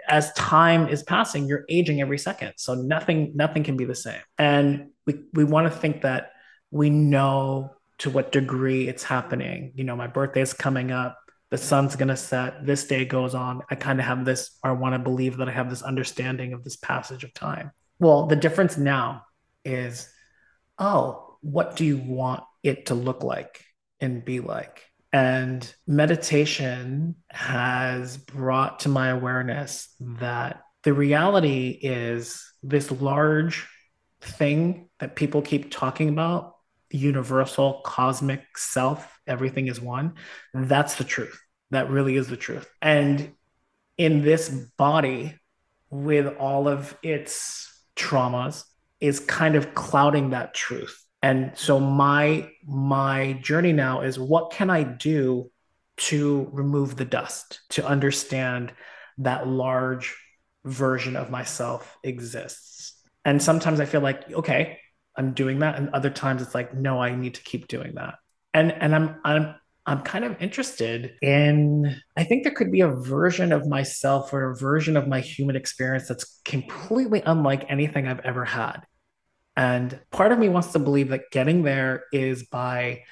as 0.07 0.33
time 0.33 0.88
is 0.88 1.03
passing, 1.03 1.47
you're 1.47 1.65
aging 1.69 2.01
every 2.01 2.17
second. 2.17 2.53
So 2.57 2.75
nothing, 2.75 3.33
nothing 3.35 3.63
can 3.63 3.77
be 3.77 3.85
the 3.85 3.95
same. 3.95 4.21
And 4.38 4.89
we, 5.05 5.21
we 5.33 5.43
want 5.43 5.71
to 5.71 5.79
think 5.79 6.01
that 6.01 6.31
we 6.71 6.89
know 6.89 7.71
to 7.99 8.09
what 8.09 8.31
degree 8.31 8.88
it's 8.88 9.03
happening. 9.03 9.71
You 9.75 9.83
know, 9.83 9.95
my 9.95 10.07
birthday 10.07 10.41
is 10.41 10.53
coming 10.53 10.91
up. 10.91 11.17
The 11.51 11.57
sun's 11.57 11.95
going 11.95 12.09
to 12.09 12.17
set. 12.17 12.65
This 12.65 12.85
day 12.85 13.05
goes 13.05 13.35
on. 13.35 13.61
I 13.69 13.75
kind 13.75 13.99
of 13.99 14.05
have 14.05 14.25
this, 14.25 14.57
or 14.63 14.71
I 14.71 14.73
want 14.73 14.93
to 14.93 14.99
believe 14.99 15.38
that 15.38 15.47
I 15.47 15.51
have 15.51 15.69
this 15.69 15.83
understanding 15.83 16.53
of 16.53 16.63
this 16.63 16.75
passage 16.75 17.23
of 17.23 17.33
time. 17.33 17.71
Well, 17.99 18.25
the 18.25 18.35
difference 18.35 18.77
now 18.77 19.23
is, 19.63 20.09
oh, 20.77 21.38
what 21.41 21.75
do 21.75 21.85
you 21.85 21.97
want 21.97 22.43
it 22.63 22.88
to 22.88 22.95
look 22.95 23.23
like 23.23 23.63
and 24.01 24.25
be 24.25 24.39
like? 24.39 24.83
And 25.13 25.73
meditation 25.87 27.15
has 27.29 28.17
brought 28.17 28.81
to 28.81 28.89
my 28.89 29.09
awareness 29.09 29.89
that 29.99 30.61
the 30.83 30.93
reality 30.93 31.69
is 31.81 32.43
this 32.61 32.91
large 32.91 33.67
thing 34.21 34.89
that 34.99 35.15
people 35.15 35.41
keep 35.41 35.71
talking 35.71 36.09
about 36.09 36.55
universal 36.91 37.81
cosmic 37.83 38.57
self 38.57 39.19
everything 39.27 39.67
is 39.67 39.81
one 39.81 40.13
that's 40.53 40.95
the 40.95 41.03
truth. 41.03 41.39
That 41.71 41.89
really 41.89 42.15
is 42.15 42.27
the 42.27 42.37
truth. 42.37 42.69
And 42.81 43.33
in 43.97 44.21
this 44.21 44.49
body 44.77 45.35
with 45.89 46.27
all 46.37 46.67
of 46.67 46.97
its 47.01 47.71
traumas 47.95 48.63
is 48.99 49.19
kind 49.19 49.55
of 49.55 49.73
clouding 49.73 50.31
that 50.31 50.53
truth 50.53 51.04
and 51.25 51.57
so 51.57 51.79
my 51.79 52.51
my 52.67 53.33
journey 53.41 53.73
now 53.73 54.01
is 54.01 54.19
what 54.19 54.51
can 54.51 54.69
i 54.69 54.83
do 54.83 55.49
to 55.97 56.47
remove 56.51 56.95
the 56.95 57.05
dust 57.05 57.61
to 57.69 57.83
understand 57.83 58.71
that 59.17 59.47
large 59.47 60.15
version 60.65 61.15
of 61.15 61.31
myself 61.31 61.97
exists? 62.03 62.93
And 63.25 63.41
sometimes 63.41 63.79
i 63.79 63.85
feel 63.85 64.01
like 64.01 64.31
okay 64.31 64.77
i'm 65.17 65.33
doing 65.33 65.59
that. 65.59 65.79
And 65.79 65.89
other 65.89 66.11
times 66.11 66.43
it's 66.43 66.53
like 66.53 66.75
no 66.75 67.01
i 67.01 67.15
need 67.15 67.33
to 67.33 67.41
keep 67.41 67.67
doing 67.67 67.95
that. 67.95 68.15
And 68.53 68.71
and 68.71 68.93
i'm 68.93 69.19
i'm 69.25 69.55
i'm 69.88 70.01
kind 70.03 70.25
of 70.25 70.39
interested 70.39 71.15
in 71.23 71.99
i 72.15 72.23
think 72.23 72.43
there 72.43 72.53
could 72.53 72.71
be 72.71 72.81
a 72.81 72.95
version 73.15 73.51
of 73.51 73.67
myself 73.67 74.31
or 74.31 74.51
a 74.51 74.55
version 74.55 74.95
of 74.95 75.07
my 75.07 75.21
human 75.21 75.55
experience 75.55 76.07
that's 76.07 76.39
completely 76.45 77.23
unlike 77.25 77.65
anything 77.69 78.07
i've 78.07 78.19
ever 78.19 78.45
had 78.45 78.81
and 79.55 79.99
part 80.11 80.31
of 80.31 80.39
me 80.39 80.49
wants 80.49 80.71
to 80.73 80.79
believe 80.79 81.09
that 81.09 81.31
getting 81.31 81.63
there 81.63 82.03
is 82.11 82.43
by 82.43 83.03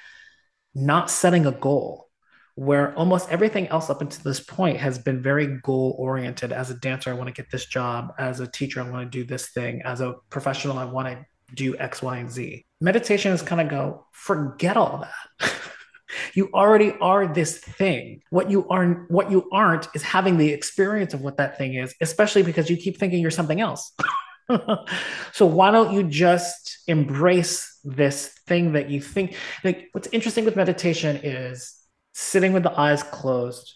not 0.74 1.10
setting 1.10 1.46
a 1.46 1.52
goal, 1.52 2.08
where 2.54 2.94
almost 2.94 3.30
everything 3.30 3.68
else 3.68 3.90
up 3.90 4.00
until 4.00 4.22
this 4.22 4.40
point 4.40 4.78
has 4.78 4.98
been 4.98 5.22
very 5.22 5.58
goal 5.62 5.96
oriented. 5.98 6.52
As 6.52 6.70
a 6.70 6.74
dancer, 6.74 7.10
I 7.10 7.14
want 7.14 7.28
to 7.28 7.42
get 7.42 7.50
this 7.50 7.66
job. 7.66 8.12
As 8.18 8.40
a 8.40 8.46
teacher, 8.46 8.80
I 8.80 8.90
want 8.90 9.10
to 9.10 9.18
do 9.18 9.24
this 9.24 9.50
thing. 9.50 9.82
As 9.82 10.00
a 10.00 10.14
professional, 10.30 10.78
I 10.78 10.84
want 10.84 11.08
to 11.08 11.24
do 11.54 11.76
X, 11.78 12.02
Y, 12.02 12.16
and 12.18 12.30
Z. 12.30 12.64
Meditation 12.80 13.32
is 13.32 13.42
kind 13.42 13.60
of 13.60 13.68
go, 13.68 14.06
forget 14.12 14.76
all 14.76 15.06
that. 15.40 15.52
you 16.34 16.50
already 16.52 16.92
are 17.00 17.26
this 17.32 17.58
thing. 17.58 18.20
What 18.30 18.50
you 18.50 18.68
are 18.68 19.06
what 19.08 19.30
you 19.30 19.48
aren't 19.52 19.88
is 19.94 20.02
having 20.02 20.36
the 20.36 20.50
experience 20.50 21.14
of 21.14 21.22
what 21.22 21.38
that 21.38 21.56
thing 21.56 21.74
is, 21.74 21.94
especially 22.00 22.42
because 22.42 22.68
you 22.68 22.76
keep 22.76 22.98
thinking 22.98 23.20
you're 23.20 23.30
something 23.30 23.60
else. 23.60 23.92
so 25.32 25.46
why 25.46 25.70
don't 25.70 25.92
you 25.92 26.02
just 26.02 26.78
embrace 26.86 27.78
this 27.84 28.28
thing 28.46 28.72
that 28.72 28.90
you 28.90 29.00
think 29.00 29.36
like 29.62 29.88
what's 29.92 30.08
interesting 30.12 30.44
with 30.44 30.56
meditation 30.56 31.18
is 31.22 31.74
sitting 32.12 32.52
with 32.52 32.62
the 32.62 32.78
eyes 32.78 33.02
closed 33.02 33.74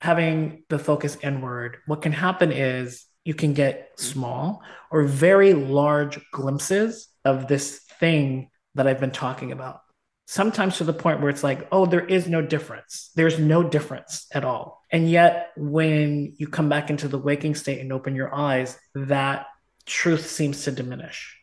having 0.00 0.62
the 0.68 0.78
focus 0.78 1.16
inward. 1.22 1.78
What 1.86 2.02
can 2.02 2.12
happen 2.12 2.52
is 2.52 3.06
you 3.24 3.34
can 3.34 3.54
get 3.54 3.90
small 3.96 4.62
or 4.90 5.04
very 5.04 5.52
large 5.54 6.20
glimpses 6.30 7.08
of 7.24 7.48
this 7.48 7.80
thing 7.98 8.50
that 8.74 8.86
i've 8.86 9.00
been 9.00 9.10
talking 9.10 9.52
about. 9.52 9.80
Sometimes 10.26 10.76
to 10.78 10.84
the 10.84 10.92
point 10.92 11.20
where 11.20 11.30
it's 11.30 11.42
like 11.42 11.66
oh 11.72 11.86
there 11.86 12.04
is 12.04 12.28
no 12.28 12.42
difference. 12.42 13.10
There's 13.16 13.38
no 13.38 13.62
difference 13.62 14.26
at 14.32 14.44
all. 14.44 14.82
And 14.92 15.10
yet 15.10 15.50
when 15.56 16.34
you 16.38 16.46
come 16.46 16.68
back 16.68 16.90
into 16.90 17.08
the 17.08 17.18
waking 17.18 17.54
state 17.54 17.80
and 17.80 17.92
open 17.92 18.14
your 18.14 18.34
eyes 18.34 18.78
that 18.94 19.46
truth 19.86 20.28
seems 20.28 20.64
to 20.64 20.72
diminish. 20.72 21.36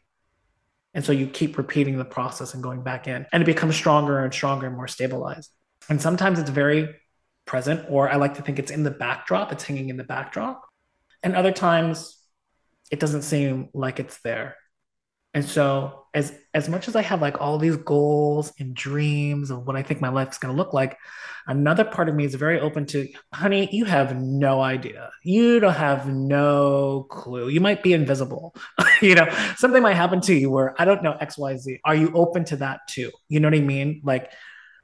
And 0.94 1.04
so 1.04 1.12
you 1.12 1.28
keep 1.28 1.58
repeating 1.58 1.98
the 1.98 2.06
process 2.06 2.54
and 2.54 2.62
going 2.62 2.84
back 2.84 3.08
in, 3.08 3.26
and 3.34 3.42
it 3.42 3.46
becomes 3.48 3.76
stronger 3.76 4.24
and 4.24 4.34
stronger 4.34 4.68
and 4.68 4.76
more 4.76 4.88
stabilized. 4.88 5.52
And 5.90 6.02
sometimes 6.02 6.38
it's 6.40 6.52
very 6.52 6.96
present, 7.46 7.88
or 7.90 8.10
I 8.10 8.18
like 8.18 8.36
to 8.36 8.42
think 8.42 8.60
it's 8.60 8.72
in 8.72 8.84
the 8.84 8.92
backdrop, 8.92 9.52
it's 9.52 9.64
hanging 9.64 9.90
in 9.90 9.98
the 9.98 10.04
backdrop. 10.04 10.62
And 11.24 11.36
other 11.36 11.52
times 11.52 12.18
it 12.92 13.00
doesn't 13.00 13.24
seem 13.24 13.70
like 13.74 14.00
it's 14.00 14.20
there. 14.22 14.56
And 15.34 15.44
so 15.44 16.03
as 16.14 16.34
as 16.54 16.70
much 16.70 16.88
as 16.88 16.96
I 16.96 17.02
have 17.02 17.22
like 17.22 17.42
all 17.42 17.58
these 17.58 17.76
goals 17.76 18.54
and 18.60 18.76
dreams 18.76 19.50
of 19.50 19.66
what 19.66 19.76
I 19.76 19.82
think 19.82 20.00
my 20.00 20.10
life 20.10 20.32
is 20.32 20.38
going 20.38 20.54
to 20.54 20.58
look 20.58 20.74
like, 20.74 20.98
another 21.48 21.84
part 21.84 22.08
of 22.08 22.16
me 22.16 22.26
is 22.26 22.36
very 22.36 22.60
open 22.60 22.86
to, 22.88 23.08
honey, 23.34 23.68
you 23.72 23.86
have 23.86 24.16
no 24.16 24.62
idea. 24.62 25.10
You 25.24 25.60
don't 25.60 25.74
have 25.74 26.08
no 26.08 27.08
clue. 27.10 27.50
You 27.50 27.62
might 27.62 27.82
be 27.82 27.94
invisible. 27.94 28.56
you 29.02 29.16
know, 29.16 29.28
something 29.58 29.82
might 29.82 29.96
happen 29.96 30.22
to 30.22 30.36
you 30.36 30.52
where 30.52 30.80
I 30.80 30.86
don't 30.86 31.02
know 31.02 31.18
XYZ. 31.20 31.80
Are 31.84 31.96
you 31.96 32.12
open 32.14 32.46
to 32.46 32.58
that 32.58 32.82
too? 32.88 33.12
You 33.28 33.40
know 33.40 33.48
what 33.48 33.58
I 33.58 33.62
mean? 33.62 34.02
Like 34.04 34.32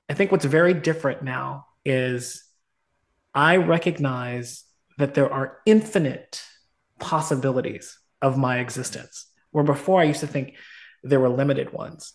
I 0.09 0.15
think 0.15 0.31
what's 0.31 0.45
very 0.45 0.73
different 0.73 1.23
now 1.23 1.67
is 1.85 2.43
I 3.35 3.57
recognize 3.57 4.63
that 4.97 5.13
there 5.13 5.31
are 5.31 5.59
infinite 5.65 6.43
possibilities 6.99 7.97
of 8.21 8.37
my 8.37 8.59
existence 8.59 9.27
where 9.51 9.63
before 9.63 10.01
I 10.01 10.05
used 10.05 10.19
to 10.19 10.27
think 10.27 10.55
there 11.03 11.19
were 11.19 11.29
limited 11.29 11.71
ones. 11.71 12.13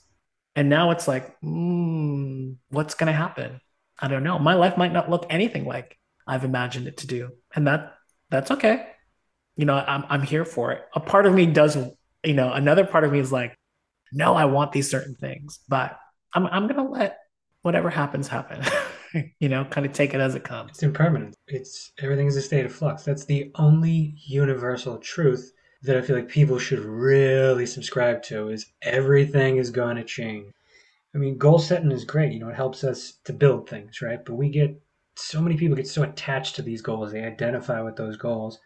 And 0.57 0.69
now 0.69 0.91
it's 0.91 1.09
like, 1.09 1.41
mm, 1.41 2.57
what's 2.69 2.95
going 2.95 3.09
to 3.09 3.13
happen? 3.13 3.61
I 3.99 4.09
don't 4.09 4.25
know. 4.25 4.39
My 4.39 4.55
life 4.55 4.77
might 4.77 4.93
not 4.93 5.11
look 5.11 5.27
anything 5.31 5.65
like 5.65 5.99
I've 6.27 6.45
imagined 6.45 6.87
it 6.87 6.99
to 6.99 7.07
do. 7.07 7.31
And 7.55 7.67
that 7.67 7.95
that's 8.31 8.51
okay. 8.51 8.87
You 9.57 9.67
know, 9.67 9.75
I'm 9.75 10.05
I'm 10.09 10.23
here 10.23 10.45
for 10.45 10.73
it. 10.73 10.83
A 10.95 11.01
part 11.01 11.27
of 11.27 11.35
me 11.35 11.47
does, 11.47 11.77
you 12.25 12.35
know, 12.35 12.53
another 12.53 12.85
part 12.85 13.05
of 13.05 13.13
me 13.13 13.19
is 13.19 13.31
like, 13.31 13.57
no, 14.13 14.35
I 14.35 14.47
want 14.47 14.73
these 14.73 14.91
certain 14.91 15.15
things, 15.15 15.61
but 15.69 15.99
I'm 16.33 16.47
I'm 16.47 16.67
gonna 16.67 16.89
let 16.89 17.19
whatever 17.63 17.91
happens 17.91 18.29
happen. 18.29 18.63
you 19.39 19.49
know, 19.49 19.65
kind 19.65 19.87
of 19.87 19.93
take 19.93 20.15
it 20.15 20.21
as 20.21 20.35
it 20.35 20.45
comes. 20.45 20.71
It's 20.73 20.83
impermanent. 20.83 21.37
It's 21.47 21.93
everything 22.01 22.27
is 22.27 22.37
a 22.37 22.43
state 22.43 22.67
of 22.67 22.75
flux. 22.75 23.05
That's 23.05 23.25
the 23.25 23.53
only 23.57 24.15
universal 24.27 24.99
truth 24.99 25.53
that 25.85 25.97
I 25.99 26.01
feel 26.01 26.17
like 26.17 26.29
people 26.29 26.59
should 26.59 26.81
really 26.81 27.67
subscribe 27.67 28.23
to 28.25 28.49
is 28.49 28.73
everything 28.81 29.59
is 29.59 29.71
going 29.71 29.97
to 29.97 30.05
change. 30.05 30.51
I 31.15 31.19
mean, 31.19 31.37
goal 31.37 31.59
setting 31.59 31.93
is 31.93 32.05
great. 32.05 32.33
You 32.33 32.41
know, 32.41 32.49
it 32.49 32.57
helps 32.57 32.85
us 32.85 33.19
to 33.25 33.35
build 33.35 33.69
things, 33.69 34.01
right? 34.01 34.25
But 34.25 34.35
we 34.35 34.49
get 34.49 34.81
so 35.17 35.43
many 35.43 35.57
people 35.57 35.77
get 35.77 35.87
so 35.87 36.03
attached 36.03 36.57
to 36.57 36.63
these 36.63 36.81
goals. 36.81 37.13
They 37.13 37.23
identify 37.23 37.83
with 37.83 37.97
those 37.97 38.17
goals. 38.17 38.59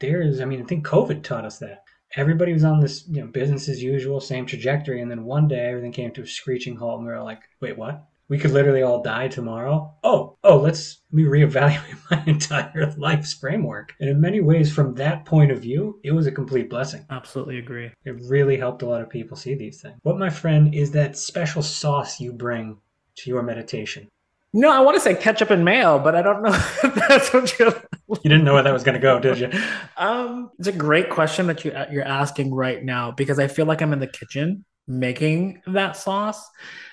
there 0.00 0.20
is, 0.20 0.40
I 0.40 0.44
mean, 0.44 0.60
I 0.60 0.64
think 0.64 0.86
COVID 0.86 1.22
taught 1.22 1.44
us 1.44 1.58
that. 1.60 1.84
Everybody 2.16 2.52
was 2.52 2.64
on 2.64 2.80
this, 2.80 3.06
you 3.08 3.20
know, 3.20 3.28
business 3.28 3.68
as 3.68 3.82
usual, 3.82 4.20
same 4.20 4.44
trajectory, 4.44 5.00
and 5.00 5.10
then 5.10 5.24
one 5.24 5.48
day 5.48 5.68
everything 5.68 5.92
came 5.92 6.12
to 6.12 6.22
a 6.22 6.26
screeching 6.26 6.76
halt, 6.76 6.98
and 6.98 7.06
we 7.06 7.12
were 7.12 7.22
like, 7.22 7.42
wait, 7.60 7.78
what? 7.78 8.06
We 8.28 8.38
could 8.38 8.50
literally 8.50 8.82
all 8.82 9.02
die 9.02 9.28
tomorrow. 9.28 9.94
Oh, 10.02 10.36
oh, 10.42 10.58
let's 10.58 11.02
let 11.12 11.16
me 11.16 11.24
reevaluate 11.24 11.98
my 12.10 12.22
entire 12.26 12.92
life's 12.96 13.32
framework. 13.34 13.94
And 14.00 14.10
in 14.10 14.20
many 14.20 14.40
ways, 14.40 14.72
from 14.72 14.94
that 14.94 15.24
point 15.24 15.52
of 15.52 15.60
view, 15.60 16.00
it 16.02 16.12
was 16.12 16.26
a 16.26 16.32
complete 16.32 16.68
blessing. 16.68 17.04
Absolutely 17.10 17.58
agree. 17.58 17.90
It 18.04 18.16
really 18.28 18.56
helped 18.56 18.82
a 18.82 18.86
lot 18.86 19.00
of 19.00 19.08
people 19.08 19.36
see 19.36 19.54
these 19.54 19.80
things. 19.80 19.96
What, 20.02 20.18
my 20.18 20.30
friend, 20.30 20.74
is 20.74 20.90
that 20.92 21.16
special 21.16 21.62
sauce 21.62 22.20
you 22.20 22.32
bring 22.32 22.78
to 23.16 23.30
your 23.30 23.42
meditation? 23.42 24.08
No, 24.52 24.70
I 24.70 24.80
want 24.80 24.96
to 24.96 25.00
say 25.00 25.14
ketchup 25.14 25.50
and 25.50 25.64
mayo, 25.64 25.98
but 25.98 26.14
I 26.14 26.22
don't 26.22 26.42
know 26.42 26.50
if 26.82 26.94
that's 27.08 27.32
what 27.32 27.58
you. 27.58 27.72
You 28.22 28.30
didn't 28.30 28.44
know 28.44 28.54
where 28.54 28.62
that 28.62 28.72
was 28.72 28.84
going 28.84 28.94
to 28.94 29.00
go, 29.00 29.18
did 29.18 29.40
you? 29.40 29.50
Um, 29.96 30.52
it's 30.60 30.68
a 30.68 30.72
great 30.72 31.10
question 31.10 31.48
that 31.48 31.64
you 31.64 31.72
you're 31.90 32.04
asking 32.04 32.54
right 32.54 32.82
now 32.82 33.10
because 33.10 33.40
I 33.40 33.48
feel 33.48 33.66
like 33.66 33.82
I'm 33.82 33.92
in 33.92 33.98
the 33.98 34.06
kitchen 34.06 34.64
making 34.86 35.60
that 35.66 35.96
sauce 35.96 36.48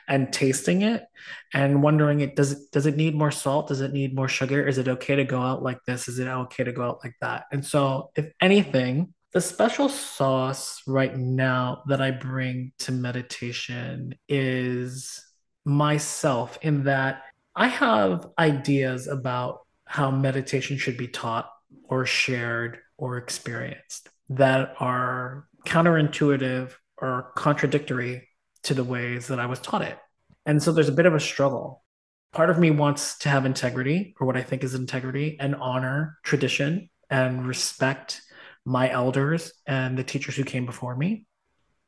and 0.07 0.31
tasting 0.31 0.81
it 0.81 1.05
and 1.53 1.81
wondering 1.81 2.19
it 2.19 2.35
does 2.35 2.51
it 2.53 2.71
does 2.71 2.85
it 2.85 2.95
need 2.95 3.15
more 3.15 3.31
salt? 3.31 3.67
Does 3.67 3.81
it 3.81 3.93
need 3.93 4.15
more 4.15 4.27
sugar? 4.27 4.65
Is 4.65 4.77
it 4.77 4.87
okay 4.87 5.15
to 5.15 5.23
go 5.23 5.41
out 5.41 5.63
like 5.63 5.79
this? 5.85 6.07
Is 6.07 6.19
it 6.19 6.27
okay 6.27 6.63
to 6.63 6.71
go 6.71 6.83
out 6.83 6.99
like 7.03 7.15
that? 7.21 7.45
And 7.51 7.65
so 7.65 8.11
if 8.15 8.31
anything 8.41 9.13
the 9.33 9.41
special 9.41 9.89
sauce 9.89 10.83
right 10.85 11.17
now 11.17 11.81
that 11.87 11.99
i 11.99 12.11
bring 12.11 12.71
to 12.77 12.91
meditation 12.91 14.13
is 14.29 15.25
myself 15.65 16.59
in 16.61 16.83
that 16.83 17.23
I 17.55 17.67
have 17.67 18.29
ideas 18.39 19.07
about 19.07 19.59
how 19.85 20.09
meditation 20.11 20.77
should 20.77 20.97
be 20.97 21.07
taught 21.07 21.49
or 21.87 22.05
shared 22.05 22.79
or 22.97 23.17
experienced 23.17 24.09
that 24.29 24.75
are 24.79 25.47
counterintuitive 25.67 26.71
or 26.97 27.31
contradictory 27.35 28.27
to 28.63 28.73
the 28.73 28.83
ways 28.83 29.27
that 29.27 29.39
I 29.39 29.45
was 29.45 29.59
taught 29.59 29.81
it. 29.81 29.97
And 30.45 30.61
so 30.61 30.71
there's 30.71 30.89
a 30.89 30.93
bit 30.93 31.05
of 31.05 31.13
a 31.13 31.19
struggle. 31.19 31.83
Part 32.31 32.49
of 32.49 32.59
me 32.59 32.71
wants 32.71 33.17
to 33.19 33.29
have 33.29 33.45
integrity, 33.45 34.15
or 34.19 34.27
what 34.27 34.37
I 34.37 34.41
think 34.41 34.63
is 34.63 34.73
integrity, 34.73 35.37
and 35.39 35.55
honor 35.55 36.17
tradition 36.23 36.89
and 37.09 37.45
respect 37.45 38.21
my 38.65 38.89
elders 38.89 39.53
and 39.67 39.97
the 39.97 40.03
teachers 40.03 40.35
who 40.35 40.43
came 40.43 40.65
before 40.65 40.95
me. 40.95 41.27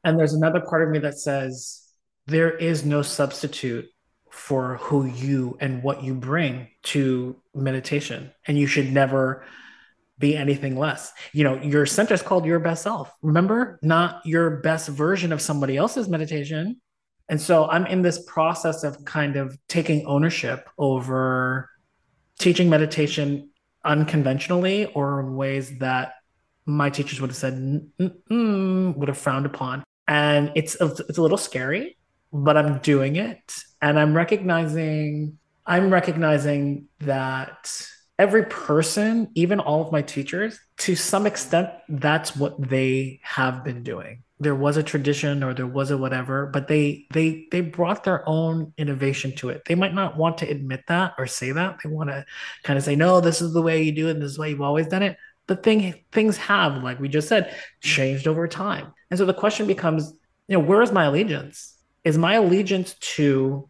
And 0.04 0.20
there's 0.20 0.34
another 0.34 0.62
part 0.62 0.84
of 0.84 0.90
me 0.90 1.00
that 1.00 1.18
says 1.18 1.82
there 2.28 2.52
is 2.52 2.86
no 2.86 3.02
substitute 3.02 3.86
for 4.30 4.78
who 4.78 5.06
you 5.06 5.58
and 5.62 5.82
what 5.82 6.04
you 6.04 6.14
bring 6.14 6.68
to 6.84 7.36
meditation. 7.54 8.32
And 8.46 8.60
you 8.60 8.68
should 8.68 8.92
never 8.92 9.46
be 10.18 10.36
anything 10.36 10.78
less. 10.78 11.12
You 11.34 11.44
know, 11.44 11.62
your 11.62 11.86
center 11.86 12.14
is 12.14 12.22
called 12.22 12.46
your 12.46 12.60
best 12.60 12.84
self. 12.84 13.12
Remember, 13.22 13.80
not 13.82 14.26
your 14.26 14.58
best 14.58 14.90
version 14.90 15.32
of 15.34 15.42
somebody 15.42 15.78
else's 15.78 16.08
meditation. 16.08 16.82
And 17.28 17.42
so 17.42 17.68
I'm 17.68 17.86
in 17.88 18.02
this 18.02 18.24
process 18.26 18.84
of 18.84 19.04
kind 19.04 19.36
of 19.36 19.58
taking 19.68 20.06
ownership 20.06 20.70
over 20.78 21.70
teaching 22.40 22.70
meditation 22.70 23.50
unconventionally 23.84 24.86
or 24.88 25.22
in 25.22 25.36
ways 25.36 25.80
that 25.80 26.14
my 26.66 26.90
teachers 26.90 27.22
would 27.22 27.30
have 27.30 27.38
said 27.38 27.54
mm, 28.00 28.96
would 28.96 29.08
have 29.08 29.18
frowned 29.18 29.46
upon. 29.46 29.84
And 30.08 30.52
it's 30.56 30.76
it's 30.80 31.18
a 31.18 31.22
little 31.22 31.38
scary 31.38 31.98
but 32.36 32.58
I'm 32.58 32.80
doing 32.80 33.16
it. 33.16 33.56
And 33.82 33.98
I'm 33.98 34.16
recognizing, 34.16 35.38
I'm 35.66 35.92
recognizing 35.92 36.88
that 37.00 37.88
every 38.18 38.46
person, 38.46 39.30
even 39.36 39.60
all 39.60 39.82
of 39.86 39.92
my 39.92 40.02
teachers, 40.02 40.60
to 40.78 40.96
some 40.96 41.26
extent, 41.26 41.70
that's 41.90 42.36
what 42.36 42.70
they 42.70 43.20
have 43.24 43.64
been 43.64 43.84
doing. 43.84 44.24
There 44.40 44.56
was 44.56 44.78
a 44.78 44.84
tradition 44.84 45.44
or 45.44 45.54
there 45.54 45.68
was 45.68 45.92
a 45.92 45.98
whatever, 45.98 46.48
but 46.48 46.68
they 46.68 47.08
they 47.14 47.48
they 47.52 47.62
brought 47.62 48.04
their 48.04 48.28
own 48.28 48.74
innovation 48.78 49.34
to 49.38 49.50
it. 49.50 49.64
They 49.66 49.76
might 49.76 49.94
not 49.94 50.18
want 50.18 50.40
to 50.40 50.50
admit 50.50 50.84
that 50.90 51.14
or 51.18 51.26
say 51.26 51.52
that. 51.52 51.78
They 51.84 51.90
want 51.90 52.10
to 52.10 52.26
kind 52.64 52.78
of 52.78 52.84
say, 52.84 52.96
no, 52.96 53.22
this 53.22 53.42
is 53.42 53.54
the 53.54 53.62
way 53.62 53.84
you 53.84 53.94
do 53.94 54.10
it, 54.10 54.16
this 54.16 54.32
is 54.32 54.36
the 54.36 54.42
way 54.42 54.50
you've 54.50 54.62
always 54.62 54.88
done 54.88 55.04
it. 55.04 55.18
But 55.48 55.64
thing 55.64 56.04
things 56.12 56.36
have, 56.38 56.84
like 56.84 57.00
we 57.00 57.08
just 57.08 57.30
said, 57.30 57.56
changed 57.82 58.28
over 58.28 58.48
time. 58.48 58.92
And 59.10 59.18
so 59.18 59.26
the 59.26 59.34
question 59.34 59.68
becomes, 59.68 60.12
you 60.48 60.58
know, 60.58 60.66
where 60.66 60.82
is 60.82 60.92
my 60.92 61.06
allegiance? 61.06 61.76
is 62.06 62.18
my 62.18 62.36
allegiance 62.36 62.94
to 63.02 63.68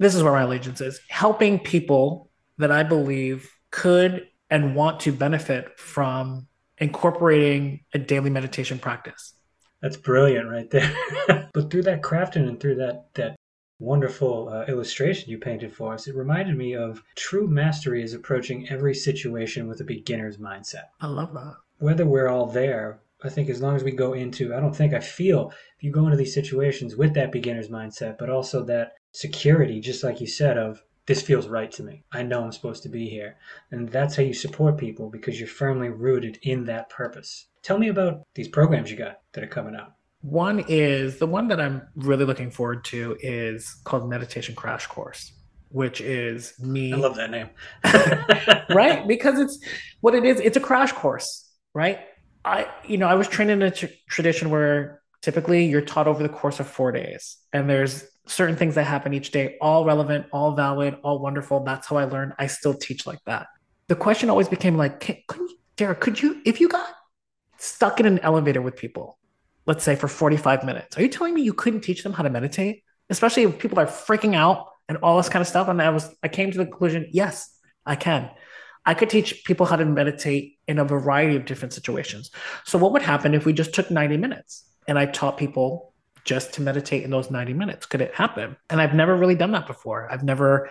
this 0.00 0.14
is 0.14 0.22
where 0.22 0.32
my 0.32 0.42
allegiance 0.42 0.80
is 0.80 1.00
helping 1.08 1.58
people 1.58 2.28
that 2.58 2.70
I 2.70 2.82
believe 2.82 3.50
could 3.70 4.28
and 4.50 4.74
want 4.74 5.00
to 5.00 5.12
benefit 5.12 5.78
from 5.78 6.46
incorporating 6.78 7.80
a 7.94 7.98
daily 7.98 8.30
meditation 8.30 8.78
practice. 8.78 9.34
That's 9.82 9.96
brilliant 9.96 10.48
right 10.48 10.70
there. 10.70 10.92
but 11.52 11.70
through 11.70 11.82
that 11.82 12.02
crafting 12.02 12.48
and 12.48 12.58
through 12.58 12.76
that 12.76 13.14
that 13.14 13.36
wonderful 13.80 14.48
uh, 14.48 14.64
illustration 14.64 15.30
you 15.30 15.38
painted 15.38 15.72
for 15.72 15.94
us, 15.94 16.08
it 16.08 16.16
reminded 16.16 16.56
me 16.56 16.74
of 16.74 17.02
true 17.14 17.46
mastery 17.46 18.02
is 18.02 18.12
approaching 18.12 18.68
every 18.68 18.94
situation 18.94 19.68
with 19.68 19.80
a 19.80 19.84
beginner's 19.84 20.38
mindset. 20.38 20.84
I 21.00 21.06
love 21.06 21.32
that. 21.34 21.54
Whether 21.78 22.04
we're 22.04 22.28
all 22.28 22.46
there 22.46 23.00
I 23.24 23.28
think 23.28 23.48
as 23.48 23.60
long 23.60 23.74
as 23.74 23.82
we 23.82 23.90
go 23.90 24.12
into, 24.12 24.54
I 24.54 24.60
don't 24.60 24.74
think 24.74 24.94
I 24.94 25.00
feel 25.00 25.52
if 25.76 25.82
you 25.82 25.90
go 25.90 26.04
into 26.04 26.16
these 26.16 26.34
situations 26.34 26.94
with 26.94 27.14
that 27.14 27.32
beginner's 27.32 27.68
mindset, 27.68 28.16
but 28.16 28.30
also 28.30 28.62
that 28.64 28.94
security, 29.12 29.80
just 29.80 30.04
like 30.04 30.20
you 30.20 30.28
said, 30.28 30.56
of 30.56 30.84
this 31.08 31.22
feels 31.22 31.48
right 31.48 31.72
to 31.72 31.82
me. 31.82 32.04
I 32.12 32.22
know 32.22 32.44
I'm 32.44 32.52
supposed 32.52 32.82
to 32.82 32.90
be 32.90 33.08
here. 33.08 33.38
And 33.70 33.88
that's 33.88 34.14
how 34.14 34.22
you 34.22 34.34
support 34.34 34.76
people 34.76 35.08
because 35.08 35.40
you're 35.40 35.48
firmly 35.48 35.88
rooted 35.88 36.38
in 36.42 36.66
that 36.66 36.90
purpose. 36.90 37.46
Tell 37.62 37.78
me 37.78 37.88
about 37.88 38.20
these 38.34 38.46
programs 38.46 38.90
you 38.90 38.98
got 38.98 39.20
that 39.32 39.42
are 39.42 39.48
coming 39.48 39.74
out. 39.74 39.94
One 40.20 40.62
is 40.68 41.18
the 41.18 41.26
one 41.26 41.48
that 41.48 41.60
I'm 41.60 41.80
really 41.96 42.26
looking 42.26 42.50
forward 42.50 42.84
to 42.86 43.16
is 43.20 43.80
called 43.84 44.10
Meditation 44.10 44.54
Crash 44.54 44.86
Course, 44.86 45.32
which 45.70 46.02
is 46.02 46.52
me. 46.60 46.92
I 46.92 46.96
love 46.96 47.16
that 47.16 47.30
name. 47.30 47.48
right? 48.74 49.08
Because 49.08 49.38
it's 49.38 49.58
what 50.02 50.14
it 50.14 50.26
is, 50.26 50.40
it's 50.40 50.58
a 50.58 50.60
crash 50.60 50.92
course, 50.92 51.50
right? 51.72 52.00
I, 52.44 52.66
you 52.86 52.98
know, 52.98 53.06
I 53.06 53.14
was 53.14 53.28
trained 53.28 53.50
in 53.50 53.62
a 53.62 53.70
t- 53.70 53.88
tradition 54.10 54.50
where 54.50 55.00
typically 55.22 55.64
you're 55.64 55.80
taught 55.80 56.06
over 56.06 56.22
the 56.22 56.28
course 56.28 56.60
of 56.60 56.66
four 56.66 56.92
days, 56.92 57.38
and 57.54 57.70
there's 57.70 58.04
certain 58.28 58.56
things 58.56 58.74
that 58.74 58.84
happen 58.84 59.14
each 59.14 59.30
day, 59.30 59.56
all 59.60 59.84
relevant, 59.84 60.26
all 60.32 60.54
valid, 60.54 60.96
all 61.02 61.18
wonderful. 61.18 61.64
That's 61.64 61.86
how 61.86 61.96
I 61.96 62.04
learned. 62.04 62.34
I 62.38 62.46
still 62.46 62.74
teach 62.74 63.06
like 63.06 63.20
that. 63.26 63.46
The 63.88 63.96
question 63.96 64.30
always 64.30 64.48
became 64.48 64.76
like, 64.76 65.00
can, 65.00 65.16
could 65.26 65.40
you, 65.40 65.58
Derrick, 65.76 66.00
could 66.00 66.20
you, 66.20 66.40
if 66.44 66.60
you 66.60 66.68
got 66.68 66.88
stuck 67.58 68.00
in 68.00 68.06
an 68.06 68.18
elevator 68.20 68.60
with 68.60 68.76
people, 68.76 69.18
let's 69.66 69.82
say 69.82 69.96
for 69.96 70.08
45 70.08 70.64
minutes, 70.64 70.96
are 70.98 71.02
you 71.02 71.08
telling 71.08 71.34
me 71.34 71.42
you 71.42 71.54
couldn't 71.54 71.80
teach 71.80 72.02
them 72.02 72.12
how 72.12 72.22
to 72.22 72.30
meditate? 72.30 72.82
Especially 73.10 73.44
if 73.44 73.58
people 73.58 73.78
are 73.78 73.86
freaking 73.86 74.34
out 74.34 74.66
and 74.88 74.98
all 74.98 75.16
this 75.16 75.28
kind 75.28 75.40
of 75.40 75.48
stuff. 75.48 75.68
And 75.68 75.80
I 75.80 75.90
was, 75.90 76.14
I 76.22 76.28
came 76.28 76.50
to 76.50 76.58
the 76.58 76.64
conclusion, 76.64 77.08
yes, 77.10 77.58
I 77.86 77.96
can. 77.96 78.30
I 78.84 78.94
could 78.94 79.10
teach 79.10 79.44
people 79.44 79.66
how 79.66 79.76
to 79.76 79.84
meditate 79.84 80.58
in 80.66 80.78
a 80.78 80.84
variety 80.84 81.36
of 81.36 81.44
different 81.44 81.74
situations. 81.74 82.30
So, 82.64 82.78
what 82.78 82.92
would 82.92 83.02
happen 83.02 83.34
if 83.34 83.44
we 83.44 83.52
just 83.52 83.74
took 83.74 83.90
90 83.90 84.16
minutes 84.16 84.64
and 84.86 84.98
I 84.98 85.04
taught 85.04 85.36
people 85.36 85.87
just 86.28 86.52
to 86.52 86.60
meditate 86.60 87.04
in 87.04 87.10
those 87.10 87.30
90 87.30 87.54
minutes? 87.54 87.86
Could 87.86 88.02
it 88.02 88.14
happen? 88.14 88.54
And 88.68 88.82
I've 88.82 88.92
never 88.92 89.16
really 89.16 89.34
done 89.34 89.52
that 89.52 89.66
before. 89.66 90.12
I've 90.12 90.22
never 90.22 90.68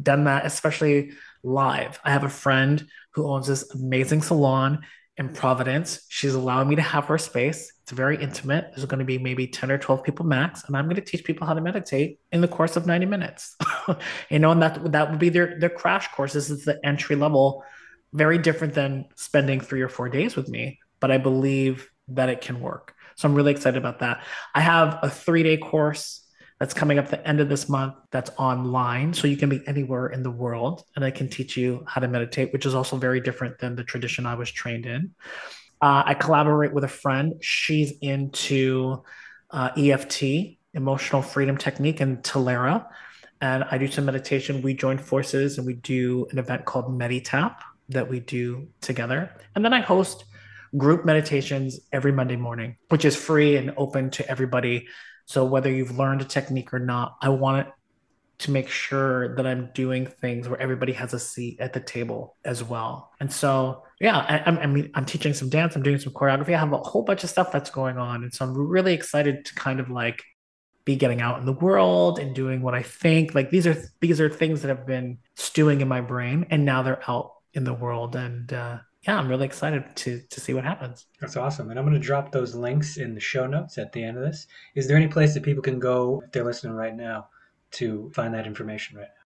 done 0.00 0.24
that, 0.24 0.46
especially 0.46 1.10
live. 1.42 1.98
I 2.04 2.12
have 2.12 2.22
a 2.22 2.28
friend 2.28 2.86
who 3.14 3.28
owns 3.28 3.48
this 3.48 3.74
amazing 3.74 4.22
salon 4.22 4.82
in 5.16 5.30
Providence. 5.30 6.06
She's 6.08 6.34
allowing 6.34 6.68
me 6.68 6.76
to 6.76 6.82
have 6.82 7.06
her 7.06 7.18
space. 7.18 7.72
It's 7.82 7.90
very 7.90 8.22
intimate. 8.22 8.66
There's 8.70 8.86
going 8.86 9.00
to 9.00 9.04
be 9.04 9.18
maybe 9.18 9.48
10 9.48 9.72
or 9.72 9.78
12 9.78 10.04
people 10.04 10.24
max, 10.24 10.62
and 10.68 10.76
I'm 10.76 10.84
going 10.84 10.94
to 10.94 11.02
teach 11.02 11.24
people 11.24 11.44
how 11.44 11.54
to 11.54 11.60
meditate 11.60 12.20
in 12.30 12.40
the 12.40 12.46
course 12.46 12.76
of 12.76 12.86
90 12.86 13.06
minutes. 13.06 13.56
you 14.30 14.38
know, 14.38 14.52
and 14.52 14.62
that 14.62 14.92
that 14.92 15.10
would 15.10 15.18
be 15.18 15.28
their 15.28 15.58
their 15.58 15.70
crash 15.70 16.06
course. 16.12 16.34
This 16.34 16.50
is 16.50 16.64
the 16.64 16.78
entry 16.84 17.16
level, 17.16 17.64
very 18.12 18.38
different 18.38 18.74
than 18.74 19.06
spending 19.16 19.60
three 19.60 19.82
or 19.82 19.88
four 19.88 20.08
days 20.08 20.36
with 20.36 20.48
me, 20.48 20.78
but 21.00 21.10
I 21.10 21.18
believe 21.18 21.90
that 22.06 22.28
it 22.28 22.42
can 22.42 22.60
work. 22.60 22.94
So 23.20 23.28
I'm 23.28 23.34
really 23.34 23.52
excited 23.52 23.76
about 23.76 23.98
that. 24.00 24.22
I 24.54 24.60
have 24.60 24.98
a 25.02 25.10
three 25.10 25.42
day 25.42 25.56
course 25.56 26.26
that's 26.58 26.74
coming 26.74 26.98
up 26.98 27.08
the 27.08 27.26
end 27.26 27.40
of 27.40 27.48
this 27.48 27.68
month 27.70 27.94
that's 28.10 28.30
online 28.36 29.14
so 29.14 29.26
you 29.26 29.36
can 29.36 29.48
be 29.48 29.62
anywhere 29.66 30.08
in 30.08 30.22
the 30.22 30.30
world 30.30 30.84
and 30.94 31.02
i 31.02 31.10
can 31.10 31.26
teach 31.26 31.56
you 31.56 31.82
how 31.88 32.02
to 32.02 32.06
meditate 32.06 32.52
which 32.52 32.66
is 32.66 32.74
also 32.74 32.98
very 32.98 33.18
different 33.18 33.58
than 33.60 33.74
the 33.76 33.82
tradition 33.82 34.26
i 34.26 34.34
was 34.34 34.50
trained 34.50 34.84
in 34.84 35.10
uh, 35.80 36.02
i 36.04 36.12
collaborate 36.12 36.74
with 36.74 36.84
a 36.84 36.88
friend 36.88 37.32
she's 37.40 37.94
into 38.02 39.02
uh, 39.52 39.70
eft 39.78 40.22
emotional 40.74 41.22
freedom 41.22 41.56
technique 41.56 42.00
and 42.00 42.22
Talera. 42.22 42.86
And 43.40 43.64
I 43.64 43.78
do 43.78 43.88
some 43.88 44.04
meditation. 44.04 44.62
We 44.62 44.74
join 44.74 44.98
forces 44.98 45.58
and 45.58 45.66
we 45.66 45.74
do 45.74 46.26
an 46.30 46.38
event 46.38 46.64
called 46.64 46.86
Meditap 46.86 47.56
that 47.88 48.08
we 48.08 48.20
do 48.20 48.68
together. 48.80 49.30
And 49.54 49.64
then 49.64 49.72
I 49.72 49.80
host 49.80 50.24
group 50.76 51.04
meditations 51.04 51.80
every 51.92 52.12
Monday 52.12 52.36
morning, 52.36 52.76
which 52.88 53.04
is 53.04 53.16
free 53.16 53.56
and 53.56 53.72
open 53.76 54.10
to 54.10 54.28
everybody 54.30 54.86
so 55.30 55.44
whether 55.44 55.70
you've 55.70 55.96
learned 55.96 56.22
a 56.22 56.24
technique 56.24 56.74
or 56.74 56.80
not, 56.80 57.16
I 57.22 57.28
want 57.28 57.68
to 58.38 58.50
make 58.50 58.68
sure 58.68 59.36
that 59.36 59.46
I'm 59.46 59.70
doing 59.74 60.06
things 60.06 60.48
where 60.48 60.60
everybody 60.60 60.92
has 60.94 61.14
a 61.14 61.20
seat 61.20 61.60
at 61.60 61.72
the 61.72 61.78
table 61.78 62.36
as 62.44 62.64
well. 62.64 63.12
And 63.20 63.32
so, 63.32 63.84
yeah, 64.00 64.16
I, 64.18 64.50
I, 64.50 64.66
mean, 64.66 64.90
I'm 64.92 65.04
teaching 65.04 65.32
some 65.32 65.48
dance, 65.48 65.76
I'm 65.76 65.84
doing 65.84 66.00
some 66.00 66.12
choreography, 66.12 66.52
I 66.52 66.58
have 66.58 66.72
a 66.72 66.78
whole 66.78 67.04
bunch 67.04 67.22
of 67.22 67.30
stuff 67.30 67.52
that's 67.52 67.70
going 67.70 67.96
on. 67.96 68.24
And 68.24 68.34
so 68.34 68.44
I'm 68.44 68.58
really 68.58 68.92
excited 68.92 69.44
to 69.44 69.54
kind 69.54 69.78
of 69.78 69.88
like 69.88 70.20
be 70.84 70.96
getting 70.96 71.20
out 71.20 71.38
in 71.38 71.46
the 71.46 71.52
world 71.52 72.18
and 72.18 72.34
doing 72.34 72.60
what 72.60 72.74
I 72.74 72.82
think. 72.82 73.32
Like 73.32 73.50
these 73.50 73.68
are 73.68 73.76
these 74.00 74.20
are 74.20 74.28
things 74.28 74.62
that 74.62 74.68
have 74.68 74.84
been 74.84 75.18
stewing 75.36 75.80
in 75.80 75.86
my 75.86 76.00
brain, 76.00 76.46
and 76.50 76.64
now 76.64 76.82
they're 76.82 77.08
out 77.08 77.34
in 77.54 77.62
the 77.62 77.74
world. 77.74 78.16
And 78.16 78.52
uh, 78.52 78.78
yeah, 79.02 79.18
I'm 79.18 79.28
really 79.28 79.46
excited 79.46 79.84
to 79.96 80.20
to 80.28 80.40
see 80.40 80.52
what 80.52 80.64
happens. 80.64 81.06
That's 81.20 81.36
awesome. 81.36 81.70
And 81.70 81.78
I'm 81.78 81.86
going 81.86 81.98
to 81.98 82.06
drop 82.06 82.32
those 82.32 82.54
links 82.54 82.98
in 82.98 83.14
the 83.14 83.20
show 83.20 83.46
notes 83.46 83.78
at 83.78 83.92
the 83.92 84.02
end 84.02 84.18
of 84.18 84.22
this. 84.22 84.46
Is 84.74 84.86
there 84.86 84.96
any 84.96 85.08
place 85.08 85.32
that 85.34 85.42
people 85.42 85.62
can 85.62 85.78
go 85.78 86.22
if 86.24 86.32
they're 86.32 86.44
listening 86.44 86.74
right 86.74 86.94
now 86.94 87.28
to 87.72 88.10
find 88.14 88.34
that 88.34 88.46
information 88.46 88.98
right 88.98 89.08
now? 89.08 89.20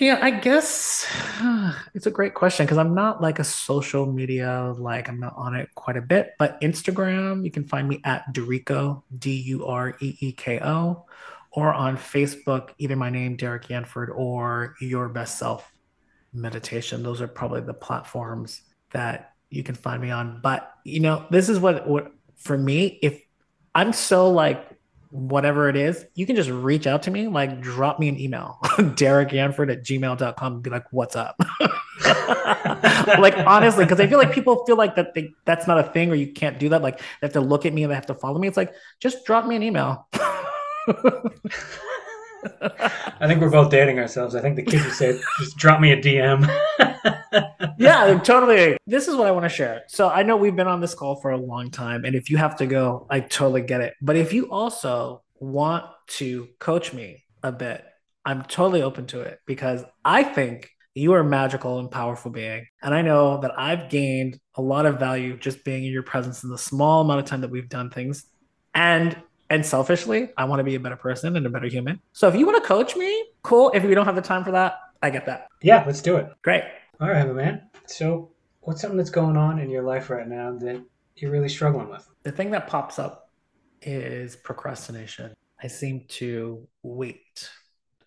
Yeah, 0.00 0.18
I 0.20 0.30
guess 0.30 1.06
it's 1.94 2.06
a 2.06 2.10
great 2.10 2.34
question 2.34 2.66
because 2.66 2.78
I'm 2.78 2.94
not 2.94 3.22
like 3.22 3.38
a 3.38 3.44
social 3.44 4.06
media, 4.10 4.74
like 4.76 5.08
I'm 5.08 5.20
not 5.20 5.34
on 5.36 5.54
it 5.54 5.68
quite 5.76 5.96
a 5.96 6.02
bit, 6.02 6.32
but 6.38 6.60
Instagram, 6.60 7.44
you 7.44 7.50
can 7.50 7.64
find 7.64 7.88
me 7.88 8.00
at 8.02 8.34
Dureeko, 8.34 9.02
D 9.18 9.30
U 9.42 9.66
R 9.66 9.94
E 10.00 10.16
E 10.20 10.32
K 10.32 10.58
O, 10.60 11.04
or 11.52 11.72
on 11.72 11.96
Facebook, 11.96 12.70
either 12.78 12.96
my 12.96 13.10
name, 13.10 13.36
Derrick 13.36 13.68
Yanford, 13.68 14.08
or 14.12 14.74
Your 14.80 15.08
Best 15.08 15.38
Self 15.38 15.70
Meditation. 16.34 17.02
Those 17.02 17.20
are 17.20 17.28
probably 17.28 17.60
the 17.60 17.74
platforms 17.74 18.62
that 18.92 19.32
you 19.50 19.62
can 19.62 19.74
find 19.74 20.02
me 20.02 20.10
on. 20.10 20.40
But, 20.42 20.72
you 20.84 21.00
know, 21.00 21.26
this 21.30 21.48
is 21.48 21.58
what, 21.58 21.86
what 21.86 22.12
for 22.36 22.58
me, 22.58 22.98
if 23.02 23.22
I'm 23.74 23.92
so 23.92 24.30
like 24.30 24.68
whatever 25.10 25.68
it 25.68 25.76
is, 25.76 26.04
you 26.16 26.26
can 26.26 26.34
just 26.34 26.50
reach 26.50 26.88
out 26.88 27.04
to 27.04 27.10
me, 27.10 27.28
like 27.28 27.60
drop 27.60 28.00
me 28.00 28.08
an 28.08 28.18
email, 28.18 28.58
Derrick 28.96 29.28
Yanford 29.28 29.70
at 29.70 29.84
gmail.com 29.84 30.52
and 30.54 30.62
be 30.62 30.70
like, 30.70 30.84
what's 30.90 31.14
up? 31.14 31.40
like 33.20 33.38
honestly, 33.38 33.84
because 33.84 34.00
I 34.00 34.08
feel 34.08 34.18
like 34.18 34.32
people 34.32 34.64
feel 34.66 34.76
like 34.76 34.96
that 34.96 35.14
they, 35.14 35.30
that's 35.44 35.68
not 35.68 35.78
a 35.78 35.84
thing 35.84 36.10
or 36.10 36.16
you 36.16 36.32
can't 36.32 36.58
do 36.58 36.68
that. 36.70 36.82
Like 36.82 36.98
they 36.98 37.28
have 37.28 37.32
to 37.34 37.40
look 37.40 37.64
at 37.64 37.72
me 37.72 37.84
and 37.84 37.92
they 37.92 37.94
have 37.94 38.06
to 38.06 38.14
follow 38.14 38.40
me. 38.40 38.48
It's 38.48 38.56
like, 38.56 38.74
just 38.98 39.24
drop 39.24 39.46
me 39.46 39.54
an 39.54 39.62
email. 39.62 40.08
I 43.20 43.26
think 43.26 43.40
we're 43.40 43.50
both 43.50 43.70
dating 43.70 43.98
ourselves. 43.98 44.34
I 44.34 44.40
think 44.40 44.56
the 44.56 44.62
kids 44.62 44.84
would 44.84 44.94
say, 44.94 45.18
just 45.38 45.56
drop 45.56 45.80
me 45.80 45.92
a 45.92 46.00
DM. 46.00 46.46
yeah, 47.78 48.18
totally. 48.22 48.76
This 48.86 49.08
is 49.08 49.16
what 49.16 49.26
I 49.26 49.30
want 49.30 49.44
to 49.44 49.48
share. 49.48 49.82
So 49.88 50.08
I 50.08 50.22
know 50.22 50.36
we've 50.36 50.56
been 50.56 50.66
on 50.66 50.80
this 50.80 50.94
call 50.94 51.16
for 51.16 51.30
a 51.30 51.38
long 51.38 51.70
time. 51.70 52.04
And 52.04 52.14
if 52.14 52.30
you 52.30 52.36
have 52.36 52.56
to 52.56 52.66
go, 52.66 53.06
I 53.10 53.20
totally 53.20 53.62
get 53.62 53.80
it. 53.80 53.94
But 54.00 54.16
if 54.16 54.32
you 54.32 54.50
also 54.50 55.22
want 55.38 55.84
to 56.06 56.48
coach 56.58 56.92
me 56.92 57.24
a 57.42 57.52
bit, 57.52 57.84
I'm 58.24 58.42
totally 58.42 58.82
open 58.82 59.06
to 59.08 59.20
it 59.20 59.40
because 59.46 59.84
I 60.04 60.22
think 60.22 60.70
you 60.94 61.12
are 61.12 61.20
a 61.20 61.24
magical 61.24 61.80
and 61.80 61.90
powerful 61.90 62.30
being. 62.30 62.66
And 62.82 62.94
I 62.94 63.02
know 63.02 63.40
that 63.40 63.58
I've 63.58 63.90
gained 63.90 64.38
a 64.54 64.62
lot 64.62 64.86
of 64.86 64.98
value 64.98 65.36
just 65.36 65.64
being 65.64 65.84
in 65.84 65.92
your 65.92 66.04
presence 66.04 66.44
in 66.44 66.50
the 66.50 66.58
small 66.58 67.00
amount 67.02 67.20
of 67.20 67.26
time 67.26 67.40
that 67.40 67.50
we've 67.50 67.68
done 67.68 67.90
things. 67.90 68.24
And 68.74 69.16
and 69.50 69.64
selfishly, 69.64 70.30
I 70.36 70.44
want 70.44 70.60
to 70.60 70.64
be 70.64 70.74
a 70.74 70.80
better 70.80 70.96
person 70.96 71.36
and 71.36 71.46
a 71.46 71.50
better 71.50 71.66
human. 71.66 72.00
So 72.12 72.28
if 72.28 72.34
you 72.34 72.46
want 72.46 72.62
to 72.62 72.66
coach 72.66 72.96
me, 72.96 73.26
cool. 73.42 73.70
If 73.74 73.84
we 73.84 73.94
don't 73.94 74.06
have 74.06 74.16
the 74.16 74.22
time 74.22 74.44
for 74.44 74.52
that, 74.52 74.78
I 75.02 75.10
get 75.10 75.26
that. 75.26 75.48
Yeah, 75.62 75.84
let's 75.86 76.00
do 76.00 76.16
it. 76.16 76.28
Great. 76.42 76.64
All 77.00 77.08
right, 77.08 77.26
man. 77.34 77.62
So 77.86 78.30
what's 78.60 78.80
something 78.80 78.96
that's 78.96 79.10
going 79.10 79.36
on 79.36 79.58
in 79.58 79.70
your 79.70 79.82
life 79.82 80.10
right 80.10 80.26
now 80.26 80.52
that 80.58 80.82
you're 81.16 81.30
really 81.30 81.48
struggling 81.48 81.88
with? 81.88 82.08
The 82.22 82.32
thing 82.32 82.50
that 82.52 82.66
pops 82.66 82.98
up 82.98 83.30
is 83.82 84.36
procrastination. 84.36 85.34
I 85.62 85.66
seem 85.66 86.04
to 86.08 86.66
wait 86.82 87.50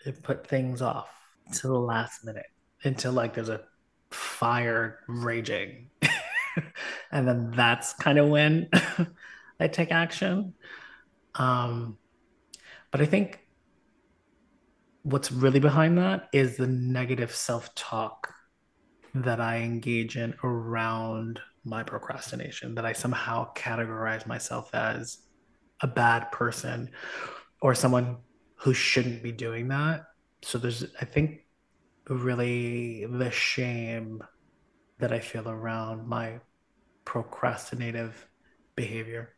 and 0.06 0.22
put 0.24 0.48
things 0.48 0.82
off 0.82 1.10
to 1.54 1.68
the 1.68 1.80
last 1.80 2.26
minute 2.26 2.46
until 2.84 3.14
like 3.14 3.34
there's 3.34 3.50
a 3.50 3.62
fire 4.12 5.00
raging. 5.08 5.90
and 7.12 7.28
then 7.28 7.52
that's 7.56 7.94
kind 7.94 8.18
of 8.18 8.30
when 8.30 8.70
I 9.60 9.68
take 9.68 9.92
action. 9.92 10.54
Um, 11.38 11.98
but 12.92 13.02
I 13.02 13.06
think 13.06 13.40
what's 15.04 15.32
really 15.32 15.60
behind 15.60 15.98
that 15.98 16.28
is 16.34 16.58
the 16.58 16.68
negative 16.68 17.34
self 17.34 17.74
talk 17.76 18.34
that 19.14 19.40
I 19.40 19.58
engage 19.60 20.18
in 20.18 20.34
around 20.44 21.40
my 21.64 21.84
procrastination, 21.84 22.76
that 22.76 22.86
I 22.86 22.94
somehow 22.94 23.54
categorize 23.54 24.26
myself 24.26 24.74
as 24.74 25.20
a 25.82 25.88
bad 25.88 26.32
person 26.32 26.90
or 27.62 27.76
someone 27.76 28.18
who 28.56 28.74
shouldn't 28.74 29.24
be 29.24 29.32
doing 29.32 29.68
that. 29.70 30.06
So 30.42 30.58
there's, 30.58 30.86
I 31.00 31.06
think, 31.06 31.46
really 32.10 33.06
the 33.06 33.32
shame 33.32 34.24
that 35.00 35.12
I 35.12 35.20
feel 35.20 35.48
around 35.48 36.08
my 36.08 36.40
procrastinative 37.06 38.28
behavior. 38.76 39.37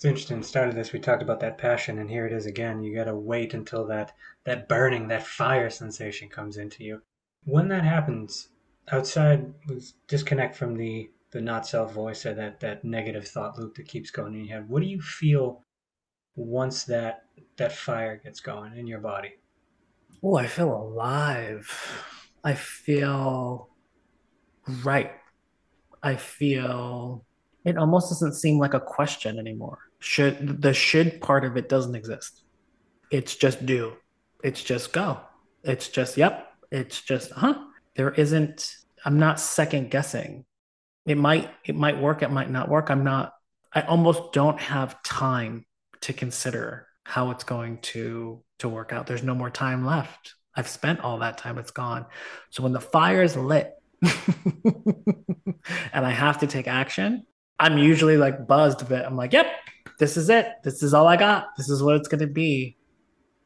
It's 0.00 0.06
interesting. 0.06 0.42
Started 0.42 0.76
this, 0.76 0.94
we 0.94 0.98
talked 0.98 1.22
about 1.22 1.40
that 1.40 1.58
passion, 1.58 1.98
and 1.98 2.08
here 2.08 2.24
it 2.24 2.32
is 2.32 2.46
again. 2.46 2.82
You 2.82 2.94
got 2.94 3.04
to 3.04 3.14
wait 3.14 3.52
until 3.52 3.86
that 3.88 4.14
that 4.44 4.66
burning, 4.66 5.08
that 5.08 5.26
fire 5.26 5.68
sensation 5.68 6.30
comes 6.30 6.56
into 6.56 6.82
you. 6.82 7.02
When 7.44 7.68
that 7.68 7.84
happens, 7.84 8.48
outside, 8.90 9.52
disconnect 10.08 10.56
from 10.56 10.74
the 10.78 11.10
the 11.32 11.42
not 11.42 11.66
self 11.66 11.92
voice 11.92 12.24
or 12.24 12.32
that 12.32 12.60
that 12.60 12.82
negative 12.82 13.28
thought 13.28 13.58
loop 13.58 13.74
that 13.74 13.88
keeps 13.88 14.10
going 14.10 14.32
in 14.32 14.46
your 14.46 14.56
head. 14.56 14.70
What 14.70 14.80
do 14.80 14.88
you 14.88 15.02
feel 15.02 15.66
once 16.34 16.84
that 16.84 17.24
that 17.58 17.72
fire 17.72 18.16
gets 18.24 18.40
going 18.40 18.78
in 18.78 18.86
your 18.86 19.00
body? 19.00 19.34
Oh, 20.22 20.36
I 20.36 20.46
feel 20.46 20.74
alive. 20.74 21.68
I 22.42 22.54
feel 22.54 23.68
right. 24.82 25.12
I 26.02 26.16
feel 26.16 27.26
it 27.66 27.76
almost 27.76 28.08
doesn't 28.08 28.32
seem 28.32 28.58
like 28.58 28.72
a 28.72 28.80
question 28.80 29.38
anymore 29.38 29.89
should 30.00 30.62
the 30.62 30.74
should 30.74 31.20
part 31.20 31.44
of 31.44 31.56
it 31.56 31.68
doesn't 31.68 31.94
exist. 31.94 32.42
It's 33.10 33.36
just 33.36 33.64
do. 33.64 33.94
It's 34.42 34.62
just 34.62 34.92
go. 34.92 35.20
It's 35.62 35.88
just 35.88 36.16
yep. 36.16 36.52
It's 36.70 37.00
just 37.00 37.30
huh. 37.30 37.54
There 37.96 38.10
isn't. 38.10 38.76
I'm 39.04 39.18
not 39.18 39.40
second 39.40 39.90
guessing. 39.90 40.44
It 41.06 41.16
might 41.16 41.50
it 41.64 41.76
might 41.76 42.00
work. 42.00 42.22
It 42.22 42.30
might 42.30 42.50
not 42.50 42.68
work. 42.68 42.90
I'm 42.90 43.04
not. 43.04 43.34
I 43.72 43.82
almost 43.82 44.32
don't 44.32 44.58
have 44.58 45.02
time 45.02 45.64
to 46.02 46.12
consider 46.12 46.88
how 47.04 47.30
it's 47.30 47.44
going 47.44 47.78
to 47.78 48.42
to 48.60 48.68
work 48.68 48.92
out. 48.92 49.06
There's 49.06 49.22
no 49.22 49.34
more 49.34 49.50
time 49.50 49.84
left. 49.84 50.34
I've 50.54 50.68
spent 50.68 51.00
all 51.00 51.18
that 51.18 51.38
time. 51.38 51.58
It's 51.58 51.70
gone. 51.70 52.06
So 52.50 52.62
when 52.62 52.72
the 52.72 52.80
fire 52.80 53.22
is 53.22 53.36
lit 53.36 53.74
and 54.02 55.14
I 55.94 56.10
have 56.10 56.38
to 56.38 56.46
take 56.46 56.66
action, 56.66 57.24
I'm 57.58 57.78
usually 57.78 58.16
like 58.16 58.46
buzzed 58.46 58.82
a 58.82 58.84
bit. 58.84 59.04
I'm 59.04 59.16
like, 59.16 59.32
yep, 59.32 59.46
this 60.00 60.16
is 60.16 60.30
it. 60.30 60.54
This 60.64 60.82
is 60.82 60.94
all 60.94 61.06
I 61.06 61.16
got. 61.16 61.54
This 61.58 61.68
is 61.68 61.82
what 61.82 61.94
it's 61.94 62.08
going 62.08 62.22
to 62.22 62.26
be. 62.26 62.78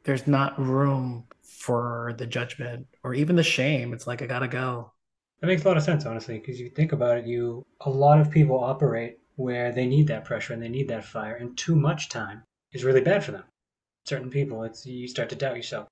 There's 0.04 0.28
not 0.28 0.58
room 0.58 1.24
for 1.42 2.14
the 2.16 2.26
judgment 2.26 2.86
or 3.02 3.12
even 3.12 3.34
the 3.34 3.42
shame. 3.42 3.92
It's 3.92 4.06
like, 4.06 4.22
I 4.22 4.26
got 4.26 4.38
to 4.38 4.48
go. 4.48 4.92
That 5.40 5.48
makes 5.48 5.64
a 5.64 5.68
lot 5.68 5.76
of 5.76 5.82
sense, 5.82 6.06
honestly, 6.06 6.38
because 6.38 6.60
you 6.60 6.70
think 6.70 6.92
about 6.92 7.18
it, 7.18 7.26
you 7.26 7.66
a 7.80 7.90
lot 7.90 8.20
of 8.20 8.30
people 8.30 8.62
operate 8.62 9.18
where 9.34 9.72
they 9.72 9.84
need 9.84 10.06
that 10.06 10.24
pressure 10.24 10.52
and 10.52 10.62
they 10.62 10.68
need 10.68 10.86
that 10.88 11.04
fire, 11.04 11.34
and 11.34 11.58
too 11.58 11.74
much 11.74 12.08
time 12.08 12.44
is 12.72 12.84
really 12.84 13.00
bad 13.00 13.24
for 13.24 13.32
them. 13.32 13.42
Certain 14.04 14.30
people, 14.30 14.62
it's 14.62 14.86
you 14.86 15.08
start 15.08 15.28
to 15.30 15.36
doubt 15.36 15.56
yourself. 15.56 15.88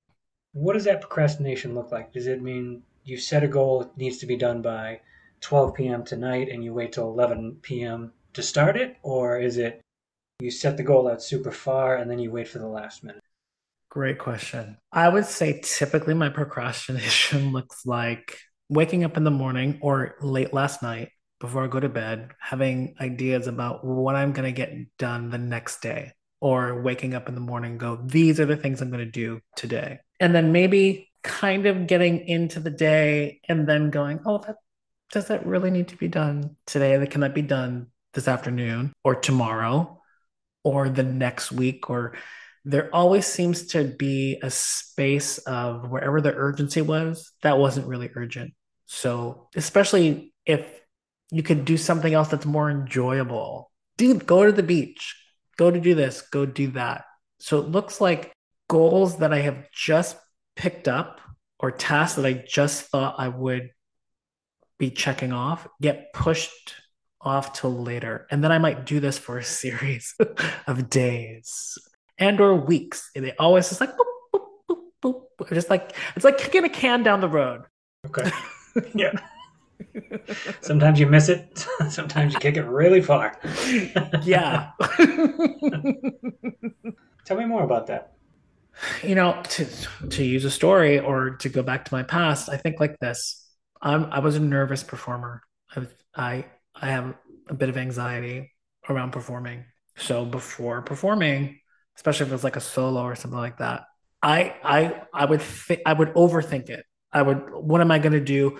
What 0.52 0.74
does 0.74 0.84
that 0.84 1.00
procrastination 1.00 1.74
look 1.74 1.90
like? 1.90 2.12
Does 2.12 2.28
it 2.28 2.40
mean 2.40 2.82
you 3.02 3.16
set 3.16 3.42
a 3.42 3.48
goal 3.48 3.82
it 3.82 3.96
needs 3.96 4.18
to 4.18 4.26
be 4.26 4.36
done 4.36 4.62
by 4.62 5.00
12 5.40 5.74
p.m. 5.74 6.04
tonight 6.04 6.48
and 6.48 6.62
you 6.62 6.72
wait 6.72 6.92
till 6.92 7.08
11 7.08 7.58
p.m. 7.62 8.12
to 8.34 8.42
start 8.44 8.76
it, 8.76 8.96
or 9.02 9.40
is 9.40 9.58
it 9.58 9.82
you 10.42 10.50
set 10.50 10.76
the 10.76 10.82
goal 10.82 11.08
out 11.08 11.22
super 11.22 11.50
far 11.50 11.96
and 11.96 12.10
then 12.10 12.18
you 12.18 12.30
wait 12.30 12.48
for 12.48 12.58
the 12.58 12.66
last 12.66 13.04
minute? 13.04 13.22
Great 13.88 14.18
question. 14.18 14.78
I 14.90 15.08
would 15.08 15.26
say 15.26 15.60
typically 15.62 16.14
my 16.14 16.28
procrastination 16.28 17.52
looks 17.52 17.84
like 17.84 18.38
waking 18.68 19.04
up 19.04 19.16
in 19.16 19.24
the 19.24 19.30
morning 19.30 19.78
or 19.82 20.16
late 20.20 20.52
last 20.52 20.82
night 20.82 21.10
before 21.40 21.64
I 21.64 21.66
go 21.66 21.80
to 21.80 21.88
bed, 21.88 22.30
having 22.40 22.94
ideas 23.00 23.48
about 23.48 23.84
what 23.84 24.14
I'm 24.14 24.32
going 24.32 24.46
to 24.46 24.52
get 24.52 24.72
done 24.96 25.28
the 25.28 25.38
next 25.38 25.82
day, 25.82 26.12
or 26.40 26.80
waking 26.80 27.14
up 27.14 27.28
in 27.28 27.34
the 27.34 27.40
morning 27.40 27.78
go, 27.78 27.96
these 27.96 28.40
are 28.40 28.46
the 28.46 28.56
things 28.56 28.80
I'm 28.80 28.90
going 28.90 29.04
to 29.04 29.10
do 29.10 29.40
today. 29.56 29.98
And 30.20 30.34
then 30.34 30.52
maybe 30.52 31.10
kind 31.22 31.66
of 31.66 31.86
getting 31.86 32.26
into 32.26 32.60
the 32.60 32.70
day 32.70 33.40
and 33.48 33.68
then 33.68 33.90
going, 33.90 34.20
oh, 34.24 34.38
that, 34.38 34.56
does 35.10 35.28
that 35.28 35.46
really 35.46 35.70
need 35.70 35.88
to 35.88 35.96
be 35.96 36.08
done 36.08 36.56
today? 36.66 37.04
Can 37.06 37.20
that 37.20 37.34
be 37.34 37.42
done 37.42 37.88
this 38.14 38.28
afternoon 38.28 38.92
or 39.04 39.14
tomorrow? 39.14 40.01
Or 40.64 40.88
the 40.88 41.02
next 41.02 41.52
week 41.52 41.90
or 41.90 42.14
there 42.64 42.94
always 42.94 43.26
seems 43.26 43.68
to 43.68 43.84
be 43.84 44.38
a 44.42 44.50
space 44.50 45.38
of 45.38 45.90
wherever 45.90 46.20
the 46.20 46.32
urgency 46.32 46.80
was 46.80 47.32
that 47.42 47.58
wasn't 47.58 47.88
really 47.88 48.10
urgent. 48.14 48.54
So 48.86 49.48
especially 49.56 50.32
if 50.46 50.64
you 51.30 51.42
could 51.42 51.64
do 51.64 51.76
something 51.76 52.12
else 52.12 52.28
that's 52.28 52.46
more 52.46 52.70
enjoyable 52.70 53.70
dude 53.96 54.26
go 54.26 54.44
to 54.44 54.52
the 54.52 54.62
beach 54.62 55.16
go 55.56 55.70
to 55.70 55.80
do 55.80 55.94
this 55.94 56.20
go 56.20 56.44
do 56.46 56.68
that. 56.72 57.04
So 57.40 57.58
it 57.58 57.68
looks 57.68 58.00
like 58.00 58.32
goals 58.68 59.18
that 59.18 59.32
I 59.32 59.40
have 59.40 59.70
just 59.72 60.16
picked 60.56 60.88
up 60.88 61.20
or 61.58 61.70
tasks 61.70 62.16
that 62.16 62.26
I 62.26 62.44
just 62.46 62.84
thought 62.84 63.16
I 63.18 63.28
would 63.28 63.70
be 64.78 64.90
checking 64.90 65.32
off 65.32 65.66
get 65.80 66.12
pushed 66.12 66.74
off 67.22 67.52
till 67.52 67.72
later. 67.72 68.26
And 68.30 68.42
then 68.42 68.52
I 68.52 68.58
might 68.58 68.84
do 68.84 69.00
this 69.00 69.18
for 69.18 69.38
a 69.38 69.44
series 69.44 70.14
of 70.66 70.90
days 70.90 71.78
and 72.18 72.40
or 72.40 72.54
weeks. 72.54 73.10
And 73.14 73.24
it 73.24 73.36
always 73.38 73.70
is 73.72 73.80
like 73.80 73.90
boop, 73.96 74.44
boop, 74.70 74.78
boop, 75.02 75.22
boop. 75.38 75.54
just 75.54 75.70
like 75.70 75.94
it's 76.16 76.24
like 76.24 76.38
kicking 76.38 76.64
a 76.64 76.68
can 76.68 77.02
down 77.02 77.20
the 77.20 77.28
road. 77.28 77.62
Okay. 78.06 78.30
yeah. 78.94 79.12
Sometimes 80.60 80.98
you 80.98 81.06
miss 81.06 81.28
it. 81.28 81.66
Sometimes 81.90 82.34
you 82.34 82.40
kick 82.40 82.56
it 82.56 82.62
really 82.62 83.02
far. 83.02 83.36
yeah. 84.22 84.70
Tell 87.24 87.36
me 87.36 87.44
more 87.44 87.62
about 87.62 87.86
that. 87.88 88.12
You 89.02 89.14
know, 89.14 89.40
to 89.50 89.66
to 90.10 90.24
use 90.24 90.44
a 90.44 90.50
story 90.50 90.98
or 90.98 91.30
to 91.36 91.48
go 91.48 91.62
back 91.62 91.84
to 91.84 91.94
my 91.94 92.02
past, 92.02 92.48
I 92.48 92.56
think 92.56 92.80
like 92.80 92.98
this. 93.00 93.46
I'm 93.80 94.06
I 94.06 94.20
was 94.20 94.36
a 94.36 94.40
nervous 94.40 94.82
performer. 94.82 95.42
I 95.76 95.86
I 96.14 96.44
I 96.82 96.88
have 96.88 97.14
a 97.48 97.54
bit 97.54 97.68
of 97.68 97.76
anxiety 97.76 98.52
around 98.88 99.12
performing. 99.12 99.64
So 99.96 100.24
before 100.24 100.82
performing, 100.82 101.60
especially 101.96 102.26
if 102.26 102.32
it 102.32 102.34
was 102.34 102.44
like 102.44 102.56
a 102.56 102.60
solo 102.60 103.02
or 103.02 103.14
something 103.14 103.38
like 103.38 103.58
that, 103.58 103.84
I 104.22 104.54
I 104.62 105.02
I 105.14 105.24
would 105.24 105.40
think 105.40 105.80
I 105.86 105.92
would 105.92 106.12
overthink 106.14 106.68
it. 106.68 106.84
I 107.12 107.22
would 107.22 107.50
what 107.54 107.80
am 107.80 107.90
I 107.90 107.98
going 107.98 108.12
to 108.12 108.20
do? 108.20 108.58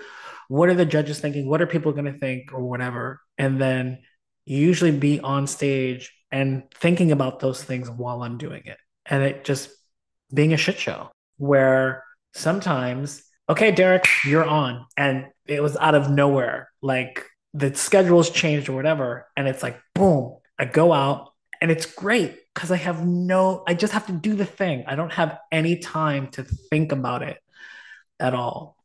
What 0.49 0.69
are 0.69 0.75
the 0.75 0.87
judges 0.87 1.19
thinking? 1.19 1.49
What 1.49 1.63
are 1.63 1.67
people 1.67 1.93
going 1.93 2.13
to 2.13 2.19
think 2.19 2.53
or 2.53 2.63
whatever? 2.63 3.21
And 3.39 3.61
then 3.61 3.99
usually 4.45 4.91
be 4.91 5.21
on 5.21 5.47
stage 5.47 6.13
and 6.31 6.65
thinking 6.75 7.13
about 7.13 7.41
those 7.41 7.63
things 7.63 7.91
while 7.91 8.23
I'm 8.23 8.39
doing 8.39 8.63
it. 8.65 8.79
And 9.07 9.23
it 9.23 9.45
just 9.45 9.71
being 10.33 10.53
a 10.53 10.57
shit 10.57 10.79
show 10.79 11.11
where 11.37 12.05
sometimes, 12.35 13.23
okay, 13.49 13.71
Derrick, 13.71 14.07
you're 14.25 14.45
on. 14.45 14.87
And 14.97 15.27
it 15.47 15.63
was 15.63 15.77
out 15.77 15.95
of 15.95 16.11
nowhere. 16.11 16.71
Like 16.83 17.25
the 17.55 17.75
schedule's 17.75 18.31
changed 18.31 18.69
or 18.69 18.73
whatever. 18.73 19.29
And 19.37 19.47
it's 19.47 19.63
like, 19.63 19.81
boom, 19.95 20.37
I 20.59 20.65
go 20.65 20.93
out 20.93 21.33
and 21.61 21.71
it's 21.71 21.87
great 21.87 22.37
because 22.55 22.71
I 22.71 22.77
have 22.77 23.07
no, 23.07 23.63
I 23.67 23.75
just 23.75 23.93
have 23.93 24.07
to 24.07 24.13
do 24.13 24.35
the 24.35 24.47
thing. 24.47 24.85
I 24.87 24.97
don't 24.97 25.13
have 25.13 25.39
any 25.51 25.79
time 25.79 26.29
to 26.33 26.45
think 26.45 26.93
about 26.93 27.23
it 27.23 27.39
at 28.19 28.35
all. 28.35 28.77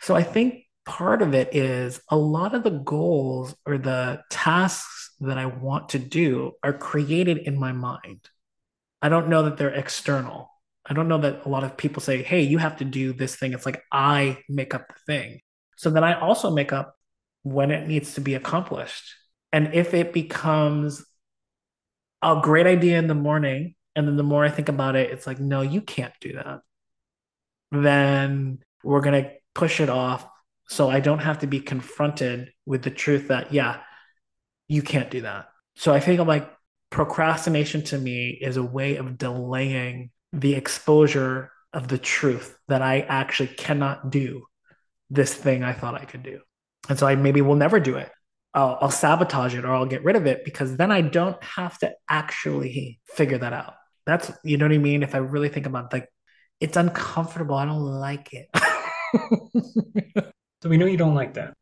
So 0.00 0.14
I 0.14 0.22
think 0.22 0.64
part 0.86 1.20
of 1.20 1.34
it 1.34 1.54
is 1.54 2.00
a 2.08 2.16
lot 2.16 2.54
of 2.54 2.62
the 2.64 2.70
goals 2.70 3.54
or 3.66 3.78
the 3.78 4.22
tasks 4.30 5.10
that 5.20 5.36
I 5.36 5.46
want 5.46 5.90
to 5.90 5.98
do 5.98 6.52
are 6.62 6.72
created 6.72 7.38
in 7.38 7.58
my 7.58 7.72
mind. 7.72 8.28
I 9.02 9.08
don't 9.08 9.28
know 9.28 9.44
that 9.44 9.58
they're 9.58 9.74
external. 9.74 10.50
I 10.86 10.94
don't 10.94 11.08
know 11.08 11.18
that 11.18 11.44
a 11.44 11.48
lot 11.48 11.64
of 11.64 11.76
people 11.76 12.00
say, 12.00 12.22
hey, 12.22 12.42
you 12.42 12.58
have 12.58 12.78
to 12.78 12.84
do 12.84 13.12
this 13.12 13.36
thing. 13.36 13.52
It's 13.52 13.66
like 13.66 13.82
I 13.92 14.38
make 14.48 14.74
up 14.74 14.88
the 14.88 14.94
thing. 15.06 15.40
So 15.76 15.90
then 15.90 16.02
I 16.02 16.18
also 16.18 16.50
make 16.50 16.72
up 16.72 16.97
when 17.52 17.70
it 17.70 17.86
needs 17.86 18.14
to 18.14 18.20
be 18.20 18.34
accomplished. 18.34 19.14
And 19.52 19.74
if 19.74 19.94
it 19.94 20.12
becomes 20.12 21.04
a 22.22 22.40
great 22.42 22.66
idea 22.66 22.98
in 22.98 23.06
the 23.06 23.14
morning, 23.14 23.74
and 23.96 24.06
then 24.06 24.16
the 24.16 24.22
more 24.22 24.44
I 24.44 24.50
think 24.50 24.68
about 24.68 24.96
it, 24.96 25.10
it's 25.10 25.26
like, 25.26 25.40
no, 25.40 25.62
you 25.62 25.80
can't 25.80 26.12
do 26.20 26.34
that. 26.34 26.60
Then 27.72 28.58
we're 28.84 29.00
going 29.00 29.24
to 29.24 29.30
push 29.54 29.80
it 29.80 29.88
off. 29.88 30.28
So 30.68 30.90
I 30.90 31.00
don't 31.00 31.20
have 31.20 31.40
to 31.40 31.46
be 31.46 31.60
confronted 31.60 32.52
with 32.66 32.82
the 32.82 32.90
truth 32.90 33.28
that, 33.28 33.52
yeah, 33.52 33.80
you 34.68 34.82
can't 34.82 35.10
do 35.10 35.22
that. 35.22 35.48
So 35.76 35.94
I 35.94 36.00
think 36.00 36.20
I'm 36.20 36.28
like 36.28 36.50
procrastination 36.90 37.82
to 37.84 37.98
me 37.98 38.38
is 38.40 38.56
a 38.56 38.62
way 38.62 38.96
of 38.96 39.16
delaying 39.16 40.10
the 40.32 40.54
exposure 40.54 41.50
of 41.72 41.88
the 41.88 41.98
truth 41.98 42.58
that 42.68 42.82
I 42.82 43.00
actually 43.00 43.48
cannot 43.48 44.10
do 44.10 44.44
this 45.10 45.32
thing 45.32 45.64
I 45.64 45.72
thought 45.72 45.94
I 45.94 46.04
could 46.04 46.22
do. 46.22 46.40
And 46.88 46.98
so 46.98 47.06
I 47.06 47.14
maybe 47.14 47.40
will 47.40 47.56
never 47.56 47.80
do 47.80 47.96
it. 47.96 48.10
I'll, 48.54 48.78
I'll 48.80 48.90
sabotage 48.90 49.54
it 49.54 49.64
or 49.64 49.74
I'll 49.74 49.86
get 49.86 50.04
rid 50.04 50.16
of 50.16 50.26
it 50.26 50.44
because 50.44 50.76
then 50.76 50.90
I 50.90 51.02
don't 51.02 51.42
have 51.44 51.78
to 51.78 51.92
actually 52.08 52.98
figure 53.04 53.38
that 53.38 53.52
out. 53.52 53.74
That's, 54.06 54.32
you 54.42 54.56
know 54.56 54.64
what 54.64 54.74
I 54.74 54.78
mean? 54.78 55.02
If 55.02 55.14
I 55.14 55.18
really 55.18 55.48
think 55.50 55.66
about 55.66 55.92
like, 55.92 56.08
it's 56.60 56.76
uncomfortable. 56.76 57.54
I 57.56 57.66
don't 57.66 57.84
like 57.84 58.32
it. 58.32 58.48
so 60.62 60.68
we 60.68 60.76
know 60.76 60.86
you 60.86 60.96
don't 60.96 61.14
like 61.14 61.34
that. 61.34 61.54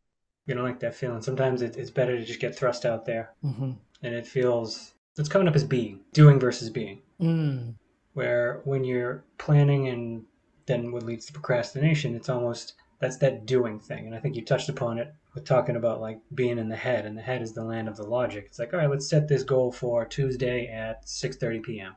You 0.47 0.55
don't 0.55 0.65
like 0.65 0.81
that 0.81 0.95
feeling. 0.95 1.23
Sometimes 1.23 1.61
it, 1.61 1.77
it's 1.77 1.91
better 1.91 2.17
to 2.17 2.25
just 2.25 2.41
get 2.41 2.57
thrust 2.57 2.87
out 2.87 3.05
there. 3.05 3.35
Mm-hmm. 3.45 3.73
And 4.03 4.15
it 4.15 4.27
feels, 4.27 4.95
it's 5.19 5.29
coming 5.29 5.49
up 5.49 5.57
as 5.57 5.65
being, 5.65 6.01
doing 6.13 6.39
versus 6.39 6.71
being. 6.71 7.03
Mm. 7.21 7.75
Where 8.15 8.61
when 8.65 8.85
you're 8.85 9.25
planning 9.39 9.89
and 9.89 10.25
then 10.67 10.93
what 10.93 11.03
leads 11.03 11.27
to 11.27 11.33
procrastination, 11.33 12.15
it's 12.15 12.29
almost 12.29 12.75
that's 12.99 13.19
that 13.19 13.47
doing 13.47 13.79
thing. 13.79 14.07
And 14.07 14.15
I 14.15 14.19
think 14.19 14.37
you 14.37 14.45
touched 14.45 14.69
upon 14.69 14.99
it 14.99 15.15
with 15.35 15.45
talking 15.45 15.77
about 15.77 16.01
like 16.01 16.19
being 16.35 16.59
in 16.59 16.69
the 16.69 16.77
head, 16.77 17.05
and 17.07 17.17
the 17.17 17.23
head 17.23 17.43
is 17.43 17.53
the 17.53 17.65
land 17.65 17.89
of 17.89 17.97
the 17.97 18.05
logic. 18.05 18.45
It's 18.47 18.59
like, 18.59 18.73
all 18.73 18.81
right, 18.81 18.91
let's 18.91 19.09
set 19.09 19.29
this 19.29 19.43
goal 19.43 19.71
for 19.71 20.05
Tuesday 20.05 20.69
at 20.69 21.07
6:30 21.07 21.63
p.m. 21.63 21.97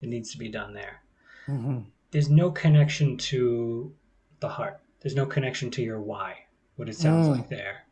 It 0.00 0.08
needs 0.08 0.32
to 0.32 0.38
be 0.38 0.48
done 0.48 0.74
there. 0.74 1.02
Mm-hmm. 1.46 1.80
There's 2.10 2.30
no 2.30 2.50
connection 2.50 3.16
to 3.16 3.94
the 4.40 4.48
heart. 4.48 4.80
There's 5.00 5.14
no 5.14 5.26
connection 5.26 5.70
to 5.72 5.82
your 5.82 6.00
why. 6.00 6.38
What 6.76 6.88
it 6.88 6.96
sounds 6.96 7.28
mm. 7.28 7.32
like 7.32 7.48
there. 7.48 7.84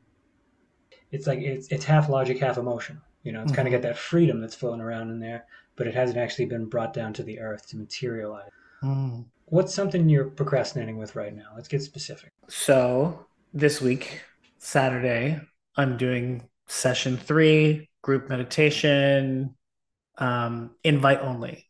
It's 1.11 1.27
like 1.27 1.41
it's 1.41 1.69
it's 1.69 1.85
half 1.85 2.09
logic, 2.09 2.39
half 2.39 2.59
emotion. 2.59 3.01
You 3.23 3.33
know, 3.33 3.43
it's 3.43 3.53
mm-hmm. 3.53 3.57
kind 3.57 3.69
of 3.69 3.73
got 3.73 3.83
that 3.83 3.99
freedom 3.99 4.41
that's 4.41 4.55
floating 4.55 4.81
around 4.81 5.11
in 5.11 5.21
there, 5.21 5.47
but 5.77 5.87
it 5.87 5.95
hasn't 5.95 6.19
actually 6.19 6.47
been 6.47 6.67
brought 6.67 6.93
down 6.93 7.13
to 7.15 7.23
the 7.23 7.41
earth 7.41 7.69
to 7.69 7.77
materialize. 7.77 8.51
Mm 8.83 9.25
what's 9.51 9.75
something 9.75 10.09
you're 10.09 10.25
procrastinating 10.25 10.97
with 10.97 11.17
right 11.17 11.35
now? 11.35 11.47
Let's 11.55 11.69
get 11.69 11.83
specific. 11.83 12.33
So 12.49 13.27
this 13.53 13.81
week, 13.81 14.23
Saturday, 14.59 15.41
I'm 15.77 15.97
doing 15.97 16.49
session 16.67 17.17
three, 17.17 17.89
group 18.03 18.29
meditation, 18.29 19.55
um, 20.19 20.71
invite 20.85 21.21
only. 21.21 21.67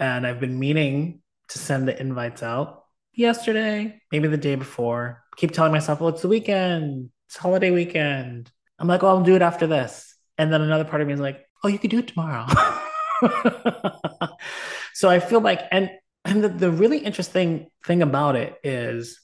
And 0.00 0.26
I've 0.26 0.40
been 0.40 0.58
meaning 0.58 1.22
to 1.48 1.58
send 1.58 1.88
the 1.88 2.00
invites 2.00 2.42
out 2.42 2.84
yesterday, 3.12 4.00
maybe 4.12 4.28
the 4.28 4.36
day 4.36 4.54
before. 4.54 5.22
Keep 5.36 5.52
telling 5.52 5.72
myself, 5.72 6.00
well, 6.00 6.10
it's 6.10 6.22
the 6.22 6.28
weekend, 6.28 7.10
it's 7.26 7.36
holiday 7.36 7.70
weekend. 7.70 8.50
I'm 8.78 8.88
like, 8.88 9.02
oh, 9.02 9.08
I'll 9.08 9.22
do 9.22 9.34
it 9.34 9.42
after 9.42 9.66
this. 9.66 10.14
And 10.36 10.52
then 10.52 10.62
another 10.62 10.84
part 10.84 11.02
of 11.02 11.08
me 11.08 11.14
is 11.14 11.20
like, 11.20 11.44
oh, 11.64 11.68
you 11.68 11.78
could 11.78 11.90
do 11.90 11.98
it 11.98 12.08
tomorrow. 12.08 12.46
so 14.94 15.08
I 15.08 15.18
feel 15.18 15.40
like, 15.40 15.62
and 15.72 15.90
and 16.28 16.44
the, 16.44 16.48
the 16.48 16.70
really 16.70 16.98
interesting 16.98 17.70
thing 17.86 18.02
about 18.02 18.36
it 18.36 18.56
is 18.62 19.20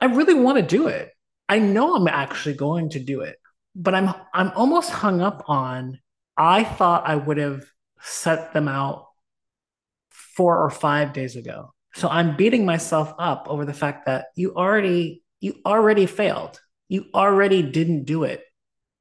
I 0.00 0.06
really 0.06 0.34
want 0.34 0.56
to 0.58 0.62
do 0.62 0.88
it. 0.88 1.10
I 1.48 1.58
know 1.58 1.94
I'm 1.96 2.08
actually 2.08 2.54
going 2.54 2.90
to 2.90 3.00
do 3.00 3.20
it, 3.20 3.36
but 3.74 3.94
I'm 3.94 4.14
I'm 4.32 4.52
almost 4.54 4.90
hung 4.90 5.20
up 5.20 5.44
on 5.48 5.98
I 6.36 6.64
thought 6.64 7.06
I 7.06 7.16
would 7.16 7.38
have 7.38 7.64
set 8.00 8.52
them 8.52 8.68
out 8.68 9.06
four 10.10 10.62
or 10.62 10.70
five 10.70 11.12
days 11.12 11.36
ago. 11.36 11.72
So 11.94 12.08
I'm 12.08 12.36
beating 12.36 12.64
myself 12.64 13.12
up 13.18 13.46
over 13.48 13.64
the 13.64 13.74
fact 13.74 14.06
that 14.06 14.26
you 14.34 14.54
already 14.54 15.22
you 15.40 15.56
already 15.66 16.06
failed. 16.06 16.60
You 16.88 17.06
already 17.14 17.62
didn't 17.62 18.04
do 18.04 18.24
it 18.24 18.42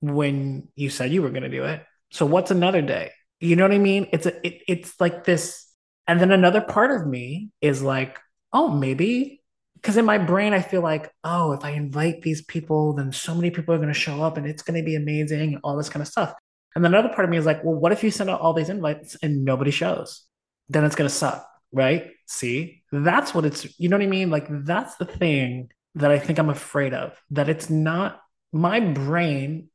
when 0.01 0.67
you 0.75 0.89
said 0.89 1.11
you 1.11 1.21
were 1.21 1.29
going 1.29 1.43
to 1.43 1.49
do 1.49 1.63
it. 1.65 1.83
So 2.11 2.25
what's 2.25 2.51
another 2.51 2.81
day? 2.81 3.11
You 3.39 3.55
know 3.55 3.63
what 3.63 3.71
I 3.71 3.77
mean? 3.77 4.07
It's 4.11 4.25
a 4.25 4.45
it, 4.45 4.61
it's 4.67 4.99
like 4.99 5.23
this 5.23 5.67
and 6.07 6.19
then 6.19 6.31
another 6.31 6.61
part 6.61 6.91
of 6.91 7.07
me 7.07 7.49
is 7.61 7.81
like, 7.81 8.19
oh, 8.53 8.69
maybe 8.69 9.41
because 9.81 9.97
in 9.97 10.05
my 10.05 10.19
brain 10.19 10.53
I 10.53 10.61
feel 10.61 10.81
like, 10.81 11.11
oh, 11.23 11.53
if 11.53 11.65
I 11.65 11.71
invite 11.71 12.21
these 12.21 12.43
people, 12.43 12.93
then 12.93 13.11
so 13.11 13.33
many 13.33 13.49
people 13.49 13.73
are 13.73 13.79
going 13.79 13.87
to 13.87 13.95
show 13.95 14.21
up 14.21 14.37
and 14.37 14.45
it's 14.45 14.61
going 14.61 14.79
to 14.79 14.85
be 14.85 14.95
amazing 14.95 15.53
and 15.53 15.59
all 15.63 15.75
this 15.75 15.89
kind 15.89 16.01
of 16.01 16.07
stuff. 16.07 16.33
And 16.75 16.85
then 16.85 16.93
another 16.93 17.09
part 17.09 17.25
of 17.25 17.31
me 17.31 17.37
is 17.37 17.45
like, 17.45 17.63
well, 17.63 17.75
what 17.75 17.91
if 17.91 18.03
you 18.03 18.11
send 18.11 18.29
out 18.29 18.41
all 18.41 18.53
these 18.53 18.69
invites 18.69 19.17
and 19.23 19.43
nobody 19.43 19.71
shows? 19.71 20.23
Then 20.69 20.85
it's 20.85 20.95
going 20.95 21.09
to 21.09 21.13
suck, 21.13 21.47
right? 21.71 22.11
See, 22.27 22.83
that's 22.91 23.33
what 23.33 23.43
it's, 23.43 23.79
you 23.79 23.89
know 23.89 23.97
what 23.97 24.03
I 24.03 24.07
mean? 24.07 24.29
Like, 24.29 24.45
that's 24.49 24.95
the 24.97 25.05
thing 25.05 25.69
that 25.95 26.11
I 26.11 26.19
think 26.19 26.37
I'm 26.37 26.49
afraid 26.49 26.93
of, 26.93 27.19
that 27.31 27.49
it's 27.49 27.69
not 27.69 28.21
my 28.53 28.79
brain 28.79 29.69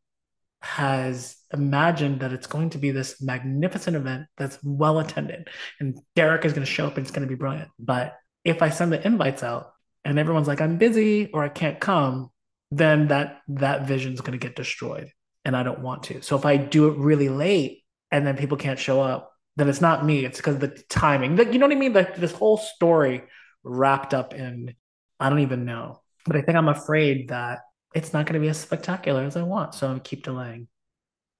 has 0.66 1.36
imagined 1.52 2.20
that 2.20 2.32
it's 2.32 2.48
going 2.48 2.70
to 2.70 2.78
be 2.78 2.90
this 2.90 3.22
magnificent 3.22 3.96
event 3.96 4.26
that's 4.36 4.58
well 4.64 4.98
attended 4.98 5.48
and 5.78 5.96
Derrick 6.16 6.44
is 6.44 6.52
going 6.52 6.66
to 6.66 6.70
show 6.70 6.86
up 6.86 6.96
and 6.96 7.06
it's 7.06 7.12
going 7.12 7.26
to 7.26 7.32
be 7.32 7.38
brilliant. 7.38 7.70
But 7.78 8.16
if 8.44 8.62
I 8.62 8.70
send 8.70 8.92
the 8.92 9.06
invites 9.06 9.44
out 9.44 9.72
and 10.04 10.18
everyone's 10.18 10.48
like, 10.48 10.60
I'm 10.60 10.76
busy 10.76 11.30
or 11.32 11.44
I 11.44 11.48
can't 11.48 11.78
come, 11.78 12.30
then 12.72 13.08
that 13.08 13.42
that 13.48 13.86
vision 13.86 14.12
is 14.12 14.20
going 14.20 14.38
to 14.38 14.44
get 14.44 14.56
destroyed 14.56 15.10
and 15.44 15.56
I 15.56 15.62
don't 15.62 15.80
want 15.80 16.02
to. 16.04 16.20
So 16.20 16.36
if 16.36 16.44
I 16.44 16.56
do 16.56 16.88
it 16.88 16.98
really 16.98 17.28
late 17.28 17.84
and 18.10 18.26
then 18.26 18.36
people 18.36 18.56
can't 18.56 18.78
show 18.78 19.00
up, 19.00 19.32
then 19.54 19.68
it's 19.68 19.80
not 19.80 20.04
me. 20.04 20.24
It's 20.24 20.38
because 20.38 20.56
of 20.56 20.60
the 20.60 20.82
timing. 20.88 21.36
Like, 21.36 21.52
you 21.52 21.60
know 21.60 21.66
what 21.66 21.76
I 21.76 21.78
mean? 21.78 21.92
Like 21.92 22.16
this 22.16 22.32
whole 22.32 22.58
story 22.58 23.22
wrapped 23.62 24.14
up 24.14 24.34
in 24.34 24.74
I 25.20 25.30
don't 25.30 25.40
even 25.40 25.64
know. 25.64 26.02
But 26.26 26.36
I 26.36 26.42
think 26.42 26.58
I'm 26.58 26.68
afraid 26.68 27.28
that 27.28 27.60
it's 27.96 28.12
not 28.12 28.26
going 28.26 28.34
to 28.34 28.40
be 28.40 28.48
as 28.48 28.60
spectacular 28.60 29.22
as 29.22 29.36
I 29.36 29.42
want. 29.42 29.74
So 29.74 29.88
I'm 29.88 30.00
keep 30.00 30.22
delaying. 30.22 30.68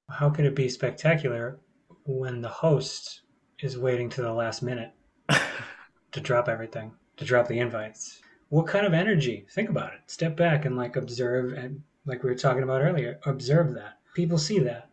How 0.09 0.31
could 0.31 0.45
it 0.45 0.55
be 0.55 0.69
spectacular 0.69 1.61
when 2.05 2.41
the 2.41 2.49
host 2.49 3.23
is 3.61 3.79
waiting 3.79 4.09
to 4.11 4.23
the 4.23 4.33
last 4.33 4.63
minute 4.63 4.93
to 6.13 6.21
drop 6.21 6.49
everything, 6.49 6.93
to 7.17 7.25
drop 7.25 7.49
the 7.49 7.59
invites. 7.59 8.21
What 8.49 8.67
kind 8.67 8.87
of 8.87 8.95
energy? 8.95 9.47
Think 9.51 9.71
about 9.71 9.93
it. 9.93 10.01
Step 10.07 10.37
back 10.37 10.65
and 10.65 10.77
like 10.77 10.97
observe 10.97 11.53
and 11.53 11.83
like 12.05 12.23
we 12.23 12.31
were 12.31 12.37
talking 12.37 12.63
about 12.63 12.83
earlier, 12.83 13.19
observe 13.27 13.75
that. 13.75 13.99
People 14.15 14.39
see 14.39 14.59
that. 14.61 14.91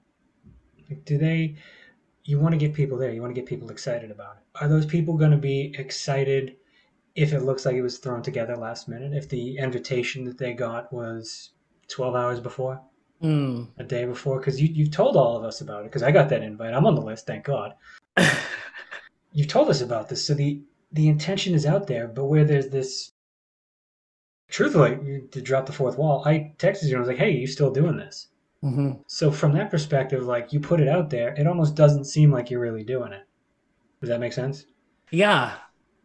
Like, 0.89 1.05
do 1.05 1.17
they 1.17 1.55
you 2.25 2.39
want 2.39 2.53
to 2.53 2.57
get 2.57 2.73
people 2.73 2.97
there. 2.97 3.11
You 3.11 3.21
want 3.21 3.35
to 3.35 3.39
get 3.39 3.49
people 3.49 3.69
excited 3.69 4.09
about 4.09 4.37
it. 4.37 4.61
Are 4.61 4.67
those 4.67 4.85
people 4.85 5.17
going 5.17 5.31
to 5.31 5.37
be 5.37 5.75
excited 5.77 6.55
if 7.15 7.33
it 7.33 7.41
looks 7.41 7.65
like 7.65 7.75
it 7.75 7.81
was 7.81 7.97
thrown 7.97 8.21
together 8.21 8.55
last 8.55 8.87
minute? 8.87 9.13
If 9.13 9.27
the 9.27 9.57
invitation 9.57 10.23
that 10.25 10.37
they 10.37 10.53
got 10.53 10.91
was 10.93 11.51
12 11.93 12.15
hours 12.15 12.39
before? 12.39 12.81
Mm. 13.21 13.69
A 13.77 13.83
day 13.83 14.05
before? 14.05 14.39
Because 14.39 14.59
you, 14.61 14.67
you've 14.67 14.91
told 14.91 15.15
all 15.15 15.37
of 15.37 15.43
us 15.43 15.61
about 15.61 15.81
it. 15.81 15.85
Because 15.85 16.03
I 16.03 16.11
got 16.11 16.27
that 16.29 16.43
invite. 16.43 16.73
I'm 16.73 16.85
on 16.85 16.95
the 16.95 17.01
list, 17.01 17.25
thank 17.25 17.45
God. 17.45 17.73
you've 19.31 19.47
told 19.47 19.69
us 19.69 19.81
about 19.81 20.09
this. 20.09 20.25
So 20.25 20.33
the, 20.33 20.61
the 20.91 21.07
intention 21.07 21.53
is 21.53 21.65
out 21.65 21.87
there, 21.87 22.07
but 22.07 22.25
where 22.25 22.43
there's 22.43 22.69
this. 22.69 23.11
Truthfully, 24.49 25.21
to 25.31 25.41
drop 25.41 25.65
the 25.65 25.71
fourth 25.71 25.97
wall, 25.97 26.23
I 26.25 26.53
texted 26.57 26.83
you 26.83 26.89
and 26.89 26.97
I 26.97 26.99
was 26.99 27.07
like, 27.07 27.17
hey, 27.17 27.31
you 27.31 27.47
still 27.47 27.71
doing 27.71 27.97
this? 27.97 28.27
Mm-hmm. 28.63 29.01
So 29.07 29.31
from 29.31 29.53
that 29.53 29.71
perspective, 29.71 30.25
like 30.25 30.53
you 30.53 30.59
put 30.59 30.79
it 30.79 30.87
out 30.87 31.09
there, 31.09 31.33
it 31.33 31.47
almost 31.47 31.75
doesn't 31.75 32.05
seem 32.05 32.31
like 32.31 32.49
you're 32.49 32.59
really 32.59 32.83
doing 32.83 33.13
it. 33.13 33.23
Does 33.99 34.09
that 34.09 34.19
make 34.19 34.33
sense? 34.33 34.65
Yeah. 35.11 35.55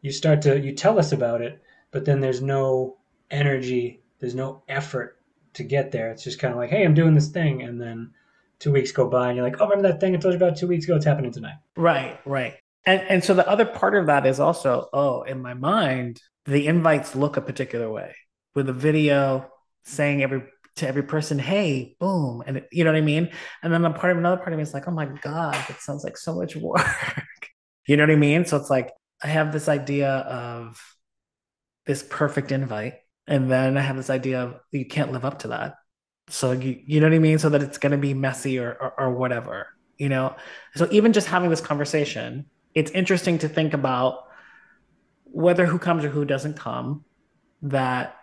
You 0.00 0.12
start 0.12 0.40
to 0.42 0.58
you 0.58 0.72
tell 0.72 0.98
us 0.98 1.12
about 1.12 1.42
it, 1.42 1.62
but 1.90 2.04
then 2.04 2.20
there's 2.20 2.40
no 2.40 2.96
energy, 3.30 4.00
there's 4.18 4.34
no 4.34 4.62
effort 4.68 5.17
to 5.58 5.64
get 5.64 5.92
there. 5.92 6.10
It's 6.10 6.24
just 6.24 6.38
kind 6.38 6.52
of 6.52 6.58
like, 6.58 6.70
hey, 6.70 6.84
I'm 6.84 6.94
doing 6.94 7.14
this 7.14 7.28
thing, 7.28 7.62
and 7.62 7.80
then 7.80 8.12
two 8.58 8.72
weeks 8.72 8.90
go 8.90 9.08
by, 9.08 9.28
and 9.28 9.36
you're 9.36 9.44
like, 9.44 9.60
oh, 9.60 9.68
remember 9.68 9.88
that 9.88 10.00
thing 10.00 10.14
I 10.14 10.18
told 10.18 10.32
you 10.32 10.38
about 10.38 10.56
two 10.56 10.66
weeks 10.66 10.84
ago? 10.86 10.96
It's 10.96 11.04
happening 11.04 11.32
tonight. 11.32 11.56
Right, 11.76 12.18
right. 12.24 12.54
And 12.86 13.02
and 13.02 13.24
so 13.24 13.34
the 13.34 13.48
other 13.48 13.66
part 13.66 13.94
of 13.94 14.06
that 14.06 14.26
is 14.26 14.40
also, 14.40 14.88
oh, 14.92 15.22
in 15.22 15.42
my 15.42 15.54
mind, 15.54 16.20
the 16.46 16.66
invites 16.66 17.14
look 17.14 17.36
a 17.36 17.42
particular 17.42 17.90
way 17.90 18.14
with 18.54 18.68
a 18.68 18.72
video 18.72 19.50
saying 19.84 20.22
every 20.22 20.42
to 20.76 20.88
every 20.88 21.02
person, 21.02 21.38
hey, 21.38 21.96
boom, 21.98 22.42
and 22.46 22.58
it, 22.58 22.68
you 22.72 22.84
know 22.84 22.92
what 22.92 22.98
I 22.98 23.02
mean. 23.02 23.30
And 23.62 23.72
then 23.72 23.84
a 23.84 23.92
part 23.92 24.12
of 24.12 24.18
another 24.18 24.36
part 24.36 24.52
of 24.52 24.56
me 24.56 24.62
is 24.62 24.72
like, 24.72 24.88
oh 24.88 24.92
my 24.92 25.06
god, 25.06 25.56
it 25.68 25.80
sounds 25.80 26.04
like 26.04 26.16
so 26.16 26.34
much 26.34 26.56
work. 26.56 26.86
you 27.86 27.96
know 27.96 28.04
what 28.04 28.10
I 28.10 28.16
mean? 28.16 28.44
So 28.44 28.56
it's 28.56 28.70
like 28.70 28.90
I 29.22 29.26
have 29.26 29.52
this 29.52 29.68
idea 29.68 30.10
of 30.10 30.80
this 31.86 32.02
perfect 32.02 32.52
invite, 32.52 32.94
and 33.28 33.50
then 33.50 33.76
I 33.76 33.82
have 33.82 33.96
this 33.96 34.10
idea 34.10 34.42
of 34.42 34.60
you 34.72 34.86
can't 34.86 35.12
live 35.12 35.24
up 35.24 35.40
to 35.40 35.48
that. 35.48 35.74
So 36.28 36.52
you 36.52 36.80
you 36.86 37.00
know 37.00 37.06
what 37.06 37.14
I 37.14 37.20
mean? 37.20 37.38
So 37.38 37.48
that 37.50 37.62
it's 37.62 37.78
going 37.78 37.92
to 37.92 37.98
be 37.98 38.14
messy 38.14 38.58
or, 38.58 38.72
or 38.72 39.00
or 39.00 39.14
whatever. 39.14 39.68
You 39.96 40.08
know. 40.08 40.34
So 40.74 40.88
even 40.90 41.12
just 41.12 41.28
having 41.28 41.50
this 41.50 41.60
conversation, 41.60 42.46
it's 42.74 42.90
interesting 42.90 43.38
to 43.38 43.48
think 43.48 43.74
about 43.74 44.24
whether 45.24 45.66
who 45.66 45.78
comes 45.78 46.04
or 46.04 46.08
who 46.08 46.24
doesn't 46.24 46.56
come. 46.56 47.04
That 47.62 48.16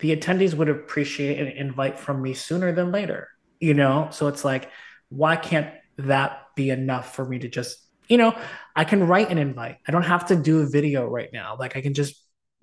the 0.00 0.16
attendees 0.16 0.54
would 0.54 0.68
appreciate 0.68 1.38
an 1.38 1.48
invite 1.48 1.98
from 1.98 2.20
me 2.20 2.34
sooner 2.34 2.72
than 2.72 2.90
later, 2.90 3.28
you 3.60 3.74
know? 3.74 4.08
So 4.10 4.28
it's 4.28 4.44
like, 4.44 4.70
why 5.10 5.36
can't 5.36 5.72
that 5.98 6.46
be 6.56 6.70
enough 6.70 7.14
for 7.14 7.24
me 7.24 7.38
to 7.38 7.48
just, 7.48 7.78
you 8.08 8.16
know, 8.16 8.36
I 8.74 8.84
can 8.84 9.06
write 9.06 9.30
an 9.30 9.38
invite. 9.38 9.76
I 9.86 9.92
don't 9.92 10.02
have 10.02 10.26
to 10.26 10.36
do 10.36 10.60
a 10.60 10.66
video 10.66 11.06
right 11.06 11.28
now. 11.32 11.56
Like 11.58 11.76
I 11.76 11.82
can 11.82 11.94
just 11.94 12.19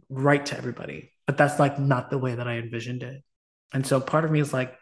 write 0.10 0.48
to 0.48 0.58
everybody, 0.58 1.12
but 1.26 1.38
that's 1.38 1.60
like 1.60 1.80
not 1.80 2.10
the 2.10 2.18
way 2.18 2.36
that 2.36 2.48
I 2.48 2.58
envisioned 2.58 3.04
it. 3.04 3.24
And 3.74 3.86
so 3.86 4.00
part 4.00 4.26
of 4.26 4.32
me 4.32 4.40
is 4.40 4.54
like, 4.54 4.76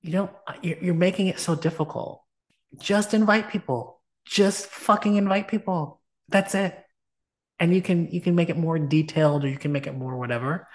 you 0.00 0.12
know, 0.12 0.30
you're 0.62 0.94
making 0.94 1.28
it 1.28 1.38
so 1.38 1.54
difficult. 1.54 2.22
Just 2.78 3.14
invite 3.14 3.50
people. 3.50 4.00
Just 4.24 4.66
fucking 4.66 5.16
invite 5.16 5.48
people. 5.48 6.00
That's 6.28 6.54
it. 6.54 6.78
And 7.58 7.74
you 7.74 7.82
can 7.82 8.10
you 8.10 8.20
can 8.20 8.34
make 8.34 8.48
it 8.48 8.56
more 8.56 8.78
detailed 8.78 9.44
or 9.44 9.48
you 9.48 9.58
can 9.58 9.72
make 9.72 9.86
it 9.86 9.96
more 9.96 10.16
whatever 10.16 10.68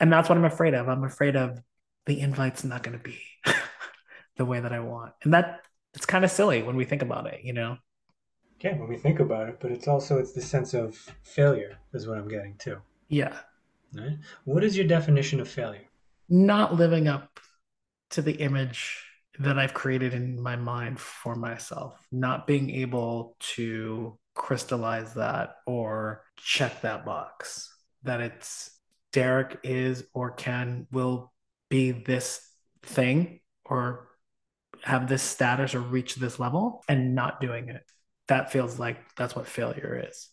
and 0.00 0.12
that's 0.12 0.28
what 0.28 0.38
I'm 0.38 0.44
afraid 0.44 0.74
of. 0.74 0.88
I'm 0.88 1.04
afraid 1.04 1.36
of 1.36 1.60
the 2.06 2.20
invite's 2.20 2.64
not 2.64 2.82
going 2.82 2.98
to 2.98 3.02
be 3.02 3.18
the 4.36 4.44
way 4.44 4.60
that 4.60 4.72
I 4.72 4.80
want, 4.80 5.12
and 5.22 5.34
that 5.34 5.60
it's 5.94 6.06
kind 6.06 6.24
of 6.24 6.30
silly 6.30 6.62
when 6.62 6.76
we 6.76 6.84
think 6.84 7.02
about 7.02 7.26
it, 7.26 7.40
you 7.42 7.52
know. 7.52 7.78
Yeah, 8.60 8.76
when 8.78 8.88
we 8.88 8.96
think 8.96 9.20
about 9.20 9.48
it, 9.48 9.58
but 9.60 9.70
it's 9.70 9.88
also 9.88 10.18
it's 10.18 10.32
the 10.32 10.40
sense 10.40 10.74
of 10.74 10.96
failure 11.22 11.76
is 11.92 12.06
what 12.06 12.18
I'm 12.18 12.28
getting 12.28 12.56
to. 12.58 12.78
Yeah. 13.08 13.36
Right. 13.94 14.18
What 14.44 14.64
is 14.64 14.76
your 14.76 14.86
definition 14.86 15.40
of 15.40 15.48
failure? 15.48 15.84
Not 16.28 16.74
living 16.74 17.06
up 17.08 17.38
to 18.10 18.22
the 18.22 18.32
image 18.32 19.04
that 19.38 19.58
I've 19.58 19.74
created 19.74 20.14
in 20.14 20.40
my 20.40 20.56
mind 20.56 20.98
for 20.98 21.34
myself, 21.36 22.00
not 22.10 22.46
being 22.46 22.70
able 22.70 23.36
to 23.54 24.18
crystallize 24.34 25.14
that 25.14 25.56
or 25.66 26.22
check 26.36 26.82
that 26.82 27.04
box 27.04 27.72
that 28.02 28.20
it's 28.20 28.70
Derrick 29.12 29.58
is 29.62 30.04
or 30.14 30.30
can 30.30 30.86
will 30.92 31.32
be 31.68 31.90
this 31.90 32.40
thing 32.82 33.40
or 33.64 34.08
have 34.82 35.08
this 35.08 35.22
status 35.22 35.74
or 35.74 35.80
reach 35.80 36.16
this 36.16 36.38
level 36.38 36.82
and 36.88 37.14
not 37.14 37.40
doing 37.40 37.68
it. 37.68 37.82
That 38.28 38.50
feels 38.50 38.78
like 38.78 38.98
that's 39.16 39.36
what 39.36 39.46
failure 39.46 40.04
is 40.08 40.30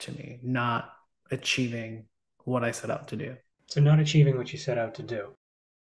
to 0.00 0.12
me, 0.12 0.38
not 0.42 0.92
achieving 1.30 2.04
what 2.44 2.64
I 2.64 2.70
set 2.70 2.90
out 2.90 3.08
to 3.08 3.16
do. 3.16 3.36
So, 3.66 3.80
not 3.80 4.00
achieving 4.00 4.36
what 4.36 4.52
you 4.52 4.58
set 4.58 4.78
out 4.78 4.94
to 4.96 5.02
do. 5.02 5.34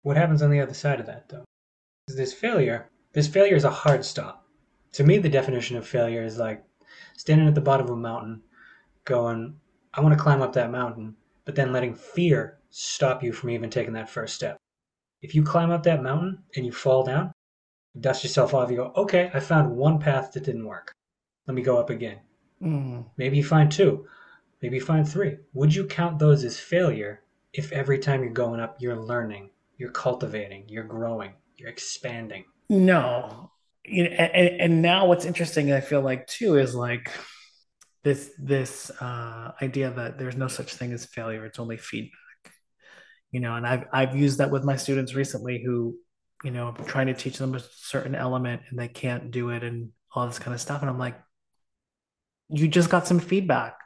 What 0.04 0.18
happens 0.18 0.42
on 0.42 0.52
the 0.52 0.60
other 0.60 0.74
side 0.74 1.00
of 1.00 1.06
that, 1.08 1.30
though? 1.30 1.44
This 2.08 2.34
failure, 2.34 2.90
this 3.14 3.28
failure 3.28 3.56
is 3.56 3.64
a 3.64 3.70
hard 3.70 4.06
stop. 4.06 4.48
To 4.94 5.04
me, 5.04 5.18
the 5.18 5.30
definition 5.30 5.78
of 5.78 5.88
failure 5.88 6.24
is 6.24 6.38
like 6.38 6.64
standing 7.18 7.48
at 7.48 7.56
the 7.56 7.62
bottom 7.62 7.88
of 7.88 7.94
a 7.94 7.98
mountain, 7.98 8.42
going, 9.06 9.56
I 9.94 10.02
want 10.02 10.16
to 10.18 10.24
climb 10.24 10.42
up 10.42 10.54
that 10.54 10.72
mountain, 10.72 11.16
but 11.46 11.56
then 11.56 11.74
letting 11.74 11.96
fear 11.96 12.60
stop 12.70 13.24
you 13.24 13.34
from 13.34 13.50
even 13.50 13.70
taking 13.70 13.94
that 13.94 14.10
first 14.10 14.36
step. 14.36 14.58
If 15.22 15.34
you 15.34 15.44
climb 15.44 15.72
up 15.72 15.84
that 15.84 16.04
mountain 16.04 16.44
and 16.56 16.66
you 16.66 16.72
fall 16.72 17.04
down, 17.04 17.32
dust 18.00 18.24
yourself 18.24 18.54
off, 18.54 18.70
you 18.70 18.78
go, 18.78 18.94
okay, 18.96 19.32
I 19.34 19.40
found 19.40 19.76
one 19.76 20.00
path 20.00 20.32
that 20.34 20.44
didn't 20.44 20.66
work. 20.66 20.92
Let 21.48 21.56
me 21.56 21.62
go 21.62 21.78
up 21.78 21.90
again. 21.90 22.20
Mm. 22.62 23.06
Maybe 23.18 23.38
you 23.38 23.44
find 23.44 23.72
two. 23.72 24.06
Maybe 24.62 24.78
you 24.78 24.82
find 24.82 25.08
three. 25.08 25.38
Would 25.54 25.76
you 25.76 25.86
count 25.86 26.20
those 26.20 26.44
as 26.44 26.58
failure 26.60 27.22
if 27.54 27.72
every 27.72 28.00
time 28.00 28.24
you're 28.24 28.32
going 28.32 28.60
up, 28.60 28.78
you're 28.80 28.96
learning, 28.96 29.50
you're 29.78 29.92
cultivating, 29.92 30.64
you're 30.68 30.86
growing, 30.86 31.34
you're 31.58 31.70
expanding? 31.70 32.46
No. 32.70 33.52
You 33.86 34.06
know, 34.06 34.16
and, 34.16 34.62
and 34.62 34.82
now 34.82 35.08
what's 35.08 35.26
interesting, 35.26 35.74
I 35.74 35.82
feel 35.82 36.02
like 36.02 36.28
too, 36.28 36.58
is 36.58 36.74
like 36.74 37.12
this 38.04 38.32
this 38.38 38.90
uh, 39.02 39.52
idea 39.62 39.92
that 39.92 40.18
there's 40.18 40.38
no 40.38 40.48
such 40.48 40.76
thing 40.76 40.94
as 40.94 41.06
failure; 41.06 41.46
it's 41.46 41.60
only 41.60 41.78
feedback. 41.78 42.14
You 43.32 43.42
know, 43.42 43.56
and 43.56 43.68
I've 43.68 43.86
I've 43.92 44.16
used 44.16 44.38
that 44.38 44.52
with 44.52 44.64
my 44.64 44.78
students 44.78 45.16
recently 45.16 45.62
who, 45.62 45.98
you 46.44 46.52
know, 46.52 46.68
I'm 46.78 46.86
trying 46.86 47.08
to 47.08 47.14
teach 47.14 47.38
them 47.38 47.56
a 47.56 47.60
certain 47.60 48.16
element 48.16 48.62
and 48.70 48.80
they 48.80 48.88
can't 48.88 49.32
do 49.32 49.50
it 49.50 49.64
and 49.64 49.90
all 50.16 50.28
this 50.28 50.40
kind 50.40 50.54
of 50.54 50.62
stuff, 50.62 50.82
and 50.82 50.90
I'm 50.90 51.00
like, 51.00 51.20
you 52.50 52.68
just 52.68 52.90
got 52.90 53.08
some 53.08 53.20
feedback 53.20 53.78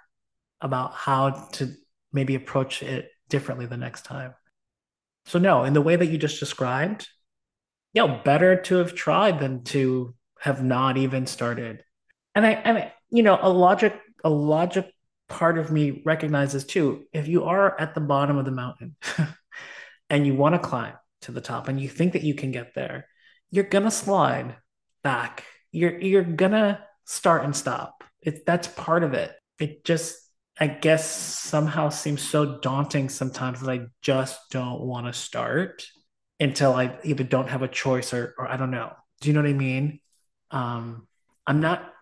about 0.61 0.93
how 0.93 1.29
to 1.53 1.73
maybe 2.11 2.35
approach 2.35 2.83
it 2.83 3.09
differently 3.29 3.65
the 3.65 3.77
next 3.77 4.05
time. 4.05 4.33
So 5.25 5.39
no, 5.39 5.63
in 5.63 5.73
the 5.73 5.81
way 5.81 5.95
that 5.95 6.05
you 6.07 6.17
just 6.17 6.39
described, 6.39 7.07
yeah, 7.93 8.21
better 8.23 8.55
to 8.63 8.75
have 8.75 8.95
tried 8.95 9.39
than 9.39 9.63
to 9.65 10.15
have 10.39 10.63
not 10.63 10.97
even 10.97 11.27
started. 11.27 11.83
And 12.35 12.45
I 12.45 12.51
I, 12.53 12.93
you 13.09 13.23
know, 13.23 13.37
a 13.41 13.49
logic 13.49 13.99
a 14.23 14.29
logic 14.29 14.91
part 15.29 15.57
of 15.57 15.71
me 15.71 16.01
recognizes 16.05 16.63
too 16.65 17.03
if 17.13 17.27
you 17.27 17.43
are 17.43 17.79
at 17.79 17.93
the 17.93 18.01
bottom 18.01 18.37
of 18.37 18.45
the 18.45 18.51
mountain 18.51 18.95
and 20.09 20.25
you 20.25 20.33
want 20.33 20.55
to 20.55 20.59
climb 20.59 20.93
to 21.21 21.31
the 21.31 21.41
top 21.41 21.67
and 21.67 21.79
you 21.79 21.89
think 21.89 22.13
that 22.13 22.23
you 22.23 22.33
can 22.33 22.51
get 22.51 22.73
there 22.73 23.07
you're 23.51 23.65
gonna 23.65 23.91
slide 23.91 24.55
back 25.03 25.43
you're 25.71 25.99
you're 25.99 26.23
gonna 26.23 26.81
start 27.05 27.43
and 27.43 27.55
stop 27.55 27.96
it 28.27 28.45
that's 28.45 28.67
part 28.67 29.03
of 29.03 29.13
it 29.13 29.33
it 29.59 29.83
just 29.83 30.17
i 30.59 30.67
guess 30.67 31.09
somehow 31.09 31.89
seems 31.89 32.21
so 32.21 32.59
daunting 32.59 33.09
sometimes 33.09 33.61
that 33.61 33.71
i 33.71 33.85
just 34.01 34.39
don't 34.51 34.81
want 34.81 35.07
to 35.07 35.13
start 35.13 35.85
until 36.39 36.73
i 36.73 36.97
either 37.03 37.23
don't 37.23 37.49
have 37.49 37.63
a 37.63 37.67
choice 37.67 38.13
or 38.13 38.35
or 38.37 38.47
i 38.47 38.57
don't 38.57 38.71
know 38.71 38.91
do 39.21 39.29
you 39.29 39.33
know 39.33 39.41
what 39.41 39.49
i 39.49 39.53
mean 39.53 39.99
um 40.51 41.07
i'm 41.47 41.61
not 41.61 41.93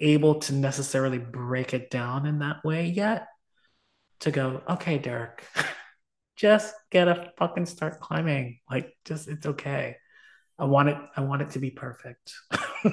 able 0.00 0.36
to 0.36 0.54
necessarily 0.54 1.18
break 1.18 1.74
it 1.74 1.90
down 1.90 2.26
in 2.26 2.40
that 2.40 2.64
way 2.64 2.86
yet 2.86 3.26
to 4.22 4.30
go, 4.30 4.62
okay, 4.68 4.98
Derrick, 4.98 5.44
just 6.36 6.74
get 6.90 7.08
a 7.08 7.32
fucking 7.36 7.66
start 7.66 8.00
climbing. 8.00 8.60
Like, 8.70 8.96
just 9.04 9.28
it's 9.28 9.46
okay. 9.46 9.96
I 10.58 10.64
want 10.64 10.90
it. 10.90 10.96
I 11.16 11.22
want 11.22 11.42
it 11.42 11.50
to 11.50 11.58
be 11.58 11.70
perfect. 11.70 12.32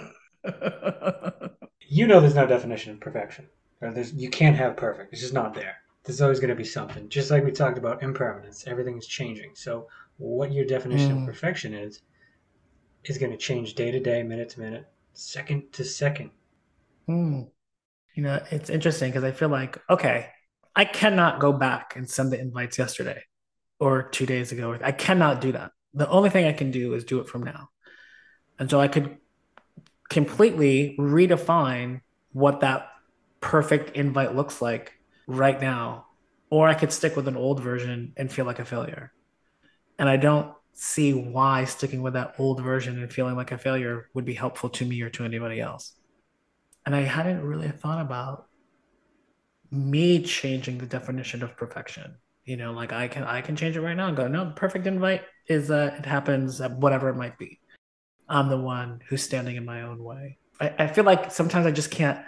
you 1.89 2.05
know, 2.07 2.21
there's 2.21 2.35
no 2.35 2.45
definition 2.45 2.93
of 2.93 2.99
perfection. 2.99 3.47
Or 3.81 3.91
there's 3.91 4.13
you 4.13 4.29
can't 4.29 4.55
have 4.55 4.77
perfect. 4.77 5.11
It's 5.11 5.21
just 5.21 5.33
not 5.33 5.53
there. 5.53 5.77
There's 6.03 6.21
always 6.21 6.39
going 6.39 6.49
to 6.49 6.55
be 6.55 6.63
something. 6.63 7.09
Just 7.09 7.31
like 7.31 7.43
we 7.43 7.51
talked 7.51 7.77
about 7.77 8.03
impermanence, 8.03 8.65
everything 8.67 8.97
is 8.97 9.07
changing. 9.07 9.51
So, 9.55 9.87
what 10.17 10.51
your 10.51 10.65
definition 10.65 11.11
mm. 11.11 11.21
of 11.21 11.25
perfection 11.25 11.73
is, 11.73 12.01
is 13.05 13.17
going 13.17 13.31
to 13.31 13.37
change 13.37 13.73
day 13.75 13.91
to 13.91 13.99
day, 13.99 14.23
minute 14.23 14.49
to 14.49 14.59
minute, 14.59 14.85
second 15.13 15.71
to 15.73 15.83
second. 15.83 16.31
Mm. 17.09 17.49
You 18.15 18.23
know, 18.23 18.41
it's 18.51 18.69
interesting 18.69 19.09
because 19.09 19.23
I 19.23 19.31
feel 19.31 19.49
like, 19.49 19.77
okay, 19.89 20.27
I 20.75 20.85
cannot 20.85 21.39
go 21.39 21.53
back 21.53 21.95
and 21.95 22.09
send 22.09 22.31
the 22.31 22.39
invites 22.39 22.77
yesterday 22.77 23.23
or 23.79 24.03
two 24.03 24.25
days 24.25 24.51
ago. 24.51 24.77
I 24.83 24.91
cannot 24.91 25.41
do 25.41 25.53
that. 25.53 25.71
The 25.93 26.09
only 26.09 26.29
thing 26.29 26.45
I 26.45 26.53
can 26.53 26.71
do 26.71 26.93
is 26.93 27.05
do 27.05 27.19
it 27.19 27.27
from 27.27 27.43
now. 27.43 27.69
And 28.59 28.69
so 28.69 28.79
I 28.79 28.89
could 28.89 29.17
completely 30.09 30.95
redefine 30.99 32.01
what 32.31 32.61
that 32.61 32.89
perfect 33.41 33.95
invite 33.95 34.35
looks 34.35 34.61
like 34.61 34.93
right 35.27 35.59
now. 35.59 36.07
Or 36.49 36.67
I 36.67 36.73
could 36.73 36.91
stick 36.91 37.15
with 37.15 37.27
an 37.27 37.37
old 37.37 37.61
version 37.61 38.13
and 38.17 38.31
feel 38.31 38.45
like 38.45 38.59
a 38.59 38.65
failure. 38.65 39.13
And 39.99 40.09
I 40.09 40.17
don't 40.17 40.51
see 40.73 41.13
why 41.13 41.65
sticking 41.65 42.01
with 42.01 42.13
that 42.13 42.35
old 42.39 42.61
version 42.61 42.99
and 43.01 43.11
feeling 43.11 43.35
like 43.35 43.51
a 43.51 43.57
failure 43.57 44.09
would 44.13 44.25
be 44.25 44.33
helpful 44.33 44.69
to 44.69 44.85
me 44.85 45.01
or 45.01 45.09
to 45.11 45.25
anybody 45.25 45.59
else. 45.59 45.93
And 46.85 46.95
I 46.95 47.01
hadn't 47.01 47.41
really 47.41 47.69
thought 47.69 48.01
about 48.01 48.47
me 49.71 50.23
changing 50.23 50.77
the 50.77 50.85
definition 50.85 51.43
of 51.43 51.55
perfection. 51.55 52.15
You 52.45 52.57
know, 52.57 52.71
like 52.71 52.91
I 52.91 53.07
can 53.07 53.23
I 53.23 53.41
can 53.41 53.55
change 53.55 53.77
it 53.77 53.81
right 53.81 53.95
now 53.95 54.07
and 54.07 54.17
go, 54.17 54.27
no, 54.27 54.53
perfect 54.55 54.87
invite 54.87 55.21
is 55.47 55.69
uh 55.69 55.95
it 55.99 56.05
happens 56.05 56.61
whatever 56.61 57.09
it 57.09 57.15
might 57.15 57.37
be. 57.37 57.58
I'm 58.29 58.49
the 58.49 58.57
one 58.57 59.01
who's 59.07 59.23
standing 59.23 59.55
in 59.55 59.65
my 59.65 59.81
own 59.81 60.03
way. 60.03 60.37
I, 60.61 60.73
I 60.79 60.87
feel 60.87 61.03
like 61.03 61.31
sometimes 61.31 61.65
I 61.65 61.71
just 61.71 61.91
can't 61.91 62.19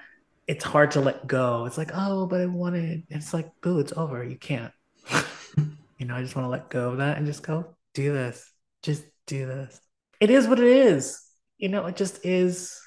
it's 0.48 0.66
hard 0.66 0.92
to 0.92 1.02
let 1.02 1.28
go. 1.28 1.66
It's 1.66 1.78
like, 1.78 1.92
oh, 1.94 2.26
but 2.26 2.42
I 2.42 2.46
wanted 2.46 3.04
it's 3.10 3.34
like, 3.34 3.50
boo, 3.62 3.80
it's 3.80 3.94
over. 3.96 4.24
You 4.24 4.36
can't. 4.36 4.74
you 5.98 6.06
know, 6.06 6.16
I 6.16 6.22
just 6.22 6.36
want 6.36 6.46
to 6.46 6.50
let 6.50 6.70
go 6.70 6.92
of 6.92 6.98
that 6.98 7.18
and 7.18 7.26
just 7.26 7.44
go, 7.44 7.76
do 7.94 8.12
this. 8.12 8.52
Just 8.82 9.04
do 9.28 9.46
this. 9.46 9.80
It 10.20 10.30
is 10.30 10.48
what 10.48 10.60
it 10.60 10.68
is. 10.68 11.22
You 11.58 11.70
know, 11.70 11.86
it 11.86 11.96
just 11.96 12.26
is 12.26 12.80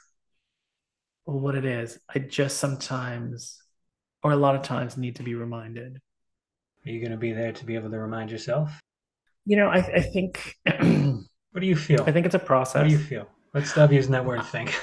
what 1.24 1.54
it 1.54 1.64
is. 1.64 1.98
I 2.12 2.18
just 2.18 2.58
sometimes 2.58 3.62
or 4.22 4.32
a 4.32 4.36
lot 4.36 4.56
of 4.56 4.62
times 4.62 4.96
need 4.96 5.16
to 5.16 5.22
be 5.22 5.34
reminded. 5.34 6.00
Are 6.84 6.90
you 6.90 7.00
going 7.00 7.12
to 7.12 7.18
be 7.18 7.32
there 7.32 7.52
to 7.52 7.64
be 7.64 7.76
able 7.76 7.90
to 7.90 7.98
remind 7.98 8.30
yourself? 8.30 8.80
You 9.46 9.56
know, 9.56 9.68
I, 9.68 9.76
I 9.78 10.00
think. 10.00 10.56
what 11.54 11.60
do 11.60 11.68
you 11.68 11.76
feel? 11.76 12.02
I 12.04 12.10
think 12.10 12.26
it's 12.26 12.34
a 12.34 12.40
process. 12.40 12.82
What 12.82 12.88
do 12.88 12.90
you 12.90 12.98
feel? 12.98 13.28
Let's 13.52 13.70
stop 13.70 13.92
using 13.92 14.10
that 14.10 14.24
word 14.24 14.44
think. 14.44 14.74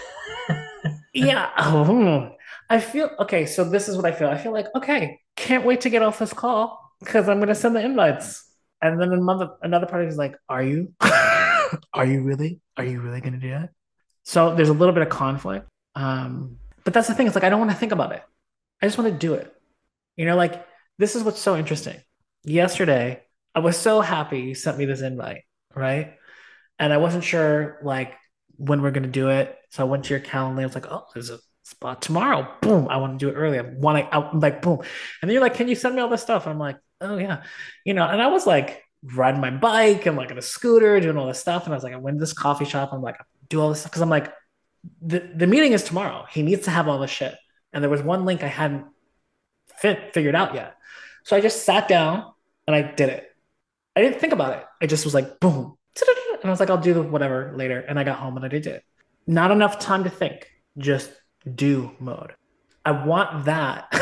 yeah. 1.13 1.49
Oh, 1.57 2.32
I 2.69 2.80
feel 2.80 3.09
okay. 3.19 3.45
So 3.45 3.65
this 3.65 3.89
is 3.89 3.97
what 3.97 4.05
I 4.05 4.13
feel. 4.13 4.30
I 4.30 4.38
feel 4.38 4.53
like 4.53 4.67
okay, 4.74 5.19
can't 5.36 5.65
wait 5.65 5.82
to 5.82 5.89
get 5.89 6.01
off 6.01 6.19
this 6.19 6.32
call 6.32 6.80
because 7.01 7.28
I'm 7.28 7.39
going 7.39 7.49
to 7.49 7.55
send 7.55 7.76
the 7.76 7.84
invites. 7.84 8.49
And 8.82 9.01
then 9.01 9.11
another 9.11 9.49
another 9.61 9.86
party 9.86 10.07
is 10.07 10.15
like, 10.15 10.38
"Are 10.47 10.63
you? 10.63 10.93
Are 11.93 12.05
you 12.05 12.22
really? 12.22 12.61
Are 12.78 12.86
you 12.86 13.01
really 13.01 13.19
going 13.19 13.34
to 13.34 13.39
do 13.39 13.49
that?" 13.49 13.72
So 14.24 14.55
there's 14.55 14.69
a 14.69 14.74
little 14.74 14.93
bit 14.93 15.03
of 15.03 15.09
conflict. 15.09 15.67
Um, 15.95 16.57
but 16.86 16.93
that's 16.93 17.09
the 17.09 17.15
thing. 17.15 17.28
It's 17.28 17.36
like 17.36 17.43
I 17.43 17.49
don't 17.49 17.59
want 17.59 17.72
to 17.72 17.78
think 17.78 17.91
about 17.91 18.13
it. 18.13 18.24
I 18.82 18.88
just 18.88 18.97
want 18.97 19.11
to 19.11 19.19
do 19.19 19.34
it. 19.34 19.53
You 20.15 20.26
know, 20.26 20.38
like 20.38 20.65
this 20.97 21.17
is 21.17 21.24
what's 21.24 21.41
so 21.41 21.57
interesting. 21.57 21.99
Yesterday, 22.45 23.24
I 23.53 23.59
was 23.59 23.78
so 23.78 23.99
happy 23.99 24.39
you 24.39 24.55
sent 24.55 24.78
me 24.78 24.86
this 24.86 25.01
invite, 25.01 25.43
right? 25.76 26.13
And 26.82 26.91
I 26.91 26.97
wasn't 26.97 27.23
sure 27.23 27.79
like 27.82 28.15
when 28.57 28.82
we're 28.82 28.91
gonna 28.91 29.07
do 29.07 29.29
it. 29.29 29.57
So 29.69 29.84
I 29.84 29.86
went 29.88 30.03
to 30.05 30.09
your 30.09 30.19
calendar. 30.19 30.61
I 30.61 30.65
was 30.65 30.75
like, 30.75 30.91
oh, 30.91 31.05
there's 31.13 31.29
a 31.29 31.39
spot 31.63 32.01
tomorrow. 32.01 32.45
Boom. 32.61 32.89
I 32.89 32.97
want 32.97 33.17
to 33.17 33.25
do 33.25 33.32
it 33.32 33.36
early. 33.36 33.57
I 33.57 33.61
want 33.61 33.99
to 33.99 34.13
out 34.13 34.38
like 34.38 34.61
boom. 34.61 34.79
And 35.21 35.29
then 35.29 35.32
you're 35.32 35.41
like, 35.41 35.53
can 35.53 35.69
you 35.69 35.75
send 35.75 35.95
me 35.95 36.01
all 36.01 36.09
this 36.09 36.21
stuff? 36.21 36.45
I'm 36.45 36.59
like, 36.59 36.77
oh 36.99 37.17
yeah. 37.17 37.43
You 37.86 37.93
know, 37.93 38.05
and 38.05 38.21
I 38.21 38.27
was 38.27 38.45
like 38.45 38.84
riding 39.03 39.39
my 39.39 39.51
bike 39.51 40.05
and 40.05 40.17
like 40.17 40.32
on 40.32 40.38
a 40.38 40.41
scooter, 40.41 40.99
doing 40.99 41.17
all 41.17 41.27
this 41.27 41.39
stuff. 41.39 41.63
And 41.63 41.73
I 41.73 41.77
was 41.77 41.84
like, 41.86 41.93
I 41.93 41.97
went 41.97 42.17
to 42.17 42.19
this 42.19 42.34
coffee 42.34 42.65
shop. 42.65 42.89
I'm 42.91 43.01
like, 43.01 43.17
do 43.47 43.61
all 43.61 43.69
this 43.69 43.79
stuff. 43.79 43.93
Cause 43.93 44.01
I'm 44.01 44.09
like, 44.09 44.34
the, 45.01 45.19
the 45.19 45.47
meeting 45.47 45.71
is 45.71 45.84
tomorrow. 45.84 46.25
He 46.29 46.41
needs 46.41 46.65
to 46.65 46.71
have 46.71 46.89
all 46.89 46.99
this 46.99 47.11
shit 47.11 47.36
and 47.73 47.84
there 47.84 47.89
was 47.89 48.01
one 48.01 48.25
link 48.25 48.43
I 48.43 48.47
hadn't 48.47 48.86
fit 49.77 50.13
figured 50.13 50.36
out 50.36 50.53
yet. 50.53 50.75
So 51.23 51.36
I 51.36 51.41
just 51.41 51.63
sat 51.65 51.88
down 51.88 52.32
and 52.67 52.75
I 52.75 52.82
did 52.82 53.09
it. 53.09 53.29
I 53.95 54.01
didn't 54.01 54.19
think 54.19 54.34
about 54.34 54.57
it. 54.57 54.65
I 54.82 54.88
just 54.88 55.05
was 55.05 55.13
like, 55.13 55.39
boom. 55.39 55.77
And 56.41 56.49
I 56.49 56.51
was 56.51 56.59
like, 56.59 56.69
I'll 56.69 56.77
do 56.77 56.93
the 56.93 57.01
whatever 57.03 57.53
later. 57.55 57.79
And 57.79 57.99
I 57.99 58.03
got 58.03 58.19
home 58.19 58.35
and 58.35 58.45
I 58.45 58.49
did 58.49 58.67
it. 58.67 58.83
Not 59.27 59.51
enough 59.51 59.79
time 59.79 60.03
to 60.03 60.09
think, 60.09 60.49
just 60.77 61.11
do 61.55 61.91
mode. 61.99 62.33
I 62.83 62.91
want 62.91 63.45
that 63.45 63.93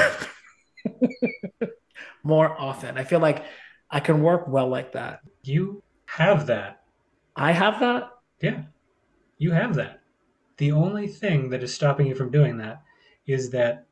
more 2.23 2.55
often. 2.59 2.97
I 2.97 3.03
feel 3.03 3.19
like 3.19 3.45
I 3.89 3.99
can 3.99 4.21
work 4.21 4.47
well 4.47 4.67
like 4.67 4.93
that. 4.93 5.19
You 5.43 5.83
have 6.05 6.47
that. 6.47 6.81
I 7.35 7.51
have 7.51 7.79
that? 7.81 8.11
Yeah. 8.41 8.63
You 9.37 9.51
have 9.51 9.75
that. 9.75 10.01
The 10.57 10.71
only 10.71 11.07
thing 11.07 11.49
that 11.49 11.63
is 11.63 11.73
stopping 11.73 12.07
you 12.07 12.15
from 12.15 12.31
doing 12.31 12.57
that 12.57 12.83
is 13.25 13.49
that 13.51 13.85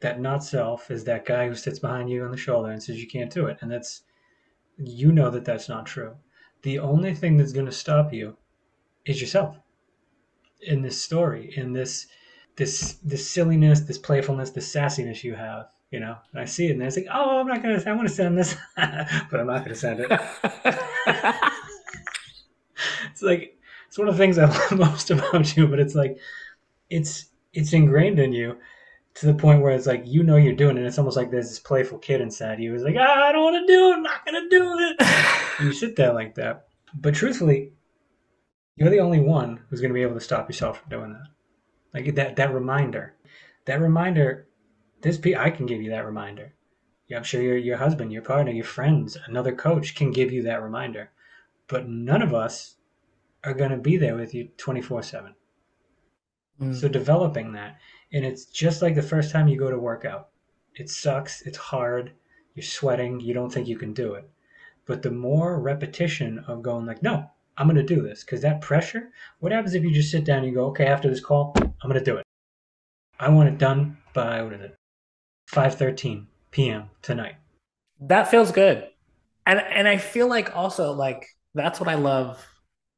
that 0.00 0.20
not 0.20 0.44
self 0.44 0.90
is 0.90 1.04
that 1.04 1.24
guy 1.24 1.48
who 1.48 1.54
sits 1.54 1.78
behind 1.78 2.10
you 2.10 2.24
on 2.24 2.30
the 2.30 2.36
shoulder 2.36 2.70
and 2.70 2.82
says 2.82 3.00
you 3.00 3.08
can't 3.08 3.32
do 3.32 3.46
it 3.46 3.58
and 3.62 3.70
that's 3.70 4.02
you 4.76 5.10
know 5.10 5.30
that 5.30 5.44
that's 5.44 5.68
not 5.68 5.86
true 5.86 6.14
the 6.66 6.80
only 6.80 7.14
thing 7.14 7.36
that's 7.36 7.52
going 7.52 7.64
to 7.64 7.70
stop 7.70 8.12
you 8.12 8.36
is 9.04 9.20
yourself 9.20 9.56
in 10.62 10.82
this 10.82 11.00
story 11.00 11.54
in 11.56 11.72
this 11.72 12.08
this 12.56 12.94
this 13.04 13.30
silliness 13.30 13.82
this 13.82 13.98
playfulness 13.98 14.50
this 14.50 14.74
sassiness 14.74 15.22
you 15.22 15.36
have 15.36 15.66
you 15.92 16.00
know? 16.00 16.16
And 16.32 16.40
i 16.40 16.44
see 16.44 16.66
it 16.66 16.72
and 16.72 16.82
i 16.82 16.90
think 16.90 17.06
oh 17.12 17.38
i'm 17.38 17.46
not 17.46 17.62
going 17.62 17.78
to 17.78 17.88
i 17.88 17.92
want 17.92 18.08
to 18.08 18.12
send 18.12 18.36
this 18.36 18.56
but 18.76 19.38
i'm 19.38 19.46
not 19.46 19.64
going 19.64 19.68
to 19.68 19.74
send 19.76 20.00
it. 20.00 20.10
It's 23.12 23.22
like 23.22 23.56
it's 23.86 23.96
one 23.96 24.08
of 24.08 24.14
the 24.14 24.18
things 24.18 24.36
i 24.36 24.44
love 24.44 24.72
most 24.78 25.10
about 25.10 25.56
you 25.56 25.68
but 25.68 25.78
it's 25.78 25.94
like 25.94 26.18
it's 26.90 27.26
it's 27.54 27.72
ingrained 27.72 28.18
in 28.18 28.32
you 28.32 28.58
to 29.16 29.26
the 29.26 29.34
point 29.34 29.62
where 29.62 29.72
it's 29.72 29.86
like 29.86 30.02
you 30.04 30.22
know 30.22 30.36
you're 30.36 30.54
doing 30.54 30.76
it. 30.76 30.84
It's 30.84 30.98
almost 30.98 31.16
like 31.16 31.30
there's 31.30 31.48
this 31.48 31.58
playful 31.58 31.98
kid 31.98 32.20
inside 32.20 32.60
you 32.60 32.70
who's 32.70 32.82
like, 32.82 32.96
ah, 32.98 33.28
I 33.28 33.32
don't 33.32 33.44
want 33.44 33.66
to 33.66 33.72
do 33.72 33.90
it. 33.90 33.94
I'm 33.94 34.02
not 34.02 34.24
gonna 34.26 34.48
do 34.50 34.78
it. 34.78 35.08
you 35.62 35.72
sit 35.72 35.96
there 35.96 36.12
like 36.12 36.34
that, 36.34 36.68
but 36.94 37.14
truthfully, 37.14 37.72
you're 38.76 38.90
the 38.90 39.00
only 39.00 39.20
one 39.20 39.60
who's 39.68 39.80
gonna 39.80 39.94
be 39.94 40.02
able 40.02 40.14
to 40.14 40.20
stop 40.20 40.48
yourself 40.48 40.80
from 40.80 40.90
doing 40.90 41.12
that. 41.14 41.28
Like 41.94 42.14
that 42.14 42.36
that 42.36 42.52
reminder, 42.52 43.14
that 43.64 43.80
reminder. 43.80 44.48
This 45.00 45.20
I 45.36 45.50
can 45.50 45.66
give 45.66 45.82
you 45.82 45.90
that 45.90 46.04
reminder. 46.04 46.54
I'm 47.14 47.22
sure 47.22 47.40
your 47.40 47.56
your 47.56 47.76
husband, 47.78 48.12
your 48.12 48.22
partner, 48.22 48.52
your 48.52 48.64
friends, 48.64 49.16
another 49.26 49.54
coach 49.54 49.94
can 49.94 50.10
give 50.10 50.32
you 50.32 50.42
that 50.42 50.62
reminder, 50.62 51.10
but 51.68 51.88
none 51.88 52.20
of 52.20 52.34
us 52.34 52.76
are 53.44 53.54
gonna 53.54 53.78
be 53.78 53.96
there 53.96 54.16
with 54.16 54.34
you 54.34 54.48
24 54.58 55.02
seven. 55.02 55.34
Mm. 56.60 56.74
So 56.74 56.88
developing 56.88 57.52
that, 57.52 57.78
and 58.12 58.24
it's 58.24 58.46
just 58.46 58.82
like 58.82 58.94
the 58.94 59.02
first 59.02 59.30
time 59.30 59.48
you 59.48 59.58
go 59.58 59.70
to 59.70 59.78
work 59.78 60.04
out. 60.04 60.28
It 60.74 60.90
sucks. 60.90 61.42
It's 61.42 61.58
hard. 61.58 62.12
You're 62.54 62.62
sweating. 62.62 63.20
You 63.20 63.34
don't 63.34 63.52
think 63.52 63.68
you 63.68 63.78
can 63.78 63.92
do 63.92 64.14
it. 64.14 64.28
But 64.86 65.02
the 65.02 65.10
more 65.10 65.60
repetition 65.60 66.38
of 66.46 66.62
going 66.62 66.86
like, 66.86 67.02
no, 67.02 67.28
I'm 67.56 67.66
going 67.66 67.76
to 67.76 67.94
do 67.94 68.02
this 68.02 68.22
because 68.22 68.42
that 68.42 68.60
pressure. 68.60 69.10
What 69.40 69.52
happens 69.52 69.74
if 69.74 69.82
you 69.82 69.92
just 69.92 70.10
sit 70.10 70.24
down 70.24 70.38
and 70.38 70.46
you 70.46 70.54
go, 70.54 70.66
okay, 70.66 70.86
after 70.86 71.08
this 71.08 71.20
call, 71.20 71.54
I'm 71.56 71.90
going 71.90 71.98
to 71.98 72.04
do 72.04 72.16
it. 72.16 72.24
I 73.18 73.30
want 73.30 73.48
it 73.48 73.58
done 73.58 73.96
by 74.12 74.42
what 74.42 74.52
is 74.52 74.60
it, 74.60 74.76
5:13 75.50 76.26
p.m. 76.50 76.90
tonight. 77.00 77.36
That 78.00 78.28
feels 78.30 78.52
good, 78.52 78.88
and 79.46 79.58
and 79.58 79.88
I 79.88 79.96
feel 79.96 80.28
like 80.28 80.54
also 80.54 80.92
like 80.92 81.26
that's 81.54 81.80
what 81.80 81.88
I 81.88 81.94
love 81.94 82.46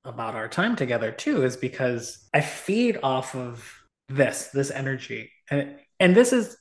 about 0.04 0.34
our 0.34 0.48
time 0.48 0.74
together 0.74 1.12
too 1.12 1.44
is 1.44 1.56
because 1.56 2.26
I 2.34 2.40
feed 2.40 2.98
off 3.02 3.36
of 3.36 3.77
this, 4.08 4.48
this 4.48 4.70
energy. 4.70 5.30
And 5.50 5.76
and 6.00 6.14
this 6.14 6.32
is 6.32 6.56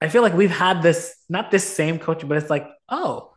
I 0.00 0.08
feel 0.08 0.22
like 0.22 0.34
we've 0.34 0.50
had 0.50 0.82
this 0.82 1.14
not 1.28 1.50
this 1.50 1.64
same 1.64 1.98
coaching, 1.98 2.28
but 2.28 2.38
it's 2.38 2.50
like, 2.50 2.66
oh, 2.88 3.32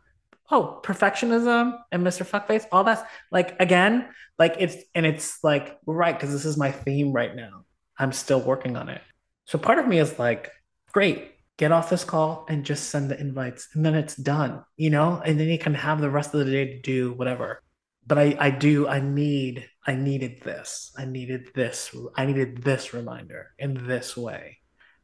oh, 0.50 0.80
perfectionism 0.82 1.78
and 1.92 2.06
Mr. 2.06 2.26
Fuckface, 2.26 2.66
all 2.72 2.84
that's 2.84 3.02
like 3.30 3.58
again, 3.60 4.08
like 4.38 4.56
it's 4.58 4.76
and 4.94 5.06
it's 5.06 5.42
like 5.42 5.78
right, 5.86 6.14
because 6.14 6.32
this 6.32 6.44
is 6.44 6.56
my 6.56 6.70
theme 6.70 7.12
right 7.12 7.34
now. 7.34 7.64
I'm 7.98 8.12
still 8.12 8.40
working 8.40 8.76
on 8.76 8.88
it. 8.88 9.02
So 9.46 9.58
part 9.58 9.78
of 9.78 9.88
me 9.88 9.98
is 9.98 10.18
like, 10.18 10.52
great, 10.92 11.32
get 11.56 11.72
off 11.72 11.90
this 11.90 12.04
call 12.04 12.46
and 12.48 12.64
just 12.64 12.90
send 12.90 13.10
the 13.10 13.18
invites 13.18 13.68
and 13.74 13.84
then 13.84 13.94
it's 13.94 14.14
done, 14.14 14.62
you 14.76 14.90
know, 14.90 15.20
and 15.24 15.40
then 15.40 15.48
you 15.48 15.58
can 15.58 15.74
have 15.74 16.00
the 16.00 16.10
rest 16.10 16.34
of 16.34 16.44
the 16.44 16.52
day 16.52 16.66
to 16.66 16.80
do 16.80 17.12
whatever 17.14 17.62
but 18.08 18.18
I, 18.18 18.36
I 18.40 18.50
do 18.50 18.88
I 18.88 19.00
need 19.00 19.68
I 19.88 19.94
needed 19.94 20.42
this. 20.42 20.92
I 20.98 21.06
needed 21.06 21.48
this. 21.54 21.96
I 22.14 22.26
needed 22.26 22.62
this 22.62 22.92
reminder 22.92 23.54
in 23.58 23.86
this 23.86 24.18
way 24.18 24.58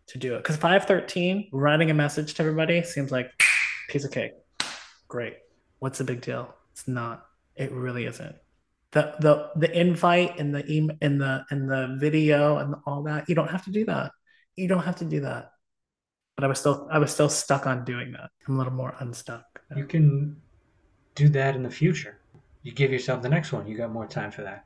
to 0.08 0.18
do 0.18 0.34
it. 0.34 0.38
Because 0.38 0.56
513, 0.56 1.48
writing 1.52 1.90
a 1.90 1.94
message 1.94 2.34
to 2.34 2.42
everybody 2.42 2.82
seems 2.82 3.10
like 3.10 3.30
piece 3.88 4.04
of 4.04 4.10
cake. 4.10 4.32
Great. 5.08 5.38
What's 5.78 5.96
the 5.96 6.04
big 6.04 6.20
deal? 6.20 6.54
It's 6.72 6.86
not. 6.86 7.24
It 7.56 7.72
really 7.72 8.04
isn't. 8.04 8.36
The 8.90 9.14
the 9.20 9.50
the 9.56 9.80
invite 9.80 10.38
and 10.38 10.54
the 10.54 10.70
email 10.70 10.98
and 11.00 11.18
the 11.18 11.46
and 11.48 11.68
the 11.68 11.96
video 11.98 12.58
and 12.58 12.74
all 12.86 13.04
that, 13.04 13.26
you 13.26 13.34
don't 13.34 13.50
have 13.50 13.64
to 13.64 13.70
do 13.70 13.86
that. 13.86 14.12
You 14.54 14.68
don't 14.68 14.84
have 14.84 14.96
to 14.96 15.06
do 15.06 15.20
that. 15.20 15.52
But 16.36 16.44
I 16.44 16.46
was 16.48 16.58
still 16.58 16.88
I 16.92 16.98
was 16.98 17.10
still 17.10 17.30
stuck 17.30 17.66
on 17.66 17.86
doing 17.86 18.12
that. 18.12 18.30
I'm 18.46 18.56
a 18.56 18.58
little 18.58 18.74
more 18.74 18.94
unstuck. 19.00 19.62
You 19.74 19.86
can 19.86 20.36
do 21.14 21.30
that 21.30 21.56
in 21.56 21.62
the 21.62 21.70
future 21.70 22.20
you 22.64 22.72
give 22.72 22.90
yourself 22.90 23.22
the 23.22 23.28
next 23.28 23.52
one. 23.52 23.66
You 23.66 23.76
got 23.76 23.92
more 23.92 24.06
time 24.06 24.32
for 24.32 24.42
that. 24.42 24.64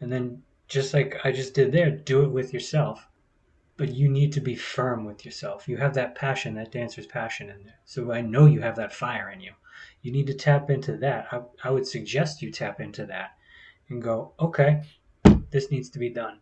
And 0.00 0.12
then 0.12 0.42
just 0.68 0.94
like 0.94 1.16
I 1.24 1.32
just 1.32 1.54
did 1.54 1.72
there, 1.72 1.90
do 1.90 2.22
it 2.24 2.30
with 2.30 2.52
yourself. 2.54 3.06
but 3.76 3.94
you 3.94 4.08
need 4.10 4.30
to 4.32 4.40
be 4.40 4.54
firm 4.54 5.04
with 5.06 5.24
yourself. 5.24 5.66
You 5.66 5.78
have 5.78 5.94
that 5.94 6.14
passion, 6.14 6.54
that 6.54 6.70
dancer's 6.70 7.06
passion 7.06 7.48
in 7.48 7.64
there. 7.64 7.78
So 7.86 8.12
I 8.12 8.20
know 8.20 8.44
you 8.44 8.60
have 8.60 8.76
that 8.76 8.92
fire 8.92 9.30
in 9.30 9.40
you. 9.40 9.52
You 10.02 10.12
need 10.12 10.26
to 10.26 10.34
tap 10.34 10.68
into 10.68 10.96
that. 10.98 11.28
I, 11.32 11.40
I 11.64 11.70
would 11.70 11.86
suggest 11.86 12.42
you 12.42 12.50
tap 12.52 12.78
into 12.80 13.06
that 13.06 13.30
and 13.88 14.02
go, 14.02 14.34
okay, 14.38 14.82
this 15.50 15.70
needs 15.70 15.88
to 15.90 15.98
be 15.98 16.10
done 16.10 16.40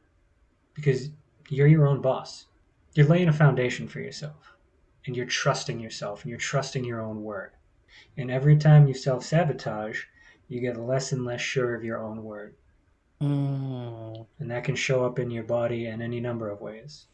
because 0.74 1.10
you're 1.48 1.68
your 1.68 1.86
own 1.86 2.00
boss. 2.00 2.46
You're 2.94 3.06
laying 3.06 3.28
a 3.28 3.32
foundation 3.32 3.86
for 3.86 4.00
yourself 4.00 4.54
and 5.06 5.16
you're 5.16 5.26
trusting 5.26 5.78
yourself 5.78 6.22
and 6.22 6.30
you're 6.30 6.38
trusting 6.40 6.84
your 6.84 7.00
own 7.00 7.22
word. 7.22 7.52
And 8.16 8.30
every 8.32 8.56
time 8.56 8.88
you 8.88 8.94
self 8.94 9.24
sabotage, 9.24 10.02
you 10.48 10.60
get 10.60 10.76
less 10.76 11.12
and 11.12 11.24
less 11.24 11.40
sure 11.40 11.74
of 11.76 11.84
your 11.84 12.02
own 12.02 12.24
word. 12.24 12.56
Mm. 13.20 14.26
And 14.38 14.50
that 14.50 14.64
can 14.64 14.76
show 14.76 15.04
up 15.04 15.18
in 15.18 15.30
your 15.30 15.44
body 15.44 15.86
in 15.86 16.00
any 16.02 16.20
number 16.20 16.48
of 16.48 16.60
ways 16.60 17.06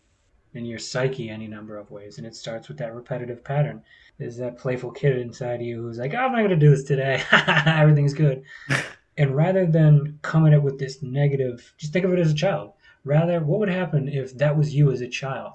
in 0.55 0.64
your 0.64 0.78
psyche 0.78 1.28
any 1.28 1.46
number 1.46 1.76
of 1.76 1.90
ways. 1.90 2.18
And 2.18 2.26
it 2.26 2.34
starts 2.34 2.68
with 2.68 2.78
that 2.78 2.94
repetitive 2.94 3.44
pattern. 3.44 3.82
There's 4.18 4.36
that 4.38 4.59
playful 4.59 4.92
kid 4.92 5.18
inside 5.18 5.61
you 5.61 5.82
who's 5.82 5.98
like, 5.98 6.14
oh, 6.14 6.18
I'm 6.18 6.32
not 6.32 6.38
going 6.38 6.50
to 6.50 6.57
do 6.57 6.70
this 6.70 6.84
today. 6.84 7.22
Everything's 7.66 8.14
good. 8.14 8.44
and 9.18 9.36
rather 9.36 9.66
than 9.66 10.18
coming 10.22 10.52
at 10.52 10.59
it 10.59 10.62
with 10.62 10.78
this 10.78 11.02
negative, 11.02 11.74
just 11.76 11.92
think 11.92 12.05
of 12.05 12.12
it 12.12 12.18
as 12.18 12.30
a 12.30 12.36
child. 12.36 12.72
Rather, 13.05 13.40
what 13.40 13.61
would 13.61 13.68
happen 13.68 14.09
if 14.09 14.36
that 14.38 14.57
was 14.57 14.74
you 14.74 14.90
as 14.90 15.00
a 15.00 15.09
child? 15.09 15.52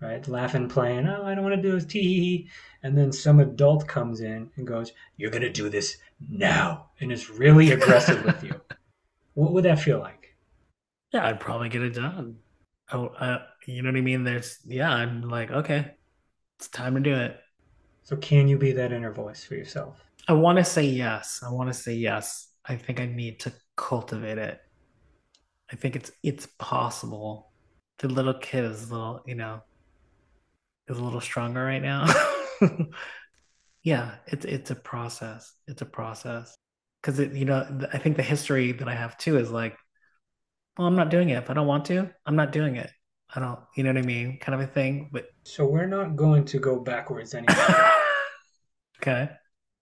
Right? 0.00 0.26
Laughing, 0.26 0.68
playing, 0.68 1.06
oh, 1.06 1.24
I 1.24 1.34
don't 1.34 1.44
want 1.44 1.56
to 1.56 1.62
do 1.62 1.72
this, 1.72 1.84
tee 1.84 2.48
And 2.82 2.98
then 2.98 3.12
some 3.12 3.38
adult 3.38 3.86
comes 3.86 4.20
in 4.20 4.50
and 4.56 4.66
goes, 4.66 4.92
You're 5.16 5.30
going 5.30 5.42
to 5.42 5.50
do 5.50 5.68
this 5.68 5.96
now. 6.28 6.90
And 7.00 7.12
is 7.12 7.30
really 7.30 7.70
aggressive 7.70 8.24
with 8.24 8.42
you. 8.42 8.60
What 9.34 9.52
would 9.52 9.64
that 9.64 9.80
feel 9.80 9.98
like? 9.98 10.36
Yeah, 11.12 11.26
I'd 11.26 11.40
probably 11.40 11.68
get 11.68 11.82
it 11.82 11.94
done. 11.94 12.36
Oh, 12.92 13.06
uh, 13.08 13.38
you 13.66 13.82
know 13.82 13.90
what 13.90 13.96
I 13.96 14.02
mean? 14.02 14.24
There's, 14.24 14.58
yeah, 14.64 14.90
I'm 14.90 15.22
like, 15.22 15.50
okay, 15.50 15.92
it's 16.58 16.68
time 16.68 16.94
to 16.94 17.00
do 17.00 17.14
it. 17.14 17.38
So, 18.02 18.16
can 18.16 18.48
you 18.48 18.58
be 18.58 18.72
that 18.72 18.92
inner 18.92 19.12
voice 19.12 19.44
for 19.44 19.54
yourself? 19.54 20.02
I 20.28 20.32
want 20.32 20.58
to 20.58 20.64
say 20.64 20.84
yes. 20.84 21.42
I 21.46 21.50
want 21.50 21.68
to 21.68 21.74
say 21.74 21.94
yes. 21.94 22.48
I 22.64 22.76
think 22.76 23.00
I 23.00 23.06
need 23.06 23.40
to 23.40 23.52
cultivate 23.76 24.38
it. 24.38 24.60
I 25.70 25.76
think 25.76 25.96
it's 25.96 26.12
it's 26.22 26.46
possible. 26.58 27.52
The 27.98 28.08
little 28.08 28.34
kid 28.34 28.64
is 28.64 28.90
a 28.90 28.92
little, 28.92 29.22
you 29.26 29.34
know, 29.34 29.62
is 30.88 30.98
a 30.98 31.02
little 31.02 31.20
stronger 31.20 31.64
right 31.64 31.82
now. 31.82 32.12
yeah, 33.82 34.16
it's 34.26 34.44
it's 34.44 34.70
a 34.70 34.76
process. 34.76 35.54
It's 35.66 35.82
a 35.82 35.86
process 35.86 36.56
because 37.02 37.18
it, 37.18 37.32
you 37.32 37.44
know, 37.44 37.66
I 37.92 37.98
think 37.98 38.16
the 38.16 38.22
history 38.22 38.72
that 38.72 38.88
I 38.88 38.94
have 38.94 39.18
too 39.18 39.36
is 39.36 39.50
like, 39.50 39.76
well, 40.78 40.86
I'm 40.86 40.96
not 40.96 41.10
doing 41.10 41.30
it. 41.30 41.38
If 41.38 41.50
I 41.50 41.54
don't 41.54 41.66
want 41.66 41.84
to, 41.86 42.08
I'm 42.24 42.36
not 42.36 42.52
doing 42.52 42.76
it. 42.76 42.90
I 43.34 43.40
don't, 43.40 43.58
you 43.76 43.82
know 43.82 43.90
what 43.90 43.98
I 43.98 44.02
mean, 44.02 44.38
kind 44.38 44.54
of 44.54 44.60
a 44.60 44.70
thing. 44.70 45.08
But 45.12 45.26
so 45.44 45.66
we're 45.66 45.86
not 45.86 46.16
going 46.16 46.44
to 46.46 46.58
go 46.58 46.78
backwards 46.78 47.34
anymore. 47.34 47.56
okay. 49.02 49.30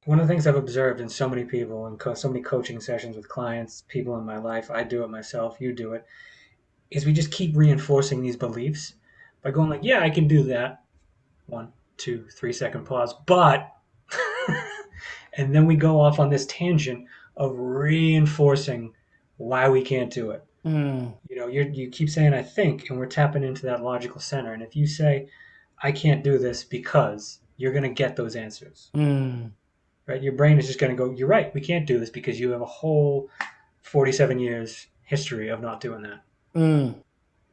One 0.07 0.19
of 0.19 0.27
the 0.27 0.33
things 0.33 0.47
I've 0.47 0.57
observed 0.57 1.01
in 1.01 1.09
so 1.09 1.29
many 1.29 1.45
people 1.45 1.87
and 1.87 1.99
co- 1.99 2.15
so 2.15 2.29
many 2.29 2.41
coaching 2.43 2.81
sessions 2.81 3.17
with 3.17 3.29
clients, 3.29 3.85
people 3.89 4.17
in 4.19 4.25
my 4.25 4.39
life, 4.39 4.71
I 4.71 4.83
do 4.83 5.05
it 5.05 5.11
myself, 5.11 5.59
you 5.61 5.73
do 5.75 5.93
it, 5.93 6.07
is 6.91 7.05
we 7.05 7.13
just 7.13 7.31
keep 7.31 7.55
reinforcing 7.55 8.23
these 8.23 8.37
beliefs 8.37 8.95
by 9.43 9.51
going 9.51 9.69
like, 9.69 9.81
yeah, 9.83 10.01
I 10.01 10.11
can 10.11 10.27
do 10.27 10.43
that. 10.45 10.85
One, 11.47 11.73
two, 11.99 12.27
three 12.33 12.53
second 12.53 12.87
pause, 12.87 13.15
but, 13.27 13.71
and 15.37 15.55
then 15.55 15.67
we 15.67 15.77
go 15.77 16.01
off 16.01 16.19
on 16.19 16.31
this 16.31 16.47
tangent 16.47 17.07
of 17.37 17.55
reinforcing 17.57 18.93
why 19.37 19.69
we 19.69 19.83
can't 19.83 20.13
do 20.13 20.31
it. 20.31 20.45
Mm. 20.65 21.15
You 21.29 21.37
know, 21.37 21.47
you 21.47 21.71
you 21.73 21.89
keep 21.89 22.11
saying 22.11 22.35
I 22.35 22.43
think, 22.43 22.91
and 22.91 22.99
we're 22.99 23.07
tapping 23.07 23.45
into 23.45 23.63
that 23.67 23.83
logical 23.83 24.21
center. 24.21 24.53
And 24.53 24.63
if 24.63 24.77
you 24.77 24.87
say, 24.87 25.29
I 25.83 25.93
can't 25.93 26.23
do 26.23 26.39
this 26.39 26.65
because, 26.65 27.41
you're 27.61 27.73
going 27.73 27.85
to 27.85 27.91
get 27.91 28.17
those 28.17 28.37
answers. 28.37 28.91
Mm. 28.95 29.51
Right? 30.07 30.23
Your 30.23 30.33
brain 30.33 30.59
is 30.59 30.67
just 30.67 30.81
going 30.81 30.97
to 30.97 30.97
go, 30.97 31.11
you're 31.11 31.29
right, 31.29 31.55
we 31.55 31.61
can't 31.61 31.87
do 31.87 32.01
this 32.01 32.09
because 32.09 32.41
you 32.41 32.51
have 32.53 32.63
a 32.63 32.67
whole 32.67 33.29
47 33.83 34.39
years 34.39 34.87
history 35.03 35.49
of 35.49 35.61
not 35.61 35.81
doing 35.81 36.01
that. 36.03 36.23
Mm. 36.55 36.95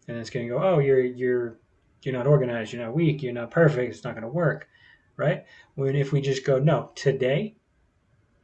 And 0.07 0.17
it's 0.17 0.29
going 0.29 0.47
to 0.47 0.53
go, 0.53 0.63
oh, 0.63 0.79
you're 0.79 1.03
you're 1.03 1.57
you're 2.03 2.13
not 2.13 2.25
organized, 2.25 2.71
you're 2.71 2.85
not 2.85 2.95
weak, 2.95 3.21
you're 3.21 3.33
not 3.33 3.51
perfect, 3.51 3.93
it's 3.93 4.05
not 4.05 4.13
going 4.13 4.23
to 4.23 4.29
work, 4.29 4.69
right? 5.17 5.45
When 5.75 5.95
if 5.95 6.13
we 6.13 6.21
just 6.21 6.45
go, 6.45 6.57
no, 6.57 6.91
today, 6.95 7.57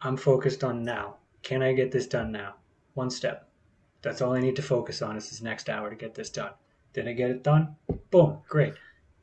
I'm 0.03 0.17
focused 0.17 0.63
on 0.63 0.83
now. 0.83 1.17
Can 1.41 1.61
I 1.61 1.73
get 1.73 1.91
this 1.91 2.07
done 2.07 2.31
now? 2.31 2.55
One 2.93 3.09
step 3.09 3.49
that's 4.03 4.21
all 4.21 4.33
I 4.33 4.41
need 4.41 4.57
to 4.57 4.61
focus 4.61 5.01
on 5.01 5.17
is 5.17 5.29
this 5.29 5.41
next 5.41 5.69
hour 5.69 5.89
to 5.89 5.95
get 5.95 6.13
this 6.13 6.29
done. 6.29 6.51
Did 6.91 7.07
I 7.07 7.13
get 7.13 7.31
it 7.31 7.43
done? 7.43 7.75
Boom, 8.11 8.39
great. 8.47 8.73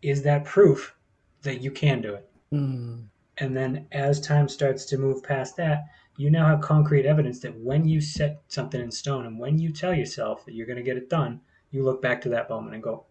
Is 0.03 0.23
that 0.23 0.45
proof 0.45 0.97
that 1.43 1.61
you 1.61 1.71
can 1.71 2.01
do 2.01 2.15
it? 2.15 2.29
Mm. 2.53 3.05
And 3.39 3.57
then 3.57 3.87
as 3.93 4.21
time 4.21 4.49
starts 4.49 4.87
to 4.87 4.99
move 4.99 5.23
past 5.23 5.57
that, 5.59 5.85
you 6.17 6.31
now 6.31 6.47
have 6.47 6.63
concrete 6.63 7.07
evidence 7.07 7.41
that 7.41 7.57
when 7.57 7.87
you 7.87 8.01
set 8.01 8.43
something 8.49 8.81
in 8.81 8.91
stone 8.91 9.27
and 9.27 9.39
when 9.39 9.59
you 9.59 9.71
tell 9.71 9.95
yourself 9.95 10.45
that 10.47 10.55
you're 10.55 10.67
going 10.67 10.77
to 10.77 10.83
get 10.83 10.97
it 10.97 11.09
done, 11.09 11.41
you 11.71 11.85
look 11.85 12.03
back 12.03 12.21
to 12.23 12.31
that 12.31 12.51
moment 12.51 12.75
and 12.75 12.83
go, 12.83 13.05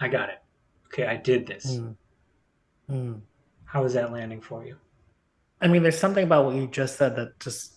I 0.00 0.08
got 0.08 0.30
it. 0.30 0.38
Okay, 0.86 1.06
I 1.06 1.16
did 1.16 1.46
this. 1.46 1.78
Mm. 1.78 1.96
Mm. 2.90 3.20
How 3.64 3.84
is 3.84 3.92
that 3.94 4.12
landing 4.12 4.40
for 4.40 4.64
you? 4.64 4.76
I 5.60 5.68
mean, 5.68 5.82
there's 5.82 5.98
something 5.98 6.24
about 6.24 6.44
what 6.44 6.54
you 6.54 6.66
just 6.66 6.96
said 6.96 7.16
that 7.16 7.40
just 7.40 7.74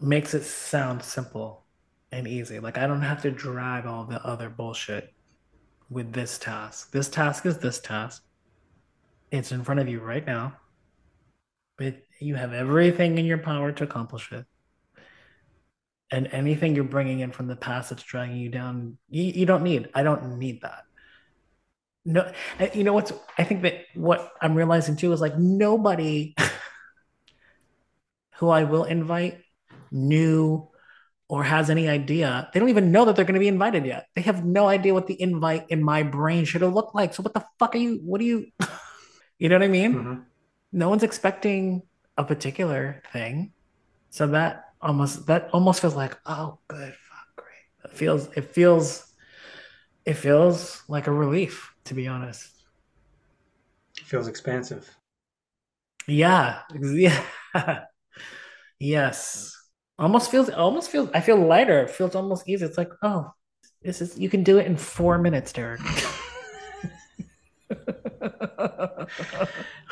makes 0.00 0.34
it 0.34 0.44
sound 0.44 1.02
simple 1.02 1.64
and 2.12 2.28
easy. 2.28 2.60
Like 2.60 2.78
I 2.78 2.86
don't 2.86 3.02
have 3.02 3.22
to 3.22 3.30
drag 3.30 3.86
all 3.86 4.04
the 4.04 4.24
other 4.24 4.48
bullshit 4.48 5.12
with 5.90 6.12
this 6.12 6.38
task. 6.38 6.92
This 6.92 7.08
task 7.08 7.46
is 7.46 7.58
this 7.58 7.80
task. 7.80 8.22
It's 9.30 9.52
in 9.52 9.64
front 9.64 9.80
of 9.80 9.88
you 9.88 10.00
right 10.00 10.24
now. 10.24 10.56
But 11.76 11.96
you 12.20 12.36
have 12.36 12.52
everything 12.52 13.18
in 13.18 13.26
your 13.26 13.38
power 13.38 13.72
to 13.72 13.84
accomplish 13.84 14.30
it. 14.30 14.46
And 16.10 16.28
anything 16.30 16.76
you're 16.76 16.84
bringing 16.84 17.20
in 17.20 17.32
from 17.32 17.48
the 17.48 17.56
past 17.56 17.90
that's 17.90 18.04
dragging 18.04 18.36
you 18.36 18.48
down, 18.48 18.96
you, 19.10 19.24
you 19.24 19.46
don't 19.46 19.64
need. 19.64 19.88
I 19.94 20.04
don't 20.04 20.38
need 20.38 20.60
that. 20.62 20.84
No, 22.04 22.30
you 22.74 22.84
know 22.84 22.92
what's? 22.92 23.12
I 23.38 23.44
think 23.44 23.62
that 23.62 23.86
what 23.94 24.30
I'm 24.40 24.54
realizing 24.54 24.94
too 24.94 25.12
is 25.12 25.22
like 25.22 25.38
nobody 25.38 26.34
who 28.36 28.48
I 28.48 28.64
will 28.64 28.84
invite 28.84 29.40
knew 29.90 30.68
or 31.28 31.42
has 31.42 31.70
any 31.70 31.88
idea. 31.88 32.48
They 32.52 32.60
don't 32.60 32.68
even 32.68 32.92
know 32.92 33.04
that 33.06 33.16
they're 33.16 33.24
going 33.24 33.34
to 33.34 33.40
be 33.40 33.48
invited 33.48 33.86
yet. 33.86 34.08
They 34.14 34.22
have 34.22 34.44
no 34.44 34.66
idea 34.68 34.92
what 34.92 35.06
the 35.06 35.20
invite 35.20 35.66
in 35.68 35.82
my 35.82 36.02
brain 36.02 36.44
should 36.44 36.62
have 36.62 36.74
looked 36.74 36.94
like. 36.94 37.14
So 37.14 37.22
what 37.22 37.34
the 37.34 37.44
fuck 37.58 37.74
are 37.74 37.78
you? 37.78 38.00
What 38.04 38.20
do 38.20 38.26
you? 38.26 38.46
you 39.38 39.48
know 39.48 39.56
what 39.56 39.64
I 39.64 39.68
mean? 39.68 39.94
Mm-hmm. 39.94 40.20
No 40.72 40.88
one's 40.88 41.02
expecting 41.02 41.82
a 42.16 42.24
particular 42.24 43.02
thing, 43.12 43.52
so 44.10 44.26
that 44.28 44.66
almost 44.80 45.26
that 45.26 45.48
almost 45.52 45.80
feels 45.80 45.94
like 45.94 46.18
oh 46.26 46.58
good 46.68 46.94
fuck 46.94 47.26
great. 47.36 47.90
It 47.90 47.96
feels 47.96 48.28
it 48.36 48.44
feels 48.44 49.12
it 50.04 50.14
feels 50.14 50.82
like 50.88 51.06
a 51.06 51.12
relief 51.12 51.72
to 51.84 51.94
be 51.94 52.06
honest. 52.08 52.50
It 53.98 54.04
feels 54.04 54.28
expansive. 54.28 54.88
Yeah. 56.06 56.62
Yeah. 57.54 57.84
Yes 58.84 59.54
almost 59.98 60.30
feels 60.30 60.48
almost 60.50 60.90
feels 60.90 61.10
I 61.14 61.20
feel 61.20 61.36
lighter. 61.36 61.80
It 61.80 61.90
feels 61.90 62.14
almost 62.14 62.48
easy. 62.48 62.64
It's 62.64 62.78
like, 62.78 62.90
oh, 63.02 63.32
this 63.82 64.00
is 64.00 64.18
you 64.18 64.28
can 64.28 64.42
do 64.42 64.58
it 64.58 64.66
in 64.66 64.76
four 64.76 65.18
minutes, 65.18 65.52
Derrick. 65.52 65.80
so 65.80 66.26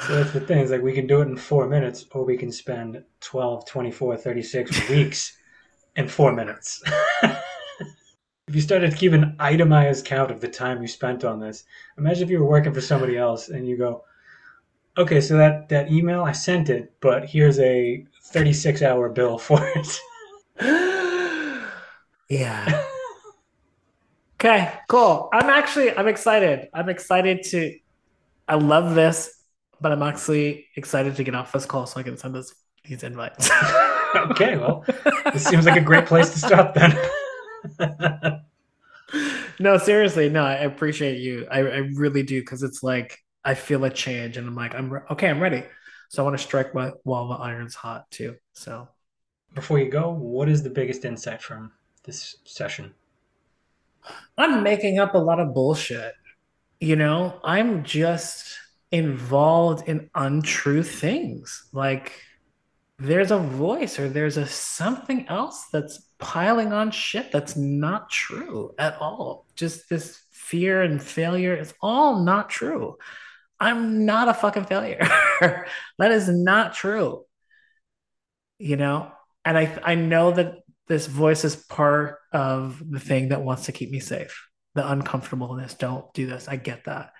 that's 0.09 0.33
the 0.33 0.45
thing. 0.47 0.59
It's 0.59 0.71
like 0.71 0.83
we 0.83 0.93
can 0.93 1.07
do 1.07 1.21
it 1.21 1.29
in 1.29 1.37
four 1.37 1.69
minutes, 1.69 2.07
or 2.13 2.25
we 2.25 2.37
can 2.37 2.51
spend 2.53 3.03
12, 3.21 3.67
24, 3.67 4.17
36 4.17 4.89
weeks 4.91 5.37
in 5.97 6.09
four 6.09 6.33
minutes. 6.33 6.83
if 7.23 8.55
you 8.55 8.61
started 8.61 8.91
to 8.91 8.97
keep 8.97 9.13
an 9.13 9.37
itemized 9.39 10.05
count 10.05 10.31
of 10.31 10.41
the 10.41 10.49
time 10.49 10.83
you 10.83 10.89
spent 10.89 11.25
on 11.25 11.39
this, 11.41 11.65
imagine 11.99 12.25
if 12.25 12.31
you 12.31 12.41
were 12.41 12.49
working 12.49 12.73
for 12.73 12.81
somebody 12.81 13.17
else 13.17 13.49
and 13.51 13.67
you 13.69 13.77
go, 13.77 14.05
okay, 14.97 15.21
so 15.21 15.37
that, 15.37 15.69
that 15.69 15.91
email, 15.91 16.23
I 16.23 16.33
sent 16.33 16.71
it, 16.71 16.93
but 17.01 17.29
here's 17.29 17.59
a 17.59 18.05
36 18.33 18.83
hour 18.83 19.09
bill 19.09 19.39
for 19.39 19.61
it. 19.75 20.01
yeah. 22.29 22.85
okay, 24.41 24.73
cool. 24.89 25.29
I'm 25.33 25.51
actually 25.51 25.97
I'm 25.97 26.09
excited. 26.09 26.69
I'm 26.73 26.89
excited 26.89 27.43
to 27.51 27.79
I 28.49 28.57
love 28.57 28.95
this, 28.95 29.43
but 29.81 29.93
I'm 29.93 30.03
actually 30.03 30.67
excited 30.77 31.17
to 31.17 31.25
get 31.25 31.35
off 31.35 31.53
this 31.53 31.67
call 31.67 31.87
so 31.87 32.01
I 32.01 32.03
can 32.03 32.17
send 32.17 32.35
this 32.35 32.55
these 32.85 33.03
invites. 33.03 33.51
okay, 34.17 34.57
well, 34.57 34.85
this 35.33 35.45
seems 35.45 35.67
like 35.67 35.81
a 35.81 35.85
great 35.85 36.07
place 36.07 36.31
to 36.31 36.39
stop 36.39 36.75
then. 36.75 36.99
no, 39.61 39.79
seriously, 39.79 40.29
no, 40.29 40.43
I 40.43 40.55
appreciate 40.55 41.19
you. 41.19 41.47
I, 41.51 41.59
I 41.59 41.77
really 41.95 42.23
do 42.23 42.41
because 42.41 42.63
it's 42.63 42.83
like 42.83 43.19
I 43.45 43.55
feel 43.55 43.85
a 43.85 43.91
change, 43.91 44.37
and 44.37 44.49
I'm 44.49 44.57
like, 44.57 44.75
I'm 44.75 44.93
re- 44.93 45.03
okay, 45.11 45.29
I'm 45.29 45.41
ready. 45.41 45.63
So 46.13 46.23
I 46.23 46.25
want 46.27 46.37
to 46.37 46.45
strike 46.45 46.75
my, 46.75 46.93
while 47.05 47.27
the 47.27 47.37
iron's 47.37 47.75
hot 47.75 48.11
too. 48.11 48.37
So 48.53 48.87
before 49.55 49.79
you 49.79 49.91
go, 49.91 50.11
what 50.11 50.47
is 50.47 50.63
the 50.63 50.69
biggest 50.69 51.07
insight 51.07 51.41
from 51.41 51.73
this 52.05 52.37
session? 52.45 52.93
I'm 54.37 54.63
making 54.63 54.99
up 54.99 55.15
a 55.15 55.19
lot 55.19 55.41
of 55.41 55.55
bullshit. 55.55 56.13
you 56.81 56.97
know, 56.97 57.41
I'm 57.43 57.83
just 57.83 58.59
involved 58.91 59.89
in 59.89 60.11
untrue 60.15 60.83
things. 60.83 61.71
Like 61.73 62.13
there's 62.99 63.31
a 63.31 63.39
voice 63.39 63.99
or 63.99 64.11
there's 64.11 64.37
a 64.37 64.45
something 64.45 65.27
else 65.29 65.69
that's 65.73 66.09
piling 66.19 66.75
on 66.75 66.91
shit 66.91 67.33
that's 67.33 67.57
not 67.57 68.11
true 68.11 68.75
at 68.79 68.99
all. 69.01 69.47
Just 69.57 69.89
this 69.89 70.21
fear 70.31 70.83
and 70.83 71.03
failure 71.03 71.57
is 71.57 71.73
all 71.81 72.23
not 72.23 72.51
true. 72.51 72.99
I'm 73.63 74.05
not 74.05 74.29
a 74.29 74.35
fucking 74.35 74.65
failure. 74.65 74.99
that 75.41 76.11
is 76.11 76.29
not 76.29 76.75
true. 76.75 77.25
You 78.59 78.77
know, 78.77 79.13
and 79.45 79.57
I 79.57 79.79
I 79.85 79.95
know 79.95 80.33
that 80.33 80.57
this 80.89 81.07
voice 81.07 81.45
is 81.45 81.57
part 81.57 82.19
of 82.33 82.83
the 82.91 82.99
thing 82.99 83.29
that 83.29 83.43
wants 83.43 83.67
to 83.67 83.73
keep 83.73 83.91
me 83.91 84.01
safe. 84.01 84.49
The 84.75 84.91
uncomfortableness, 84.91 85.75
don't 85.75 86.13
do 86.13 86.27
this. 86.27 86.49
I 86.49 86.57
get 86.57 86.85
that. 86.85 87.13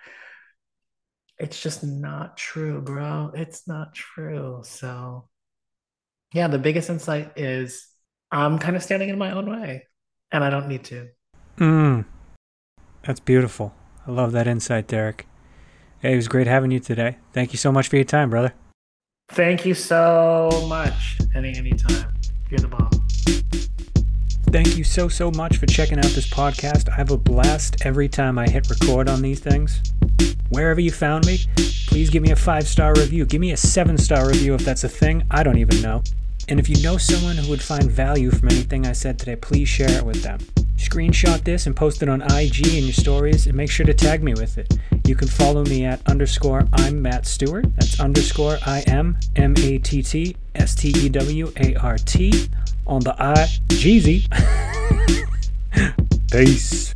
It's 1.39 1.61
just 1.61 1.83
not 1.83 2.35
true, 2.35 2.81
bro. 2.81 3.31
It's 3.33 3.67
not 3.67 3.93
true. 3.93 4.61
So, 4.63 5.29
yeah, 6.33 6.47
the 6.47 6.59
biggest 6.59 6.89
insight 6.89 7.37
is 7.37 7.87
I'm 8.31 8.59
kind 8.59 8.75
of 8.75 8.83
standing 8.83 9.09
in 9.09 9.17
my 9.17 9.31
own 9.31 9.49
way 9.49 9.87
and 10.31 10.43
I 10.43 10.49
don't 10.49 10.67
need 10.67 10.83
to. 10.85 11.09
Mm. 11.57 12.05
That's 13.05 13.19
beautiful. 13.19 13.73
I 14.05 14.11
love 14.11 14.33
that 14.33 14.47
insight, 14.47 14.87
Derrick. 14.87 15.25
Hey, 16.03 16.11
it 16.11 16.15
was 16.17 16.27
great 16.27 16.47
having 16.47 16.69
you 16.69 16.81
today. 16.81 17.15
Thank 17.31 17.53
you 17.53 17.57
so 17.57 17.71
much 17.71 17.87
for 17.87 17.95
your 17.95 18.03
time, 18.03 18.29
brother. 18.29 18.53
Thank 19.29 19.65
you 19.65 19.73
so 19.73 20.49
much. 20.67 21.17
Any 21.33 21.55
anytime. 21.55 22.13
You're 22.49 22.59
the 22.59 22.67
bomb. 22.67 22.89
Thank 24.51 24.75
you 24.75 24.83
so 24.83 25.07
so 25.07 25.31
much 25.31 25.55
for 25.55 25.65
checking 25.65 25.99
out 25.99 26.07
this 26.07 26.29
podcast. 26.29 26.89
I 26.89 26.95
have 26.95 27.11
a 27.11 27.17
blast 27.17 27.85
every 27.85 28.09
time 28.09 28.37
I 28.37 28.49
hit 28.49 28.69
record 28.69 29.07
on 29.07 29.21
these 29.21 29.39
things. 29.39 29.81
Wherever 30.49 30.81
you 30.81 30.91
found 30.91 31.25
me, 31.25 31.39
please 31.87 32.09
give 32.09 32.21
me 32.21 32.31
a 32.31 32.35
five 32.35 32.67
star 32.67 32.93
review. 32.95 33.25
Give 33.25 33.39
me 33.39 33.53
a 33.53 33.57
seven 33.57 33.97
star 33.97 34.27
review 34.27 34.55
if 34.55 34.65
that's 34.65 34.83
a 34.83 34.89
thing. 34.89 35.23
I 35.31 35.41
don't 35.41 35.57
even 35.57 35.81
know. 35.81 36.03
And 36.49 36.59
if 36.59 36.67
you 36.67 36.83
know 36.83 36.97
someone 36.97 37.37
who 37.37 37.49
would 37.49 37.61
find 37.61 37.89
value 37.89 38.29
from 38.29 38.49
anything 38.49 38.85
I 38.85 38.91
said 38.91 39.17
today, 39.17 39.37
please 39.37 39.69
share 39.69 39.89
it 39.89 40.05
with 40.05 40.21
them. 40.21 40.39
Screenshot 40.77 41.43
this 41.43 41.65
and 41.65 41.75
post 41.75 42.03
it 42.03 42.09
on 42.09 42.21
IG 42.21 42.67
in 42.67 42.83
your 42.83 42.93
stories 42.93 43.47
and 43.47 43.55
make 43.55 43.69
sure 43.71 43.85
to 43.85 43.93
tag 43.93 44.23
me 44.23 44.33
with 44.33 44.57
it. 44.57 44.77
You 45.05 45.15
can 45.15 45.27
follow 45.27 45.63
me 45.65 45.85
at 45.85 46.05
underscore 46.07 46.67
I'm 46.73 47.01
Matt 47.01 47.25
Stewart. 47.25 47.65
That's 47.75 47.99
underscore 47.99 48.57
I 48.65 48.81
M 48.87 49.17
M 49.35 49.53
A 49.57 49.77
T 49.77 50.01
T 50.01 50.35
S 50.55 50.75
T 50.75 50.89
E 50.89 51.09
W 51.09 51.51
A 51.57 51.75
R 51.75 51.97
T 51.97 52.49
on 52.87 53.01
the 53.01 53.15
I 53.21 53.47
Jeezy. 53.69 54.27
Peace. 56.31 56.93